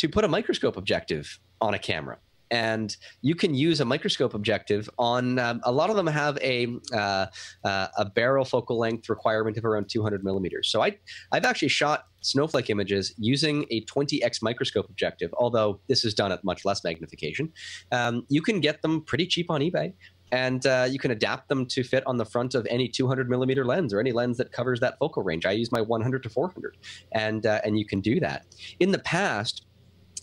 to 0.00 0.08
put 0.08 0.24
a 0.24 0.28
microscope 0.28 0.78
objective 0.78 1.38
on 1.60 1.74
a 1.74 1.78
camera 1.78 2.16
and 2.50 2.96
you 3.20 3.34
can 3.34 3.54
use 3.54 3.80
a 3.80 3.84
microscope 3.84 4.32
objective 4.32 4.88
on 4.98 5.38
um, 5.38 5.60
a 5.64 5.70
lot 5.70 5.90
of 5.90 5.96
them 5.96 6.06
have 6.06 6.38
a 6.38 6.66
uh, 6.92 7.26
uh, 7.64 7.86
a 7.98 8.04
barrel 8.06 8.46
focal 8.46 8.78
length 8.78 9.10
requirement 9.10 9.58
of 9.58 9.64
around 9.66 9.90
200 9.90 10.24
millimeters 10.24 10.70
so 10.70 10.82
i 10.82 10.96
i've 11.32 11.44
actually 11.44 11.68
shot 11.68 12.06
snowflake 12.22 12.70
images 12.70 13.14
using 13.18 13.66
a 13.70 13.84
20x 13.84 14.42
microscope 14.42 14.88
objective 14.88 15.30
although 15.34 15.78
this 15.86 16.02
is 16.02 16.14
done 16.14 16.32
at 16.32 16.42
much 16.44 16.64
less 16.64 16.82
magnification 16.82 17.52
um, 17.92 18.24
you 18.30 18.40
can 18.40 18.58
get 18.58 18.80
them 18.80 19.02
pretty 19.02 19.26
cheap 19.26 19.50
on 19.50 19.60
ebay 19.60 19.92
and 20.32 20.64
uh, 20.66 20.86
you 20.88 20.98
can 20.98 21.10
adapt 21.10 21.48
them 21.48 21.66
to 21.66 21.82
fit 21.82 22.06
on 22.06 22.16
the 22.16 22.24
front 22.24 22.54
of 22.54 22.66
any 22.70 22.88
200 22.88 23.28
millimeter 23.28 23.64
lens 23.64 23.92
or 23.92 24.00
any 24.00 24.12
lens 24.12 24.36
that 24.38 24.52
covers 24.52 24.80
that 24.80 24.98
focal 24.98 25.22
range. 25.22 25.44
I 25.44 25.52
use 25.52 25.72
my 25.72 25.80
100 25.80 26.22
to 26.22 26.28
400, 26.28 26.76
and 27.12 27.46
uh, 27.46 27.60
and 27.64 27.78
you 27.78 27.84
can 27.84 28.00
do 28.00 28.20
that. 28.20 28.46
In 28.78 28.92
the 28.92 28.98
past, 29.00 29.66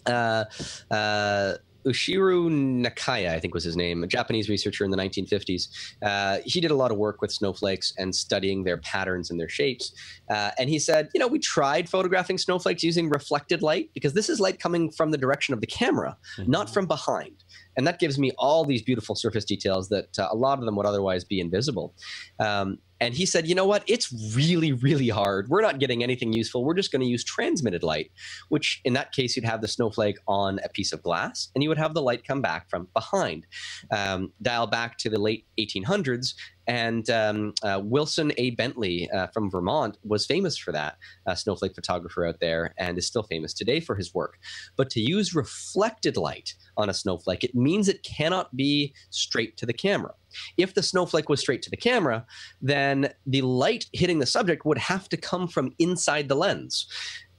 uh, 0.08 0.46
uh, 0.92 1.54
Ushiru 1.88 2.50
Nakaya, 2.50 3.32
I 3.32 3.40
think 3.40 3.54
was 3.54 3.64
his 3.64 3.78
name, 3.78 4.04
a 4.04 4.08
Japanese 4.08 4.50
researcher 4.50 4.84
in 4.84 4.92
the 4.92 4.98
1950s. 4.98 5.70
Uh, 6.04 6.40
he 6.46 6.60
did 6.60 6.72
a 6.72 6.76
lot 6.76 6.92
of 6.92 6.98
work 6.98 7.22
with 7.22 7.32
snowflakes 7.32 7.94
and 7.98 8.14
studying 8.14 8.64
their 8.64 8.78
patterns 8.78 9.32
and 9.32 9.40
their 9.40 9.48
shapes. 9.48 9.94
Uh, 10.30 10.52
and 10.60 10.70
he 10.70 10.80
said, 10.80 11.10
you 11.14 11.20
know, 11.20 11.28
we 11.28 11.40
tried 11.40 11.90
photographing 11.90 12.38
snowflakes 12.38 12.84
using 12.84 13.10
reflected 13.10 13.62
light 13.62 13.90
because 13.94 14.14
this 14.14 14.30
is 14.30 14.40
light 14.40 14.60
coming 14.60 14.92
from 14.92 15.12
the 15.12 15.18
direction 15.18 15.54
of 15.54 15.62
the 15.62 15.68
camera, 15.68 16.18
mm-hmm. 16.38 16.52
not 16.52 16.70
from 16.70 16.86
behind. 16.86 17.44
And 17.78 17.88
that 17.88 18.00
gives 18.00 18.18
me 18.18 18.32
all 18.38 18.66
these 18.66 18.82
beautiful 18.82 19.16
surface 19.16 19.46
details 19.46 19.90
that 19.90 20.18
uh, 20.20 20.28
a 20.32 20.36
lot 20.36 20.60
of 20.60 20.66
them 20.66 20.76
would 20.76 20.86
otherwise 20.86 21.24
be 21.24 21.40
invisible. 21.40 21.94
Um, 22.40 22.80
and 23.00 23.14
he 23.14 23.26
said, 23.26 23.48
you 23.48 23.54
know 23.54 23.66
what? 23.66 23.84
It's 23.88 24.12
really, 24.36 24.72
really 24.74 25.10
hard. 25.10 25.50
We're 25.50 25.62
not 25.62 25.80
getting 25.80 26.04
anything 26.04 26.34
useful. 26.34 26.66
We're 26.66 26.74
just 26.74 26.92
going 26.92 27.02
to 27.02 27.08
use 27.08 27.24
transmitted 27.24 27.84
light, 27.84 28.12
which 28.50 28.82
in 28.86 28.94
that 28.94 29.12
case, 29.12 29.36
you'd 29.36 29.46
have 29.46 29.62
the 29.62 29.68
snowflake 29.68 30.18
on 30.28 30.60
a 30.64 30.70
piece 30.70 30.92
of 30.92 31.04
glass 31.04 31.50
and 31.54 31.62
you 31.62 31.70
would 31.70 31.78
have 31.78 31.94
the 31.94 32.02
light 32.02 32.26
come 32.26 32.42
back 32.42 32.70
from 32.70 32.88
behind. 32.94 33.46
Um, 33.92 34.34
dial 34.42 34.68
back 34.68 34.98
to 35.00 35.10
the 35.10 35.20
late 35.20 35.46
1800s, 35.60 36.34
and 36.68 37.10
um, 37.10 37.54
uh, 37.64 37.82
Wilson 37.84 38.32
A. 38.38 38.52
Bentley 38.52 39.10
uh, 39.12 39.28
from 39.28 39.50
Vermont 39.50 39.98
was 40.04 40.26
famous 40.26 40.58
for 40.58 40.72
that, 40.74 40.98
a 41.26 41.36
snowflake 41.36 41.74
photographer 41.74 42.26
out 42.26 42.40
there, 42.40 42.74
and 42.78 42.98
is 42.98 43.08
still 43.08 43.24
famous 43.24 43.54
today 43.54 43.80
for 43.80 43.96
his 43.96 44.14
work. 44.14 44.38
But 44.76 44.90
to 44.92 45.02
use 45.02 45.34
reflected 45.34 46.18
light 46.18 46.54
on 46.76 46.90
a 46.90 46.94
snowflake, 46.94 47.44
it 47.44 47.56
means 47.56 47.88
it 47.88 48.04
cannot 48.04 48.56
be 48.56 48.94
straight 49.10 49.58
to 49.58 49.66
the 49.66 49.74
camera. 49.74 50.14
If 50.58 50.74
the 50.74 50.84
snowflake 50.84 51.30
was 51.30 51.40
straight 51.40 51.62
to 51.64 51.70
the 51.70 51.78
camera, 51.78 52.26
then 52.62 53.14
the 53.26 53.42
light 53.42 53.86
hitting 53.94 54.20
the 54.20 54.26
subject 54.26 54.66
would 54.66 54.78
have 54.78 55.08
to 55.10 55.18
come 55.18 55.48
from 55.48 55.74
inside 55.80 56.28
the 56.28 56.36
lens 56.36 56.88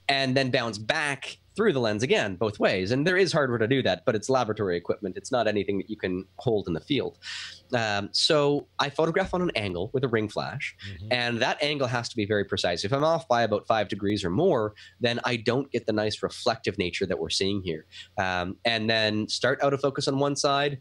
and 0.08 0.36
then 0.36 0.50
bounce 0.50 0.78
back 0.78 1.38
through 1.59 1.73
the 1.73 1.81
lens 1.81 2.05
again 2.05 2.37
both 2.37 2.61
ways. 2.61 2.92
And 2.92 3.05
there 3.05 3.16
is 3.16 3.33
hardware 3.33 3.59
to 3.59 3.66
do 3.66 3.83
that 3.83 4.05
but 4.07 4.14
it's 4.14 4.31
laboratory 4.31 4.77
equipment. 4.77 5.16
It's 5.16 5.33
not 5.33 5.49
anything 5.49 5.77
that 5.79 5.90
you 5.90 5.97
can 5.97 6.25
hold 6.37 6.68
in 6.68 6.73
the 6.73 6.81
field. 6.81 7.18
Um, 7.75 8.11
so 8.12 8.68
i 8.79 8.88
photograph 8.88 9.35
on 9.35 9.42
an 9.42 9.51
angle 9.57 9.90
with 9.92 10.05
a 10.05 10.09
ring 10.09 10.29
flash 10.29 10.77
mm-hmm. 10.88 11.09
and 11.11 11.42
that 11.42 11.61
angle 11.61 11.88
has 11.88 12.09
to 12.11 12.16
be 12.16 12.27
very 12.27 12.44
precise. 12.44 12.85
If 12.85 12.92
i'm 12.92 13.03
off 13.03 13.27
by 13.27 13.42
about 13.42 13.66
five 13.66 13.88
degrees 13.88 14.25
or 14.25 14.31
more 14.31 14.75
then 15.01 15.18
i 15.25 15.35
don't 15.35 15.71
get 15.73 15.87
the 15.87 15.92
nice 15.92 16.23
reflective 16.23 16.79
nature 16.79 17.07
that 17.07 17.18
we're 17.18 17.29
seeing 17.40 17.61
here. 17.62 17.87
Um, 18.16 18.57
and 18.64 18.88
then 18.88 19.29
start 19.29 19.59
out 19.64 19.75
of 19.75 19.81
focus 19.81 20.07
on 20.07 20.21
one 20.21 20.37
side 20.37 20.81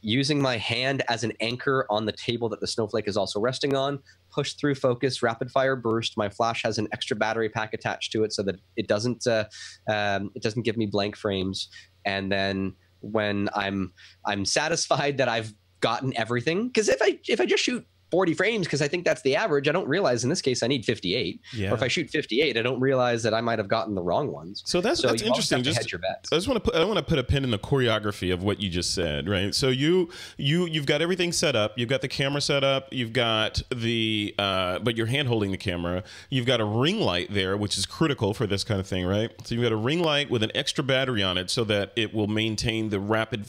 using 0.00 0.40
my 0.40 0.56
hand 0.56 1.02
as 1.08 1.24
an 1.24 1.32
anchor 1.40 1.86
on 1.90 2.06
the 2.06 2.12
table 2.12 2.48
that 2.48 2.60
the 2.60 2.66
snowflake 2.66 3.08
is 3.08 3.16
also 3.16 3.40
resting 3.40 3.74
on, 3.74 3.98
push 4.32 4.54
through 4.54 4.74
focus, 4.74 5.22
rapid 5.22 5.50
fire 5.50 5.76
burst. 5.76 6.16
My 6.16 6.28
flash 6.28 6.62
has 6.62 6.78
an 6.78 6.88
extra 6.92 7.16
battery 7.16 7.48
pack 7.48 7.74
attached 7.74 8.12
to 8.12 8.24
it 8.24 8.32
so 8.32 8.42
that 8.44 8.56
it 8.76 8.86
doesn't 8.86 9.26
uh, 9.26 9.44
um, 9.88 10.30
it 10.34 10.42
doesn't 10.42 10.62
give 10.62 10.76
me 10.76 10.86
blank 10.86 11.16
frames. 11.16 11.68
And 12.04 12.30
then 12.30 12.74
when 13.00 13.48
I'm 13.54 13.92
I'm 14.24 14.44
satisfied 14.44 15.18
that 15.18 15.28
I've 15.28 15.52
gotten 15.80 16.16
everything, 16.16 16.68
because 16.68 16.88
if 16.88 16.98
I 17.02 17.18
if 17.28 17.40
I 17.40 17.46
just 17.46 17.62
shoot 17.62 17.86
40 18.10 18.34
frames 18.34 18.66
because 18.66 18.80
I 18.80 18.88
think 18.88 19.04
that's 19.04 19.22
the 19.22 19.36
average. 19.36 19.68
I 19.68 19.72
don't 19.72 19.88
realize 19.88 20.24
in 20.24 20.30
this 20.30 20.40
case 20.40 20.62
I 20.62 20.66
need 20.66 20.84
58. 20.84 21.40
Yeah. 21.52 21.70
Or 21.70 21.74
if 21.74 21.82
I 21.82 21.88
shoot 21.88 22.08
58, 22.10 22.56
I 22.56 22.62
don't 22.62 22.80
realize 22.80 23.22
that 23.22 23.34
I 23.34 23.40
might 23.40 23.58
have 23.58 23.68
gotten 23.68 23.94
the 23.94 24.02
wrong 24.02 24.32
ones. 24.32 24.62
So 24.64 24.80
that's 24.80 25.00
so 25.00 25.08
that's 25.08 25.22
interesting. 25.22 25.62
Just 25.62 25.78
hedge 25.78 25.92
your 25.92 26.00
bets. 26.00 26.32
I 26.32 26.36
just 26.36 26.48
want 26.48 26.62
to 26.62 26.70
put 26.70 26.78
I 26.78 26.84
want 26.84 26.98
to 26.98 27.04
put 27.04 27.18
a 27.18 27.24
pin 27.24 27.44
in 27.44 27.50
the 27.50 27.58
choreography 27.58 28.32
of 28.32 28.42
what 28.42 28.60
you 28.60 28.70
just 28.70 28.94
said, 28.94 29.28
right? 29.28 29.54
So 29.54 29.68
you 29.68 30.08
you 30.36 30.66
you've 30.66 30.86
got 30.86 31.02
everything 31.02 31.32
set 31.32 31.54
up. 31.54 31.78
You've 31.78 31.88
got 31.88 32.00
the 32.00 32.08
camera 32.08 32.40
set 32.40 32.64
up. 32.64 32.88
You've 32.92 33.12
got 33.12 33.62
the 33.74 34.34
uh, 34.38 34.78
but 34.78 34.96
you're 34.96 35.06
hand 35.06 35.28
holding 35.28 35.50
the 35.50 35.58
camera. 35.58 36.02
You've 36.30 36.46
got 36.46 36.60
a 36.60 36.64
ring 36.64 37.00
light 37.00 37.32
there, 37.32 37.56
which 37.56 37.76
is 37.76 37.86
critical 37.86 38.34
for 38.34 38.46
this 38.46 38.64
kind 38.64 38.80
of 38.80 38.86
thing, 38.86 39.06
right? 39.06 39.30
So 39.44 39.54
you've 39.54 39.64
got 39.64 39.72
a 39.72 39.76
ring 39.76 40.00
light 40.00 40.30
with 40.30 40.42
an 40.42 40.52
extra 40.54 40.82
battery 40.82 41.22
on 41.22 41.36
it 41.36 41.50
so 41.50 41.64
that 41.64 41.92
it 41.96 42.14
will 42.14 42.26
maintain 42.26 42.88
the 42.88 43.00
rapid 43.00 43.46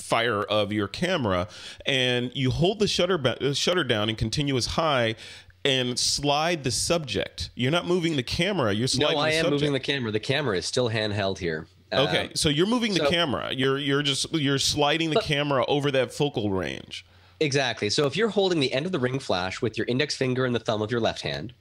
fire 0.00 0.42
of 0.42 0.72
your 0.72 0.88
camera 0.88 1.48
and 1.84 2.30
you 2.34 2.50
hold 2.50 2.78
the 2.78 2.86
shutter 2.88 3.18
ba- 3.18 3.42
uh, 3.44 3.52
shutter 3.54 3.84
down 3.84 4.08
and 4.08 4.16
continuous 4.18 4.66
high 4.66 5.14
and 5.64 5.98
slide 5.98 6.62
the 6.64 6.70
subject. 6.70 7.50
You're 7.54 7.72
not 7.72 7.86
moving 7.86 8.16
the 8.16 8.22
camera. 8.22 8.72
You're 8.72 8.88
sliding. 8.88 9.16
No, 9.16 9.22
I 9.22 9.30
am 9.30 9.44
subject. 9.44 9.50
moving 9.62 9.72
the 9.72 9.80
camera. 9.80 10.12
The 10.12 10.20
camera 10.20 10.56
is 10.56 10.66
still 10.66 10.90
handheld 10.90 11.38
here. 11.38 11.66
Okay, 11.92 12.24
Um, 12.24 12.30
so 12.34 12.48
you're 12.48 12.66
moving 12.66 12.92
the 12.94 13.00
so- 13.00 13.10
camera. 13.10 13.52
You're 13.52 13.78
you're 13.78 14.02
just 14.02 14.32
you're 14.34 14.58
sliding 14.58 15.10
the 15.10 15.20
camera 15.20 15.64
over 15.66 15.90
that 15.92 16.12
focal 16.12 16.50
range. 16.50 17.04
Exactly. 17.38 17.90
So 17.90 18.06
if 18.06 18.16
you're 18.16 18.30
holding 18.30 18.60
the 18.60 18.72
end 18.72 18.86
of 18.86 18.92
the 18.92 18.98
ring 18.98 19.18
flash 19.18 19.60
with 19.60 19.76
your 19.76 19.86
index 19.88 20.16
finger 20.16 20.46
and 20.46 20.54
the 20.54 20.60
thumb 20.60 20.80
of 20.80 20.90
your 20.90 21.00
left 21.00 21.20
hand, 21.20 21.52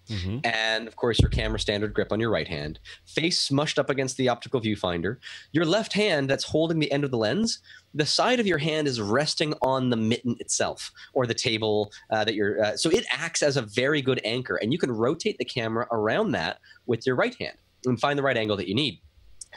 and 0.46 0.88
of 0.88 0.96
course 0.96 1.20
your 1.20 1.30
camera 1.30 1.60
standard 1.60 1.94
grip 1.94 2.14
on 2.14 2.20
your 2.22 2.30
right 2.30 2.48
hand, 2.48 2.80
face 3.06 3.50
smushed 3.50 3.78
up 3.78 3.90
against 3.90 4.16
the 4.16 4.30
optical 4.30 4.62
viewfinder, 4.62 5.18
your 5.52 5.66
left 5.66 5.92
hand 5.92 6.30
that's 6.30 6.46
holding 6.46 6.80
the 6.80 6.90
end 6.94 7.04
of 7.04 7.12
the 7.12 7.18
lens, 7.18 7.60
the 7.94 8.06
side 8.06 8.40
of 8.40 8.48
your 8.48 8.58
hand 8.58 8.88
is 8.88 9.02
resting 9.02 9.54
on 9.62 9.90
the 9.90 9.98
mitten 9.98 10.38
itself 10.40 10.92
or 11.14 11.28
the 11.28 11.34
table 11.34 11.92
uh, 12.10 12.24
that 12.24 12.36
you're. 12.36 12.64
Uh, 12.64 12.78
so 12.78 12.90
it 12.90 13.06
acts 13.12 13.44
as 13.44 13.58
a 13.58 13.62
very 13.62 14.02
good 14.02 14.22
anchor, 14.24 14.56
and 14.56 14.72
you 14.72 14.80
can 14.80 14.92
rotate 14.92 15.38
the 15.40 15.46
camera 15.46 15.88
around 15.92 16.32
that 16.32 16.60
with 16.86 17.06
your 17.06 17.18
right 17.18 17.36
hand 17.36 17.58
and 17.86 18.00
find 18.00 18.18
the 18.18 18.24
right 18.24 18.38
angle 18.38 18.56
that 18.56 18.70
you 18.70 18.76
need. 18.76 19.02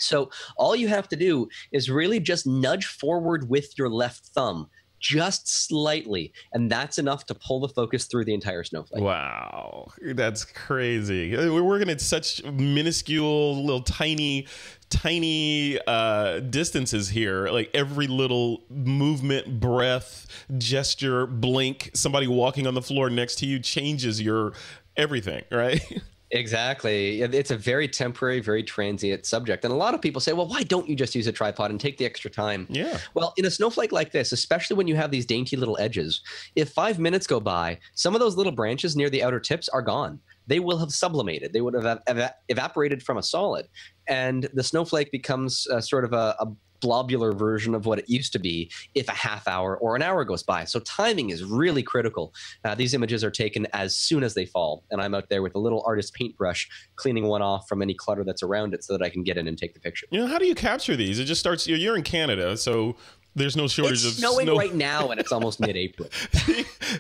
So 0.01 0.31
all 0.57 0.77
you 0.77 0.89
have 0.89 1.09
to 1.09 1.17
do 1.17 1.49
is 1.73 1.91
really 1.91 2.21
just 2.21 2.47
nudge 2.47 2.87
forward 2.87 3.49
with 3.49 3.77
your 3.79 3.89
left 3.89 4.27
thumb 4.27 4.69
just 4.99 5.49
slightly, 5.49 6.33
and 6.53 6.71
that's 6.71 6.99
enough 6.99 7.27
to 7.27 7.35
pull 7.35 7.61
the 7.61 7.69
focus 7.69 8.07
through 8.07 8.25
the 8.25 8.35
entire 8.35 8.65
snowflake. 8.65 9.03
Wow, 9.03 9.89
that's 10.01 10.45
crazy. 10.45 11.37
We're 11.37 11.63
working 11.63 11.91
at 11.91 12.01
such 12.01 12.43
minuscule, 12.45 13.65
little 13.65 13.83
tiny, 13.83 14.47
tiny 14.91 15.79
uh, 15.87 16.41
distances 16.41 17.09
here. 17.09 17.49
Like 17.49 17.71
every 17.75 18.07
little 18.07 18.63
movement, 18.69 19.61
breath, 19.61 20.27
gesture, 20.59 21.27
blink, 21.27 21.91
somebody 21.95 22.27
walking 22.27 22.67
on 22.67 22.75
the 22.75 22.83
floor 22.83 23.11
next 23.11 23.37
to 23.37 23.47
you 23.47 23.59
changes 23.59 24.21
your 24.21 24.53
everything, 24.97 25.45
right? 25.51 25.81
Exactly. 26.31 27.23
It's 27.23 27.51
a 27.51 27.57
very 27.57 27.89
temporary, 27.89 28.41
very 28.41 28.63
transient 28.63 29.25
subject. 29.25 29.65
And 29.65 29.73
a 29.73 29.77
lot 29.77 29.95
of 29.95 30.03
people 30.03 30.21
say, 30.21 30.33
well, 30.35 30.47
why 30.47 30.63
don't 30.63 30.89
you 30.89 30.95
just 30.95 31.15
use 31.15 31.27
a 31.27 31.33
tripod 31.33 31.71
and 31.71 31.81
take 31.81 31.97
the 31.97 32.05
extra 32.05 32.31
time? 32.31 32.67
Yeah. 32.69 32.99
Well, 33.15 33.33
in 33.37 33.47
a 33.47 33.51
snowflake 33.51 33.93
like 33.93 34.13
this, 34.13 34.33
especially 34.33 34.77
when 34.77 34.87
you 34.87 34.97
have 34.97 35.11
these 35.11 35.25
dainty 35.25 35.57
little 35.57 35.79
edges, 35.81 36.21
if 36.55 36.71
five 36.71 36.99
minutes 36.99 37.27
go 37.27 37.41
by, 37.41 37.79
some 37.95 38.15
of 38.15 38.21
those 38.21 38.37
little 38.37 38.53
branches 38.53 38.95
near 38.95 39.09
the 39.09 39.23
outer 39.23 39.41
tips 39.41 39.69
are 39.71 39.83
gone. 39.83 40.21
They 40.47 40.61
will 40.61 40.79
have 40.79 40.91
sublimated. 40.91 41.53
They 41.53 41.61
would 41.61 41.75
have 41.75 42.03
eva- 42.09 42.35
evaporated 42.49 43.03
from 43.03 43.17
a 43.17 43.23
solid. 43.23 43.69
And 44.07 44.49
the 44.55 44.63
snowflake 44.63 45.11
becomes 45.11 45.67
uh, 45.71 45.81
sort 45.81 46.05
of 46.05 46.13
a, 46.13 46.37
a 46.41 46.47
blobular 46.81 47.37
version 47.37 47.75
of 47.75 47.87
what 47.87 47.99
it 47.99 48.09
used 48.09 48.33
to 48.33 48.39
be 48.39 48.71
if 48.95 49.09
a 49.09 49.13
half 49.13 49.47
hour 49.49 49.77
or 49.77 49.97
an 49.97 50.03
hour 50.03 50.25
goes 50.25 50.43
by. 50.43 50.65
So 50.65 50.81
timing 50.81 51.31
is 51.31 51.45
really 51.45 51.83
critical. 51.83 52.35
Uh, 52.65 52.75
these 52.75 52.95
images 52.95 53.25
are 53.25 53.31
taken 53.31 53.67
as 53.73 53.97
soon 53.97 54.23
as 54.23 54.35
they 54.35 54.47
fall. 54.47 54.85
And 54.91 55.01
I'm 55.01 55.15
out 55.15 55.29
there 55.29 55.43
with 55.43 55.55
a 55.55 55.59
little 55.59 55.83
artist 55.87 56.15
paintbrush 56.15 56.69
cleaning 56.97 57.25
one 57.25 57.43
off 57.43 57.69
from 57.69 57.83
any 57.83 57.95
clutter 57.95 58.25
that's 58.25 58.43
around 58.43 58.75
it 58.75 58.85
so 58.85 58.97
that 58.97 59.05
I 59.05 59.09
can 59.09 59.23
get 59.23 59.37
in 59.37 59.49
and 59.49 59.57
take 59.57 59.75
the 59.75 59.81
picture. 59.81 60.07
You 60.11 60.21
know, 60.21 60.27
how 60.27 60.39
do 60.39 60.47
you 60.47 60.55
capture 60.55 60.97
these? 60.97 61.19
It 61.19 61.25
just 61.25 61.41
starts. 61.41 61.67
You're 61.67 61.79
you're 61.79 61.97
in 61.97 62.03
Canada, 62.03 62.57
so 62.57 62.97
there's 63.39 63.57
no 63.57 63.69
shortage 63.69 64.05
It's 64.05 64.07
of 64.07 64.13
snowing 64.15 64.47
snow. 64.47 64.57
right 64.57 64.75
now 64.75 65.11
and 65.11 65.19
it's 65.21 65.33
almost 65.33 65.61
mid-April. 65.67 66.09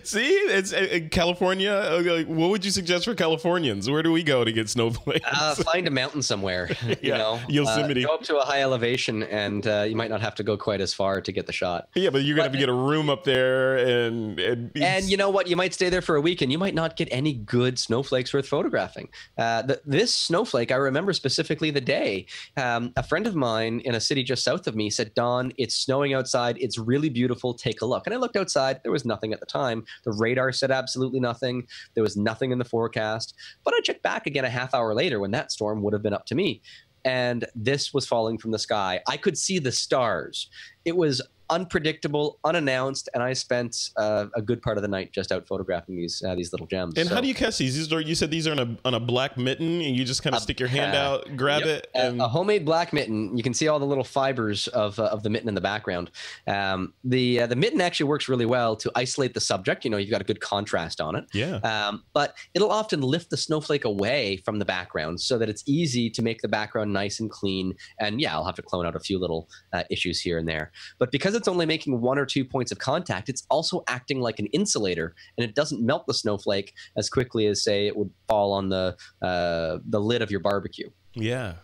See, 0.04 0.26
it's 0.26 0.72
uh, 0.72 0.88
uh, 1.04 1.08
California. 1.10 1.70
uh, 1.72 2.22
What 2.24 2.50
would 2.50 2.64
you 2.64 2.70
suggest 2.70 3.04
for 3.04 3.14
Californians? 3.14 3.88
Where 3.90 4.02
do 4.02 4.12
we 4.12 4.22
go 4.22 4.44
to 4.44 4.52
get 4.52 4.68
snowflakes? 4.68 5.26
Uh, 5.30 5.54
find 5.56 5.86
a 5.86 5.90
mountain 5.90 6.22
somewhere. 6.22 6.70
You 7.02 7.12
know, 7.12 7.38
Yosemite. 7.48 8.02
Go 8.04 8.14
up 8.14 8.22
to 8.24 8.38
a 8.38 8.44
high 8.44 8.62
elevation, 8.62 9.22
and 9.22 9.66
uh, 9.66 9.84
you 9.88 9.94
might 9.94 10.10
not 10.10 10.20
have 10.20 10.34
to 10.36 10.42
go 10.42 10.56
quite 10.56 10.80
as 10.80 10.92
far 10.92 11.20
to 11.20 11.32
get 11.32 11.46
the 11.46 11.52
shot. 11.52 11.88
yeah, 11.94 12.10
but 12.10 12.22
you're 12.24 12.34
gonna 12.34 12.44
have 12.48 12.52
to 12.52 12.58
get 12.58 12.68
a 12.68 12.72
room 12.72 13.08
up 13.08 13.24
there, 13.24 13.76
and 13.76 14.38
and, 14.40 14.70
And 14.76 15.04
you 15.04 15.16
know 15.16 15.30
what? 15.30 15.46
You 15.48 15.56
might 15.56 15.74
stay 15.74 15.90
there 15.90 16.02
for 16.02 16.16
a 16.16 16.20
week, 16.20 16.40
and 16.42 16.50
you 16.50 16.58
might 16.58 16.74
not 16.74 16.96
get 16.96 17.08
any 17.10 17.34
good 17.34 17.78
snowflakes 17.78 18.32
worth 18.34 18.48
photographing. 18.48 19.08
Uh, 19.36 19.62
the, 19.62 19.80
this 19.86 20.14
snowflake, 20.14 20.72
I 20.72 20.76
remember 20.76 21.12
specifically 21.12 21.70
the 21.70 21.80
day. 21.80 22.26
Um, 22.56 22.92
a 22.96 23.02
friend 23.02 23.26
of 23.26 23.34
mine 23.36 23.80
in 23.84 23.94
a 23.94 24.00
city 24.00 24.22
just 24.22 24.42
south 24.44 24.66
of 24.66 24.74
me 24.74 24.90
said, 24.90 25.14
"Don, 25.14 25.52
it's 25.56 25.74
snowing 25.76 26.14
outside. 26.28 26.58
It's 26.60 26.78
really 26.78 27.08
beautiful. 27.08 27.54
Take 27.54 27.80
a 27.80 27.86
look." 27.86 28.06
And 28.06 28.14
I 28.14 28.18
looked 28.18 28.36
outside. 28.36 28.80
There 28.82 28.92
was 28.92 29.04
nothing 29.04 29.32
at 29.32 29.40
the 29.40 29.46
time. 29.46 29.84
The 30.04 30.12
radar 30.12 30.52
said 30.52 30.70
absolutely 30.70 31.20
nothing. 31.20 31.66
There 31.94 32.02
was 32.02 32.16
nothing 32.16 32.52
in 32.52 32.58
the 32.58 32.64
forecast. 32.64 33.34
But 33.64 33.74
I 33.74 33.80
checked 33.80 34.02
back 34.02 34.26
again 34.26 34.44
a 34.44 34.50
half 34.50 34.74
hour 34.74 34.94
later 34.94 35.20
when 35.20 35.30
that 35.30 35.50
storm 35.50 35.82
would 35.82 35.94
have 35.94 36.02
been 36.02 36.14
up 36.14 36.26
to 36.26 36.34
me. 36.34 36.60
And 37.04 37.46
this 37.54 37.94
was 37.94 38.06
falling 38.06 38.36
from 38.36 38.50
the 38.50 38.58
sky. 38.58 39.00
I 39.08 39.16
could 39.16 39.38
see 39.38 39.58
the 39.58 39.72
stars. 39.72 40.50
It 40.84 40.96
was 40.96 41.22
unpredictable, 41.50 42.38
unannounced, 42.44 43.08
and 43.14 43.22
I 43.22 43.32
spent 43.32 43.90
uh, 43.96 44.26
a 44.34 44.42
good 44.42 44.62
part 44.62 44.78
of 44.78 44.82
the 44.82 44.88
night 44.88 45.12
just 45.12 45.32
out 45.32 45.46
photographing 45.46 45.96
these 45.96 46.22
uh, 46.26 46.34
these 46.34 46.52
little 46.52 46.66
gems. 46.66 46.94
and 46.96 47.08
So, 47.08 47.14
how 47.14 47.20
do 47.20 47.28
you 47.28 47.34
catch 47.34 47.58
these? 47.58 47.76
These 47.76 47.92
are 47.92 48.00
you 48.00 48.14
said 48.14 48.30
these 48.30 48.46
are 48.46 48.52
on 48.52 48.58
a 48.58 48.76
on 48.84 48.94
a 48.94 49.00
black 49.00 49.36
mitten, 49.36 49.80
and 49.80 49.96
you 49.96 50.04
just 50.04 50.22
kind 50.22 50.34
of 50.36 50.42
stick 50.42 50.60
your 50.60 50.68
hand 50.68 50.94
out, 50.96 51.36
grab 51.36 51.62
Yep. 51.64 51.68
it, 51.68 51.90
A- 51.94 51.98
and 51.98 52.20
a 52.20 52.28
homemade 52.28 52.64
black 52.64 52.92
mitten. 52.92 53.36
You 53.36 53.42
can 53.42 53.54
see 53.54 53.68
all 53.68 53.78
the 53.78 53.86
little 53.86 54.04
fibers 54.04 54.68
of, 54.68 54.98
uh, 54.98 55.04
of 55.04 55.22
the 55.22 55.30
mitten 55.30 55.48
in 55.48 55.54
the 55.54 55.60
background. 55.60 56.10
Um, 56.46 56.92
the 57.04 57.42
uh, 57.42 57.46
the 57.46 57.56
mitten 57.56 57.80
actually 57.80 58.06
works 58.08 58.28
really 58.28 58.46
well 58.46 58.76
to 58.76 58.90
isolate 58.94 59.34
the 59.34 59.40
subject. 59.40 59.84
You 59.84 59.90
know, 59.90 59.96
you've 59.96 60.10
got 60.10 60.20
a 60.20 60.24
good 60.24 60.40
contrast 60.40 61.00
on 61.00 61.16
it. 61.16 61.24
yeah, 61.32 61.56
Um, 61.56 62.04
but 62.12 62.34
it'll 62.54 62.70
often 62.70 63.00
lift 63.00 63.30
the 63.30 63.36
snowflake 63.36 63.84
away 63.84 64.36
from 64.44 64.58
the 64.58 64.64
background 64.64 65.20
so 65.20 65.38
that 65.38 65.48
it's 65.48 65.62
easy 65.66 66.10
to 66.10 66.22
make 66.22 66.40
the 66.42 66.48
background 66.48 66.92
nice 66.92 67.20
and 67.20 67.30
clean. 67.30 67.74
And 68.00 68.20
yeah, 68.20 68.34
I'll 68.34 68.44
have 68.44 68.54
to 68.56 68.62
clone 68.62 68.86
out 68.86 68.94
a 68.96 69.00
few 69.00 69.18
little 69.18 69.48
uh, 69.72 69.84
issues 69.90 70.20
here 70.20 70.38
and 70.38 70.46
there. 70.48 70.72
But 70.98 71.10
because 71.10 71.34
it's 71.38 71.48
only 71.48 71.64
making 71.64 72.00
one 72.02 72.18
or 72.18 72.26
two 72.26 72.44
points 72.44 72.70
of 72.70 72.78
contact, 72.78 73.30
it's 73.30 73.46
also 73.48 73.82
acting 73.88 74.20
like 74.20 74.38
an 74.38 74.46
insulator, 74.48 75.14
and 75.38 75.48
it 75.48 75.54
doesn't 75.54 75.80
melt 75.80 76.06
the 76.06 76.12
snowflake 76.12 76.74
as 76.96 77.08
quickly 77.08 77.46
as 77.46 77.64
say 77.64 77.86
it 77.86 77.96
would 77.96 78.10
fall 78.28 78.52
on 78.52 78.68
the 78.68 78.94
uh, 79.22 79.78
the 79.88 80.00
lid 80.00 80.20
of 80.20 80.30
your 80.30 80.40
barbecue. 80.40 80.90
yeah. 81.14 81.54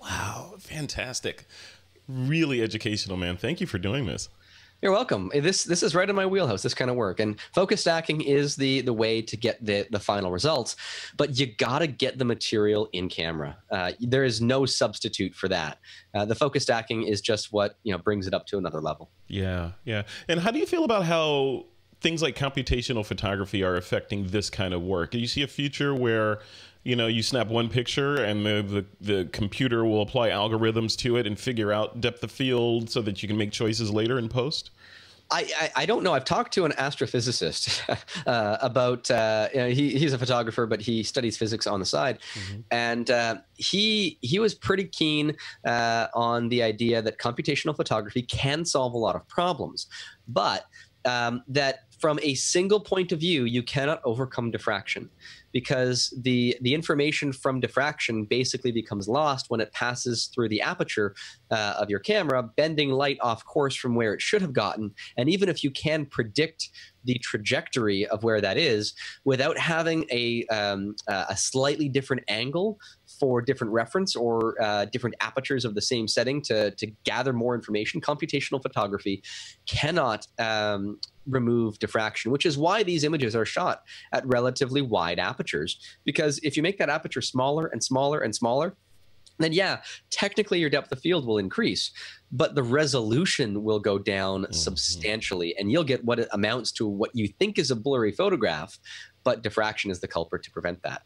Wow, 0.00 0.54
fantastic! 0.58 1.46
Really 2.08 2.60
educational, 2.60 3.16
man. 3.16 3.36
Thank 3.36 3.60
you 3.60 3.68
for 3.68 3.78
doing 3.78 4.06
this. 4.06 4.28
You're 4.82 4.90
welcome. 4.90 5.30
Eh, 5.32 5.38
This 5.38 5.62
this 5.62 5.84
is 5.84 5.94
right 5.94 6.10
in 6.10 6.16
my 6.16 6.26
wheelhouse. 6.26 6.62
This 6.62 6.74
kind 6.74 6.90
of 6.90 6.96
work, 6.96 7.20
and 7.20 7.40
focus 7.54 7.82
stacking 7.82 8.20
is 8.20 8.56
the 8.56 8.80
the 8.80 8.92
way 8.92 9.22
to 9.22 9.36
get 9.36 9.64
the 9.64 9.86
the 9.92 10.00
final 10.00 10.32
results. 10.32 10.74
But 11.16 11.38
you 11.38 11.46
gotta 11.46 11.86
get 11.86 12.18
the 12.18 12.24
material 12.24 12.88
in 12.92 13.08
camera. 13.08 13.56
Uh, 13.70 13.92
there 14.00 14.24
is 14.24 14.40
no 14.40 14.66
substitute 14.66 15.36
for 15.36 15.48
that. 15.48 15.78
Uh, 16.12 16.24
the 16.24 16.34
focus 16.34 16.64
stacking 16.64 17.04
is 17.04 17.20
just 17.20 17.52
what 17.52 17.78
you 17.84 17.92
know 17.92 17.98
brings 17.98 18.26
it 18.26 18.34
up 18.34 18.44
to 18.46 18.58
another 18.58 18.80
level. 18.80 19.08
Yeah, 19.28 19.72
yeah. 19.84 20.02
And 20.28 20.40
how 20.40 20.50
do 20.50 20.58
you 20.58 20.66
feel 20.66 20.82
about 20.84 21.04
how 21.04 21.66
things 22.02 22.20
like 22.20 22.36
computational 22.36 23.06
photography 23.06 23.62
are 23.62 23.76
affecting 23.76 24.28
this 24.28 24.50
kind 24.50 24.74
of 24.74 24.82
work? 24.82 25.12
Do 25.12 25.18
you 25.18 25.26
see 25.26 25.42
a 25.42 25.46
future 25.46 25.94
where, 25.94 26.40
you 26.82 26.96
know, 26.96 27.06
you 27.06 27.22
snap 27.22 27.46
one 27.46 27.68
picture 27.68 28.16
and 28.16 28.44
the, 28.44 28.84
the, 29.00 29.14
the 29.14 29.24
computer 29.26 29.84
will 29.84 30.02
apply 30.02 30.30
algorithms 30.30 30.96
to 30.98 31.16
it 31.16 31.26
and 31.26 31.38
figure 31.38 31.72
out 31.72 32.00
depth 32.00 32.22
of 32.24 32.30
field 32.30 32.90
so 32.90 33.00
that 33.02 33.22
you 33.22 33.28
can 33.28 33.38
make 33.38 33.52
choices 33.52 33.90
later 33.90 34.18
in 34.18 34.28
post? 34.28 34.70
I, 35.34 35.70
I, 35.76 35.86
don't 35.86 36.02
know. 36.02 36.12
I've 36.12 36.26
talked 36.26 36.52
to 36.54 36.66
an 36.66 36.72
astrophysicist 36.72 37.80
uh, 38.26 38.58
about. 38.60 39.10
Uh, 39.10 39.48
you 39.54 39.60
know, 39.60 39.68
he, 39.70 39.96
he's 39.96 40.12
a 40.12 40.18
photographer, 40.18 40.66
but 40.66 40.82
he 40.82 41.02
studies 41.02 41.38
physics 41.38 41.66
on 41.66 41.80
the 41.80 41.86
side, 41.86 42.18
and 42.70 43.10
uh, 43.10 43.36
he 43.54 44.18
he 44.20 44.38
was 44.38 44.54
pretty 44.54 44.84
keen 44.84 45.34
uh, 45.64 46.08
on 46.12 46.50
the 46.50 46.62
idea 46.62 47.00
that 47.00 47.18
computational 47.18 47.74
photography 47.74 48.20
can 48.20 48.66
solve 48.66 48.92
a 48.92 48.98
lot 48.98 49.16
of 49.16 49.26
problems, 49.26 49.86
but 50.28 50.66
um, 51.04 51.42
that 51.48 51.84
from 52.02 52.18
a 52.20 52.34
single 52.34 52.80
point 52.80 53.12
of 53.12 53.20
view, 53.20 53.44
you 53.44 53.62
cannot 53.62 54.00
overcome 54.04 54.50
diffraction 54.50 55.08
because 55.52 56.12
the 56.20 56.56
the 56.60 56.74
information 56.74 57.32
from 57.32 57.60
diffraction 57.60 58.24
basically 58.24 58.72
becomes 58.72 59.06
lost 59.06 59.46
when 59.50 59.60
it 59.60 59.72
passes 59.72 60.26
through 60.26 60.48
the 60.48 60.60
aperture 60.60 61.14
uh, 61.52 61.74
of 61.78 61.88
your 61.88 62.00
camera, 62.00 62.42
bending 62.42 62.90
light 62.90 63.18
off 63.20 63.44
course 63.44 63.76
from 63.76 63.94
where 63.94 64.14
it 64.14 64.20
should 64.20 64.42
have 64.42 64.52
gotten. 64.52 64.90
And 65.16 65.28
even 65.28 65.48
if 65.48 65.62
you 65.62 65.70
can 65.70 66.04
predict 66.04 66.70
the 67.04 67.14
trajectory 67.18 68.04
of 68.06 68.24
where 68.24 68.40
that 68.40 68.56
is, 68.56 68.94
without 69.24 69.56
having 69.56 70.04
a 70.10 70.44
um, 70.46 70.96
a 71.06 71.36
slightly 71.36 71.88
different 71.88 72.24
angle 72.26 72.80
for 73.20 73.40
different 73.40 73.72
reference 73.72 74.16
or 74.16 74.60
uh, 74.60 74.86
different 74.86 75.14
apertures 75.20 75.64
of 75.64 75.76
the 75.76 75.82
same 75.82 76.08
setting 76.08 76.42
to 76.42 76.72
to 76.72 76.88
gather 77.04 77.32
more 77.32 77.54
information, 77.54 78.00
computational 78.00 78.60
photography 78.60 79.22
cannot. 79.66 80.26
Um, 80.40 80.98
remove 81.26 81.78
diffraction, 81.78 82.30
which 82.32 82.46
is 82.46 82.58
why 82.58 82.82
these 82.82 83.04
images 83.04 83.36
are 83.36 83.44
shot 83.44 83.82
at 84.12 84.26
relatively 84.26 84.82
wide 84.82 85.18
apertures. 85.18 85.78
Because 86.04 86.38
if 86.42 86.56
you 86.56 86.62
make 86.62 86.78
that 86.78 86.88
aperture 86.88 87.22
smaller 87.22 87.66
and 87.66 87.82
smaller 87.82 88.20
and 88.20 88.34
smaller, 88.34 88.76
then 89.38 89.52
yeah, 89.52 89.80
technically 90.10 90.60
your 90.60 90.70
depth 90.70 90.92
of 90.92 91.00
field 91.00 91.26
will 91.26 91.38
increase, 91.38 91.90
but 92.30 92.54
the 92.54 92.62
resolution 92.62 93.62
will 93.64 93.80
go 93.80 93.98
down 93.98 94.44
Mhm. 94.44 94.54
substantially, 94.54 95.56
and 95.56 95.72
you'll 95.72 95.84
get 95.84 96.04
what 96.04 96.18
it 96.18 96.28
amounts 96.32 96.70
to 96.72 96.86
what 96.86 97.10
you 97.14 97.26
think 97.26 97.58
is 97.58 97.70
a 97.70 97.76
blurry 97.76 98.12
photograph, 98.12 98.78
but 99.24 99.42
diffraction 99.42 99.90
is 99.90 100.00
the 100.00 100.08
culprit 100.08 100.42
to 100.44 100.50
prevent 100.50 100.82
that. 100.82 101.02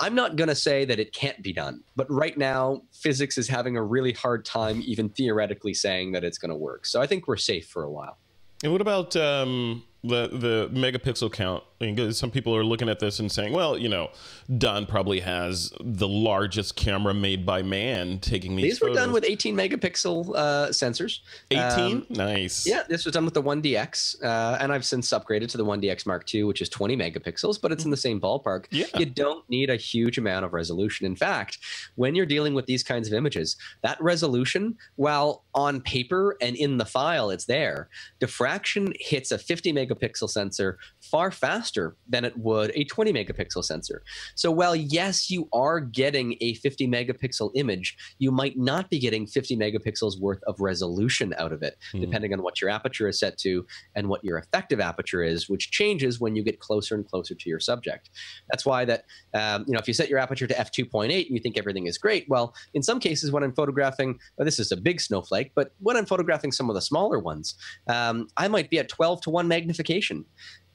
I'm 0.00 0.14
not 0.14 0.36
going 0.36 0.48
to 0.48 0.54
say 0.54 0.84
that 0.84 0.98
it 0.98 1.12
can't 1.12 1.42
be 1.42 1.52
done, 1.52 1.82
but 1.96 2.10
right 2.10 2.36
now, 2.36 2.82
physics 2.92 3.38
is 3.38 3.48
having 3.48 3.76
a 3.76 3.82
really 3.82 4.12
hard 4.12 4.44
time 4.44 4.82
even 4.84 5.08
theoretically 5.08 5.74
saying 5.74 6.12
that 6.12 6.24
it's 6.24 6.38
going 6.38 6.50
to 6.50 6.56
work. 6.56 6.86
So 6.86 7.00
I 7.00 7.06
think 7.06 7.28
we're 7.28 7.36
safe 7.36 7.68
for 7.68 7.84
a 7.84 7.90
while. 7.90 8.18
And 8.62 8.70
what 8.70 8.80
about 8.80 9.16
um, 9.16 9.82
the 10.04 10.28
the 10.32 10.68
megapixel 10.72 11.32
count. 11.32 11.62
I 11.80 11.86
mean, 11.86 12.12
some 12.12 12.30
people 12.30 12.54
are 12.56 12.64
looking 12.64 12.88
at 12.88 13.00
this 13.00 13.18
and 13.18 13.30
saying, 13.30 13.52
well, 13.52 13.76
you 13.76 13.88
know, 13.88 14.10
Don 14.58 14.86
probably 14.86 15.20
has 15.20 15.72
the 15.80 16.06
largest 16.06 16.76
camera 16.76 17.12
made 17.12 17.44
by 17.44 17.62
man 17.62 18.20
taking 18.20 18.54
these. 18.54 18.64
These 18.64 18.80
were 18.80 18.94
done 18.94 19.12
with 19.12 19.24
18 19.24 19.56
megapixel 19.56 20.32
uh, 20.34 20.68
sensors. 20.68 21.20
18, 21.50 21.96
um, 21.96 22.06
nice. 22.10 22.66
Yeah, 22.66 22.82
this 22.88 23.04
was 23.04 23.14
done 23.14 23.24
with 23.24 23.34
the 23.34 23.42
1DX, 23.42 24.22
uh, 24.22 24.58
and 24.60 24.72
I've 24.72 24.84
since 24.84 25.10
upgraded 25.10 25.48
to 25.50 25.56
the 25.56 25.64
1DX 25.64 26.06
Mark 26.06 26.32
II, 26.32 26.44
which 26.44 26.62
is 26.62 26.68
20 26.68 26.96
megapixels, 26.96 27.60
but 27.60 27.72
it's 27.72 27.84
in 27.84 27.90
the 27.90 27.96
same 27.96 28.20
ballpark. 28.20 28.66
Yeah. 28.70 28.86
You 28.96 29.06
don't 29.06 29.48
need 29.50 29.68
a 29.68 29.76
huge 29.76 30.18
amount 30.18 30.44
of 30.44 30.52
resolution. 30.52 31.04
In 31.04 31.16
fact, 31.16 31.58
when 31.96 32.14
you're 32.14 32.26
dealing 32.26 32.54
with 32.54 32.66
these 32.66 32.84
kinds 32.84 33.08
of 33.08 33.14
images, 33.14 33.56
that 33.82 34.00
resolution, 34.00 34.76
while 34.96 35.44
on 35.54 35.80
paper 35.80 36.36
and 36.40 36.54
in 36.54 36.78
the 36.78 36.86
file, 36.86 37.30
it's 37.30 37.46
there. 37.46 37.88
Diffraction 38.20 38.92
hits 39.00 39.32
a 39.32 39.38
50 39.38 39.72
megapixel 39.72 39.91
sensor 40.28 40.78
far 41.00 41.30
faster 41.30 41.96
than 42.08 42.24
it 42.24 42.36
would 42.38 42.72
a 42.74 42.84
20 42.84 43.12
megapixel 43.12 43.64
sensor. 43.64 44.02
So 44.34 44.50
while 44.50 44.76
yes, 44.76 45.30
you 45.30 45.48
are 45.52 45.80
getting 45.80 46.36
a 46.40 46.54
50 46.54 46.88
megapixel 46.88 47.50
image, 47.54 47.96
you 48.18 48.30
might 48.30 48.58
not 48.58 48.90
be 48.90 48.98
getting 48.98 49.26
50 49.26 49.56
megapixels 49.56 50.20
worth 50.20 50.42
of 50.44 50.60
resolution 50.60 51.34
out 51.38 51.52
of 51.52 51.62
it, 51.62 51.76
mm-hmm. 51.88 52.00
depending 52.00 52.32
on 52.32 52.42
what 52.42 52.60
your 52.60 52.70
aperture 52.70 53.08
is 53.08 53.18
set 53.18 53.38
to 53.38 53.66
and 53.94 54.08
what 54.08 54.24
your 54.24 54.38
effective 54.38 54.80
aperture 54.80 55.22
is, 55.22 55.48
which 55.48 55.70
changes 55.70 56.20
when 56.20 56.36
you 56.36 56.42
get 56.42 56.60
closer 56.60 56.94
and 56.94 57.06
closer 57.06 57.34
to 57.34 57.48
your 57.48 57.60
subject. 57.60 58.10
That's 58.50 58.64
why 58.64 58.84
that 58.84 59.04
um, 59.34 59.64
you 59.66 59.72
know 59.72 59.78
if 59.78 59.88
you 59.88 59.94
set 59.94 60.08
your 60.08 60.18
aperture 60.18 60.46
to 60.46 60.54
f2.8 60.54 61.04
and 61.04 61.36
you 61.36 61.40
think 61.40 61.58
everything 61.58 61.86
is 61.86 61.98
great, 61.98 62.28
well, 62.28 62.54
in 62.74 62.82
some 62.82 63.00
cases 63.00 63.30
when 63.30 63.42
I'm 63.42 63.54
photographing, 63.54 64.18
well, 64.36 64.44
this 64.44 64.58
is 64.58 64.72
a 64.72 64.76
big 64.76 65.00
snowflake, 65.00 65.52
but 65.54 65.74
when 65.80 65.96
I'm 65.96 66.06
photographing 66.06 66.52
some 66.52 66.68
of 66.68 66.74
the 66.74 66.80
smaller 66.80 67.18
ones, 67.18 67.54
um, 67.88 68.28
I 68.36 68.48
might 68.48 68.70
be 68.70 68.78
at 68.78 68.88
12 68.88 69.22
to 69.22 69.30
1 69.30 69.48
magnification. 69.48 69.81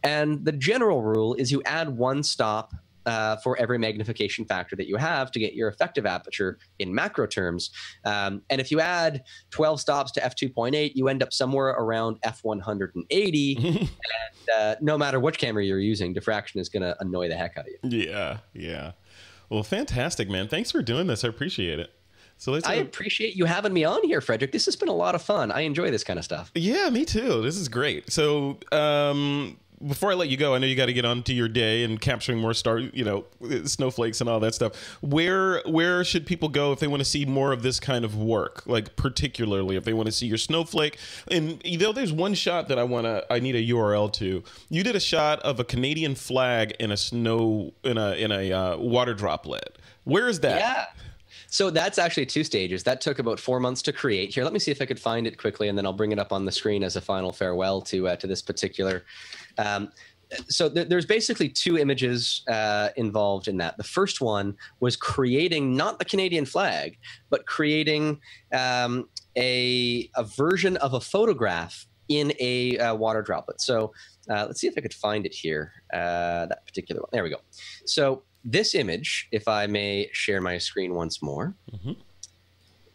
And 0.03 0.45
the 0.45 0.51
general 0.51 1.01
rule 1.01 1.33
is 1.33 1.51
you 1.51 1.61
add 1.65 1.89
one 1.89 2.23
stop 2.23 2.73
uh, 3.07 3.37
for 3.37 3.57
every 3.57 3.77
magnification 3.77 4.45
factor 4.45 4.75
that 4.75 4.87
you 4.87 4.97
have 4.97 5.31
to 5.31 5.39
get 5.39 5.53
your 5.53 5.69
effective 5.69 6.05
aperture 6.05 6.59
in 6.77 6.93
macro 6.93 7.25
terms. 7.25 7.71
Um, 8.03 8.41
and 8.49 8.59
if 8.59 8.69
you 8.69 8.81
add 8.81 9.23
12 9.51 9.79
stops 9.79 10.11
to 10.11 10.21
f2.8, 10.21 10.91
you 10.93 11.07
end 11.07 11.23
up 11.23 11.31
somewhere 11.31 11.67
around 11.67 12.21
f180. 12.21 13.65
and 13.79 13.89
uh, 14.55 14.75
no 14.81 14.97
matter 14.97 15.21
which 15.21 15.37
camera 15.37 15.63
you're 15.63 15.79
using, 15.79 16.13
diffraction 16.13 16.59
is 16.59 16.67
going 16.67 16.83
to 16.83 16.95
annoy 16.99 17.29
the 17.29 17.35
heck 17.35 17.57
out 17.57 17.65
of 17.65 17.71
you. 17.89 18.07
Yeah, 18.07 18.39
yeah. 18.53 18.91
Well, 19.49 19.63
fantastic, 19.63 20.29
man. 20.29 20.49
Thanks 20.49 20.71
for 20.71 20.81
doing 20.81 21.07
this. 21.07 21.23
I 21.23 21.29
appreciate 21.29 21.79
it. 21.79 21.96
So 22.37 22.51
let's. 22.51 22.67
I 22.67 22.75
appreciate 22.75 23.35
you 23.35 23.45
having 23.45 23.73
me 23.73 23.83
on 23.83 24.03
here, 24.03 24.21
Frederick. 24.21 24.51
This 24.51 24.65
has 24.65 24.75
been 24.75 24.89
a 24.89 24.95
lot 24.95 25.15
of 25.15 25.21
fun. 25.21 25.51
I 25.51 25.61
enjoy 25.61 25.91
this 25.91 26.03
kind 26.03 26.19
of 26.19 26.25
stuff. 26.25 26.51
Yeah, 26.53 26.89
me 26.89 27.05
too. 27.05 27.41
This 27.41 27.57
is 27.57 27.67
great. 27.67 28.11
So, 28.11 28.59
um, 28.71 29.57
before 29.85 30.11
I 30.11 30.15
let 30.15 30.29
you 30.29 30.37
go, 30.37 30.55
I 30.55 30.57
know 30.57 30.65
you 30.65 30.75
got 30.75 30.87
to 30.87 30.93
get 30.93 31.05
on 31.05 31.21
to 31.23 31.33
your 31.33 31.47
day 31.47 31.83
and 31.83 32.01
capturing 32.01 32.39
more 32.39 32.53
star, 32.53 32.79
you 32.79 33.03
know, 33.03 33.25
snowflakes 33.65 34.21
and 34.21 34.29
all 34.29 34.39
that 34.39 34.55
stuff. 34.55 34.75
Where 35.01 35.61
where 35.65 36.03
should 36.03 36.25
people 36.25 36.49
go 36.49 36.71
if 36.71 36.79
they 36.79 36.87
want 36.87 37.01
to 37.01 37.05
see 37.05 37.25
more 37.25 37.51
of 37.51 37.61
this 37.61 37.79
kind 37.79 38.03
of 38.03 38.15
work? 38.15 38.65
Like 38.65 38.95
particularly 38.95 39.75
if 39.75 39.83
they 39.83 39.93
want 39.93 40.07
to 40.07 40.11
see 40.11 40.25
your 40.25 40.37
snowflake. 40.37 40.97
And 41.29 41.61
you 41.63 41.77
know, 41.77 41.91
there's 41.91 42.13
one 42.13 42.33
shot 42.33 42.67
that 42.69 42.79
I 42.79 42.83
want 42.83 43.05
to 43.05 43.25
I 43.31 43.39
need 43.39 43.55
a 43.55 43.63
URL 43.73 44.11
to. 44.13 44.43
You 44.69 44.83
did 44.83 44.95
a 44.95 44.99
shot 44.99 45.39
of 45.41 45.59
a 45.59 45.63
Canadian 45.63 46.15
flag 46.15 46.75
in 46.79 46.91
a 46.91 46.97
snow 46.97 47.73
in 47.83 47.97
a 47.97 48.13
in 48.13 48.31
a 48.31 48.51
uh, 48.51 48.77
water 48.77 49.13
droplet. 49.13 49.77
Where 50.05 50.27
is 50.27 50.39
that? 50.39 50.59
Yeah. 50.59 50.85
So 51.57 51.71
that's 51.71 51.97
actually 51.97 52.27
two 52.27 52.43
stages. 52.43 52.83
That 52.83 53.01
took 53.01 53.17
about 53.17 53.39
four 53.39 53.59
months 53.59 53.81
to 53.81 53.91
create. 53.91 54.31
Here, 54.31 54.43
let 54.43 54.53
me 54.53 54.59
see 54.59 54.69
if 54.69 54.79
I 54.79 54.85
could 54.85 54.99
find 54.99 55.25
it 55.25 55.39
quickly, 55.39 55.69
and 55.69 55.75
then 55.75 55.87
I'll 55.87 55.99
bring 56.01 56.11
it 56.11 56.19
up 56.19 56.31
on 56.31 56.45
the 56.45 56.51
screen 56.51 56.83
as 56.83 56.95
a 56.95 57.01
final 57.01 57.31
farewell 57.31 57.81
to 57.81 58.09
uh, 58.09 58.15
to 58.17 58.27
this 58.27 58.43
particular 58.43 59.05
um, 59.57 59.89
so 60.49 60.69
th- 60.69 60.87
there's 60.87 61.05
basically 61.05 61.49
two 61.49 61.77
images 61.77 62.43
uh, 62.47 62.89
involved 62.97 63.47
in 63.47 63.57
that. 63.57 63.77
The 63.77 63.83
first 63.83 64.21
one 64.21 64.55
was 64.81 64.95
creating 64.95 65.75
not 65.75 65.99
the 65.99 66.05
Canadian 66.05 66.45
flag, 66.45 66.97
but 67.31 67.45
creating 67.45 68.19
um, 68.53 69.09
a, 69.35 70.09
a 70.15 70.23
version 70.23 70.77
of 70.77 70.93
a 70.93 71.01
photograph 71.01 71.87
in 72.09 72.33
a 72.39 72.77
uh, 72.77 72.95
water 72.95 73.21
droplet. 73.21 73.61
So 73.61 73.93
uh, 74.29 74.45
let's 74.47 74.61
see 74.61 74.67
if 74.67 74.75
I 74.77 74.81
could 74.81 74.93
find 74.93 75.25
it 75.25 75.33
here. 75.33 75.71
Uh, 75.93 76.45
that 76.47 76.65
particular 76.65 77.01
one. 77.01 77.09
There 77.11 77.23
we 77.23 77.29
go. 77.29 77.39
So 77.85 78.23
this 78.49 78.73
image, 78.73 79.27
if 79.31 79.47
I 79.47 79.67
may 79.67 80.09
share 80.13 80.41
my 80.41 80.57
screen 80.57 80.93
once 80.93 81.21
more. 81.21 81.55
Mm-hmm 81.71 81.91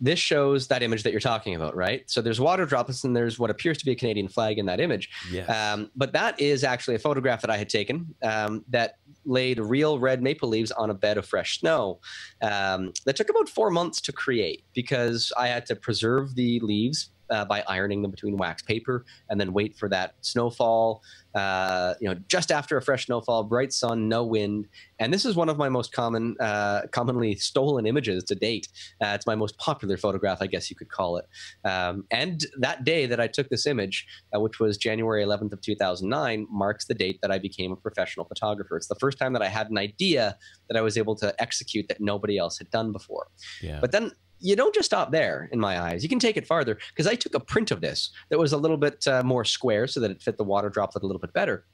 this 0.03 0.19
shows 0.19 0.67
that 0.67 0.83
image 0.83 1.05
that 1.05 1.13
you're 1.13 1.21
talking 1.21 1.55
about, 1.55 1.77
right? 1.77 2.11
So 2.11 2.21
there's 2.21 2.41
water 2.41 2.67
droplets 2.67 3.05
and 3.05 3.15
there's 3.15 3.39
what 3.39 3.51
appears 3.51 3.79
to 3.79 3.85
be 3.85 3.93
a 3.93 3.95
Canadian 3.95 4.27
flag 4.27 4.59
in 4.59 4.67
that 4.67 4.81
image. 4.81 5.09
Yes. 5.31 5.49
Um, 5.49 5.93
but 5.95 6.13
that 6.13 6.39
is 6.41 6.65
actually 6.65 6.97
a 6.97 6.99
photograph 6.99 7.41
that 7.43 7.51
I 7.51 7.57
had 7.57 7.69
taken 7.69 8.13
um, 8.21 8.65
that 8.71 8.97
laid 9.25 9.61
real 9.61 10.01
red 10.01 10.21
maple 10.21 10.49
leaves 10.49 10.73
on 10.73 10.91
a 10.91 10.95
bed 10.95 11.19
of 11.19 11.25
fresh 11.25 11.61
snow. 11.61 12.01
Um, 12.43 12.93
that 13.07 13.15
took 13.15 13.31
about 13.31 13.49
four 13.49 13.71
months 13.71 14.01
to 14.01 14.13
create 14.13 14.65
because 14.75 15.33
I 15.39 15.47
had 15.47 15.67
to 15.67 15.77
preserve 15.77 16.35
the 16.35 16.59
leaves 16.59 17.11
uh, 17.33 17.45
by 17.45 17.65
ironing 17.67 18.03
them 18.03 18.11
between 18.11 18.37
wax 18.37 18.63
paper 18.63 19.05
and 19.31 19.41
then 19.41 19.53
wait 19.53 19.77
for 19.77 19.89
that 19.89 20.15
snowfall. 20.21 21.03
Uh, 21.35 21.95
you 21.99 22.09
know, 22.09 22.15
just 22.29 22.53
after 22.53 22.77
a 22.77 22.83
fresh 22.83 23.07
snowfall, 23.07 23.43
bright 23.45 23.73
sun, 23.73 24.07
no 24.07 24.23
wind, 24.23 24.69
and 24.99 25.13
this 25.13 25.25
is 25.25 25.35
one 25.35 25.49
of 25.49 25.57
my 25.57 25.69
most 25.69 25.91
common, 25.93 26.37
uh, 26.41 26.83
commonly 26.93 27.35
stolen 27.35 27.87
images 27.87 28.23
to 28.25 28.35
date. 28.35 28.69
Uh, 29.01 29.13
it's 29.15 29.27
my 29.27 29.35
most 29.35 29.57
popular 29.57 29.97
photograph, 29.97 30.39
I 30.43 30.47
guess 30.47 30.69
you 30.69 30.77
could 30.77 30.91
call 30.91 31.17
it. 31.17 31.25
Um, 31.65 32.05
and 32.11 32.45
that 32.59 32.85
day 32.85 33.07
that 33.07 33.19
I 33.19 33.29
took 33.29 33.49
this 33.49 33.67
image, 33.67 34.07
uh, 34.37 34.41
which 34.41 34.61
was 34.61 34.77
January 34.77 35.25
11th 35.25 35.55
of 35.55 35.63
2009, 35.63 36.47
marks 36.51 36.85
the 36.85 36.95
date 36.95 37.19
that 37.23 37.31
I 37.31 37.39
became 37.39 37.73
a 37.73 37.77
professional 37.77 38.27
photographer. 38.27 38.77
It's 38.77 38.89
the 38.89 38.95
first 38.97 39.19
time 39.19 39.33
that 39.33 39.43
I 39.43 39.49
had 39.49 39.71
an 39.71 39.79
idea 39.79 40.37
that 40.69 40.77
I 40.77 40.83
was 40.83 40.99
able 40.99 41.17
to 41.17 41.35
execute 41.41 41.89
that 41.89 42.01
nobody 42.01 42.37
else 42.37 42.59
had 42.59 42.71
done 42.71 42.93
before. 42.93 43.29
Yeah. 43.63 43.79
But 43.81 43.93
then 43.93 44.13
you 44.43 44.57
don't 44.57 44.75
just 44.75 44.87
stop 44.87 45.13
there 45.13 45.49
in 45.53 45.61
my 45.61 45.81
eyes. 45.81 46.03
You 46.03 46.09
can 46.09 46.19
take 46.19 46.37
it 46.37 46.47
farther 46.47 46.79
because 46.89 47.07
i 47.07 47.15
took 47.15 47.35
a 47.35 47.41
print 47.41 47.71
of 47.71 47.81
this 47.81 48.11
that 48.31 48.39
was 48.39 48.53
a 48.53 48.57
little 48.57 48.77
bit 48.77 49.07
uh, 49.07 49.23
more 49.23 49.45
square 49.45 49.87
so 49.87 50.01
that 50.01 50.11
it 50.11 50.23
fit 50.23 50.37
the 50.37 50.45
water 50.45 50.69
droplet 50.69 51.03
a 51.03 51.07
little 51.07 51.21
bit 51.21 51.33
better 51.33 51.65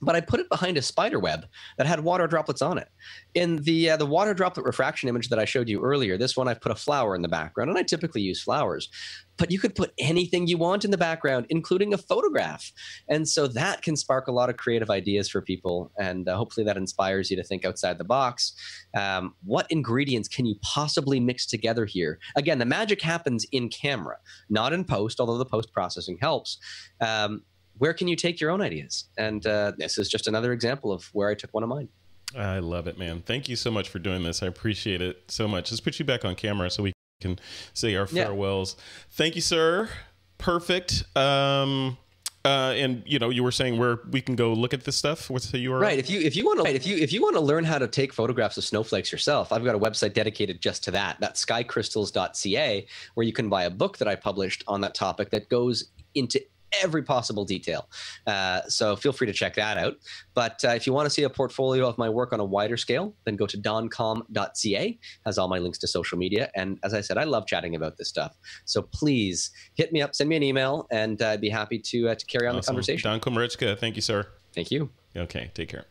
but 0.00 0.14
I 0.14 0.20
put 0.20 0.40
it 0.40 0.48
behind 0.48 0.76
a 0.76 0.82
spider 0.82 1.18
web 1.18 1.46
that 1.76 1.86
had 1.86 2.00
water 2.00 2.26
droplets 2.26 2.62
on 2.62 2.78
it. 2.78 2.88
In 3.34 3.56
the 3.56 3.90
uh, 3.90 3.96
the 3.96 4.06
water 4.06 4.34
droplet 4.34 4.66
refraction 4.66 5.08
image 5.08 5.28
that 5.28 5.38
I 5.38 5.44
showed 5.44 5.68
you 5.68 5.82
earlier, 5.82 6.16
this 6.16 6.36
one 6.36 6.48
I've 6.48 6.60
put 6.60 6.72
a 6.72 6.76
flower 6.76 7.14
in 7.14 7.22
the 7.22 7.28
background, 7.28 7.70
and 7.70 7.78
I 7.78 7.82
typically 7.82 8.22
use 8.22 8.42
flowers. 8.42 8.88
But 9.36 9.52
you 9.52 9.60
could 9.60 9.76
put 9.76 9.92
anything 9.98 10.48
you 10.48 10.58
want 10.58 10.84
in 10.84 10.90
the 10.90 10.98
background, 10.98 11.46
including 11.48 11.94
a 11.94 11.98
photograph, 11.98 12.72
and 13.08 13.28
so 13.28 13.46
that 13.48 13.82
can 13.82 13.96
spark 13.96 14.26
a 14.28 14.32
lot 14.32 14.50
of 14.50 14.56
creative 14.56 14.90
ideas 14.90 15.28
for 15.28 15.40
people, 15.40 15.92
and 15.98 16.28
uh, 16.28 16.36
hopefully 16.36 16.64
that 16.64 16.76
inspires 16.76 17.30
you 17.30 17.36
to 17.36 17.44
think 17.44 17.64
outside 17.64 17.98
the 17.98 18.04
box. 18.04 18.54
Um, 18.96 19.34
what 19.44 19.66
ingredients 19.70 20.28
can 20.28 20.46
you 20.46 20.56
possibly 20.62 21.20
mix 21.20 21.46
together 21.46 21.86
here? 21.86 22.18
Again, 22.36 22.58
the 22.58 22.64
magic 22.64 23.00
happens 23.00 23.46
in 23.52 23.68
camera, 23.68 24.16
not 24.50 24.72
in 24.72 24.84
post, 24.84 25.20
although 25.20 25.38
the 25.38 25.44
post 25.44 25.72
processing 25.72 26.18
helps. 26.20 26.58
Um, 27.00 27.42
where 27.78 27.94
can 27.94 28.08
you 28.08 28.16
take 28.16 28.40
your 28.40 28.50
own 28.50 28.60
ideas? 28.60 29.04
And 29.16 29.46
uh, 29.46 29.72
this 29.76 29.98
is 29.98 30.08
just 30.08 30.26
another 30.26 30.52
example 30.52 30.92
of 30.92 31.08
where 31.12 31.28
I 31.28 31.34
took 31.34 31.52
one 31.52 31.62
of 31.62 31.68
mine. 31.68 31.88
I 32.36 32.58
love 32.58 32.86
it, 32.86 32.98
man. 32.98 33.22
Thank 33.22 33.48
you 33.48 33.56
so 33.56 33.70
much 33.70 33.88
for 33.88 33.98
doing 33.98 34.22
this. 34.22 34.42
I 34.42 34.46
appreciate 34.46 35.00
it 35.00 35.24
so 35.28 35.48
much. 35.48 35.70
Let's 35.70 35.80
put 35.80 35.98
you 35.98 36.04
back 36.04 36.24
on 36.24 36.34
camera 36.34 36.70
so 36.70 36.82
we 36.82 36.92
can 37.20 37.38
say 37.72 37.96
our 37.96 38.06
farewells. 38.06 38.76
Yeah. 38.76 38.84
Thank 39.12 39.34
you, 39.34 39.40
sir. 39.40 39.88
Perfect. 40.36 41.04
Um, 41.16 41.96
uh, 42.44 42.72
and 42.76 43.02
you 43.04 43.18
know, 43.18 43.30
you 43.30 43.42
were 43.42 43.50
saying 43.50 43.78
where 43.78 44.00
we 44.10 44.20
can 44.20 44.36
go 44.36 44.52
look 44.52 44.72
at 44.72 44.84
this 44.84 44.96
stuff. 44.96 45.28
What's 45.28 45.50
the 45.50 45.64
URL? 45.66 45.80
Right. 45.80 45.98
If 45.98 46.08
you 46.08 46.20
if 46.20 46.36
you 46.36 46.44
want 46.44 46.64
to 46.64 46.72
if 46.72 46.86
you 46.86 46.96
if 46.96 47.12
you 47.12 47.20
want 47.20 47.34
to 47.34 47.40
learn 47.40 47.64
how 47.64 47.78
to 47.78 47.88
take 47.88 48.12
photographs 48.12 48.56
of 48.56 48.64
snowflakes 48.64 49.10
yourself, 49.10 49.52
I've 49.52 49.64
got 49.64 49.74
a 49.74 49.78
website 49.78 50.14
dedicated 50.14 50.60
just 50.60 50.84
to 50.84 50.90
that. 50.92 51.16
That's 51.20 51.44
skycrystals.ca, 51.44 52.86
where 53.14 53.26
you 53.26 53.32
can 53.32 53.48
buy 53.48 53.64
a 53.64 53.70
book 53.70 53.98
that 53.98 54.08
I 54.08 54.14
published 54.14 54.64
on 54.68 54.80
that 54.82 54.94
topic 54.94 55.30
that 55.30 55.48
goes 55.48 55.90
into 56.14 56.40
every 56.82 57.02
possible 57.02 57.44
detail. 57.44 57.88
Uh, 58.26 58.62
so 58.68 58.96
feel 58.96 59.12
free 59.12 59.26
to 59.26 59.32
check 59.32 59.54
that 59.54 59.78
out. 59.78 59.96
But 60.34 60.64
uh, 60.64 60.68
if 60.70 60.86
you 60.86 60.92
want 60.92 61.06
to 61.06 61.10
see 61.10 61.24
a 61.24 61.30
portfolio 61.30 61.86
of 61.86 61.98
my 61.98 62.08
work 62.08 62.32
on 62.32 62.40
a 62.40 62.44
wider 62.44 62.76
scale, 62.76 63.14
then 63.24 63.36
go 63.36 63.46
to 63.46 63.58
donkom.ca. 63.58 64.98
Has 65.24 65.38
all 65.38 65.48
my 65.48 65.58
links 65.58 65.78
to 65.78 65.86
social 65.86 66.18
media. 66.18 66.50
And 66.54 66.78
as 66.82 66.94
I 66.94 67.00
said, 67.00 67.18
I 67.18 67.24
love 67.24 67.46
chatting 67.46 67.74
about 67.74 67.96
this 67.96 68.08
stuff. 68.08 68.36
So 68.64 68.82
please 68.82 69.50
hit 69.74 69.92
me 69.92 70.02
up, 70.02 70.14
send 70.14 70.28
me 70.28 70.36
an 70.36 70.42
email, 70.42 70.86
and 70.90 71.20
I'd 71.22 71.40
be 71.40 71.50
happy 71.50 71.78
to 71.78 72.10
uh, 72.10 72.14
to 72.14 72.26
carry 72.26 72.46
on 72.46 72.56
awesome. 72.56 72.60
the 72.60 72.66
conversation. 72.66 73.10
Don 73.10 73.20
Komarechka, 73.20 73.78
thank 73.78 73.96
you, 73.96 74.02
sir. 74.02 74.26
Thank 74.54 74.70
you. 74.70 74.90
Okay, 75.16 75.50
take 75.54 75.68
care. 75.68 75.84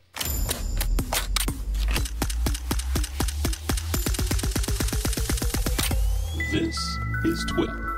This 6.52 6.78
is 7.26 7.46
TWIP. 7.46 7.97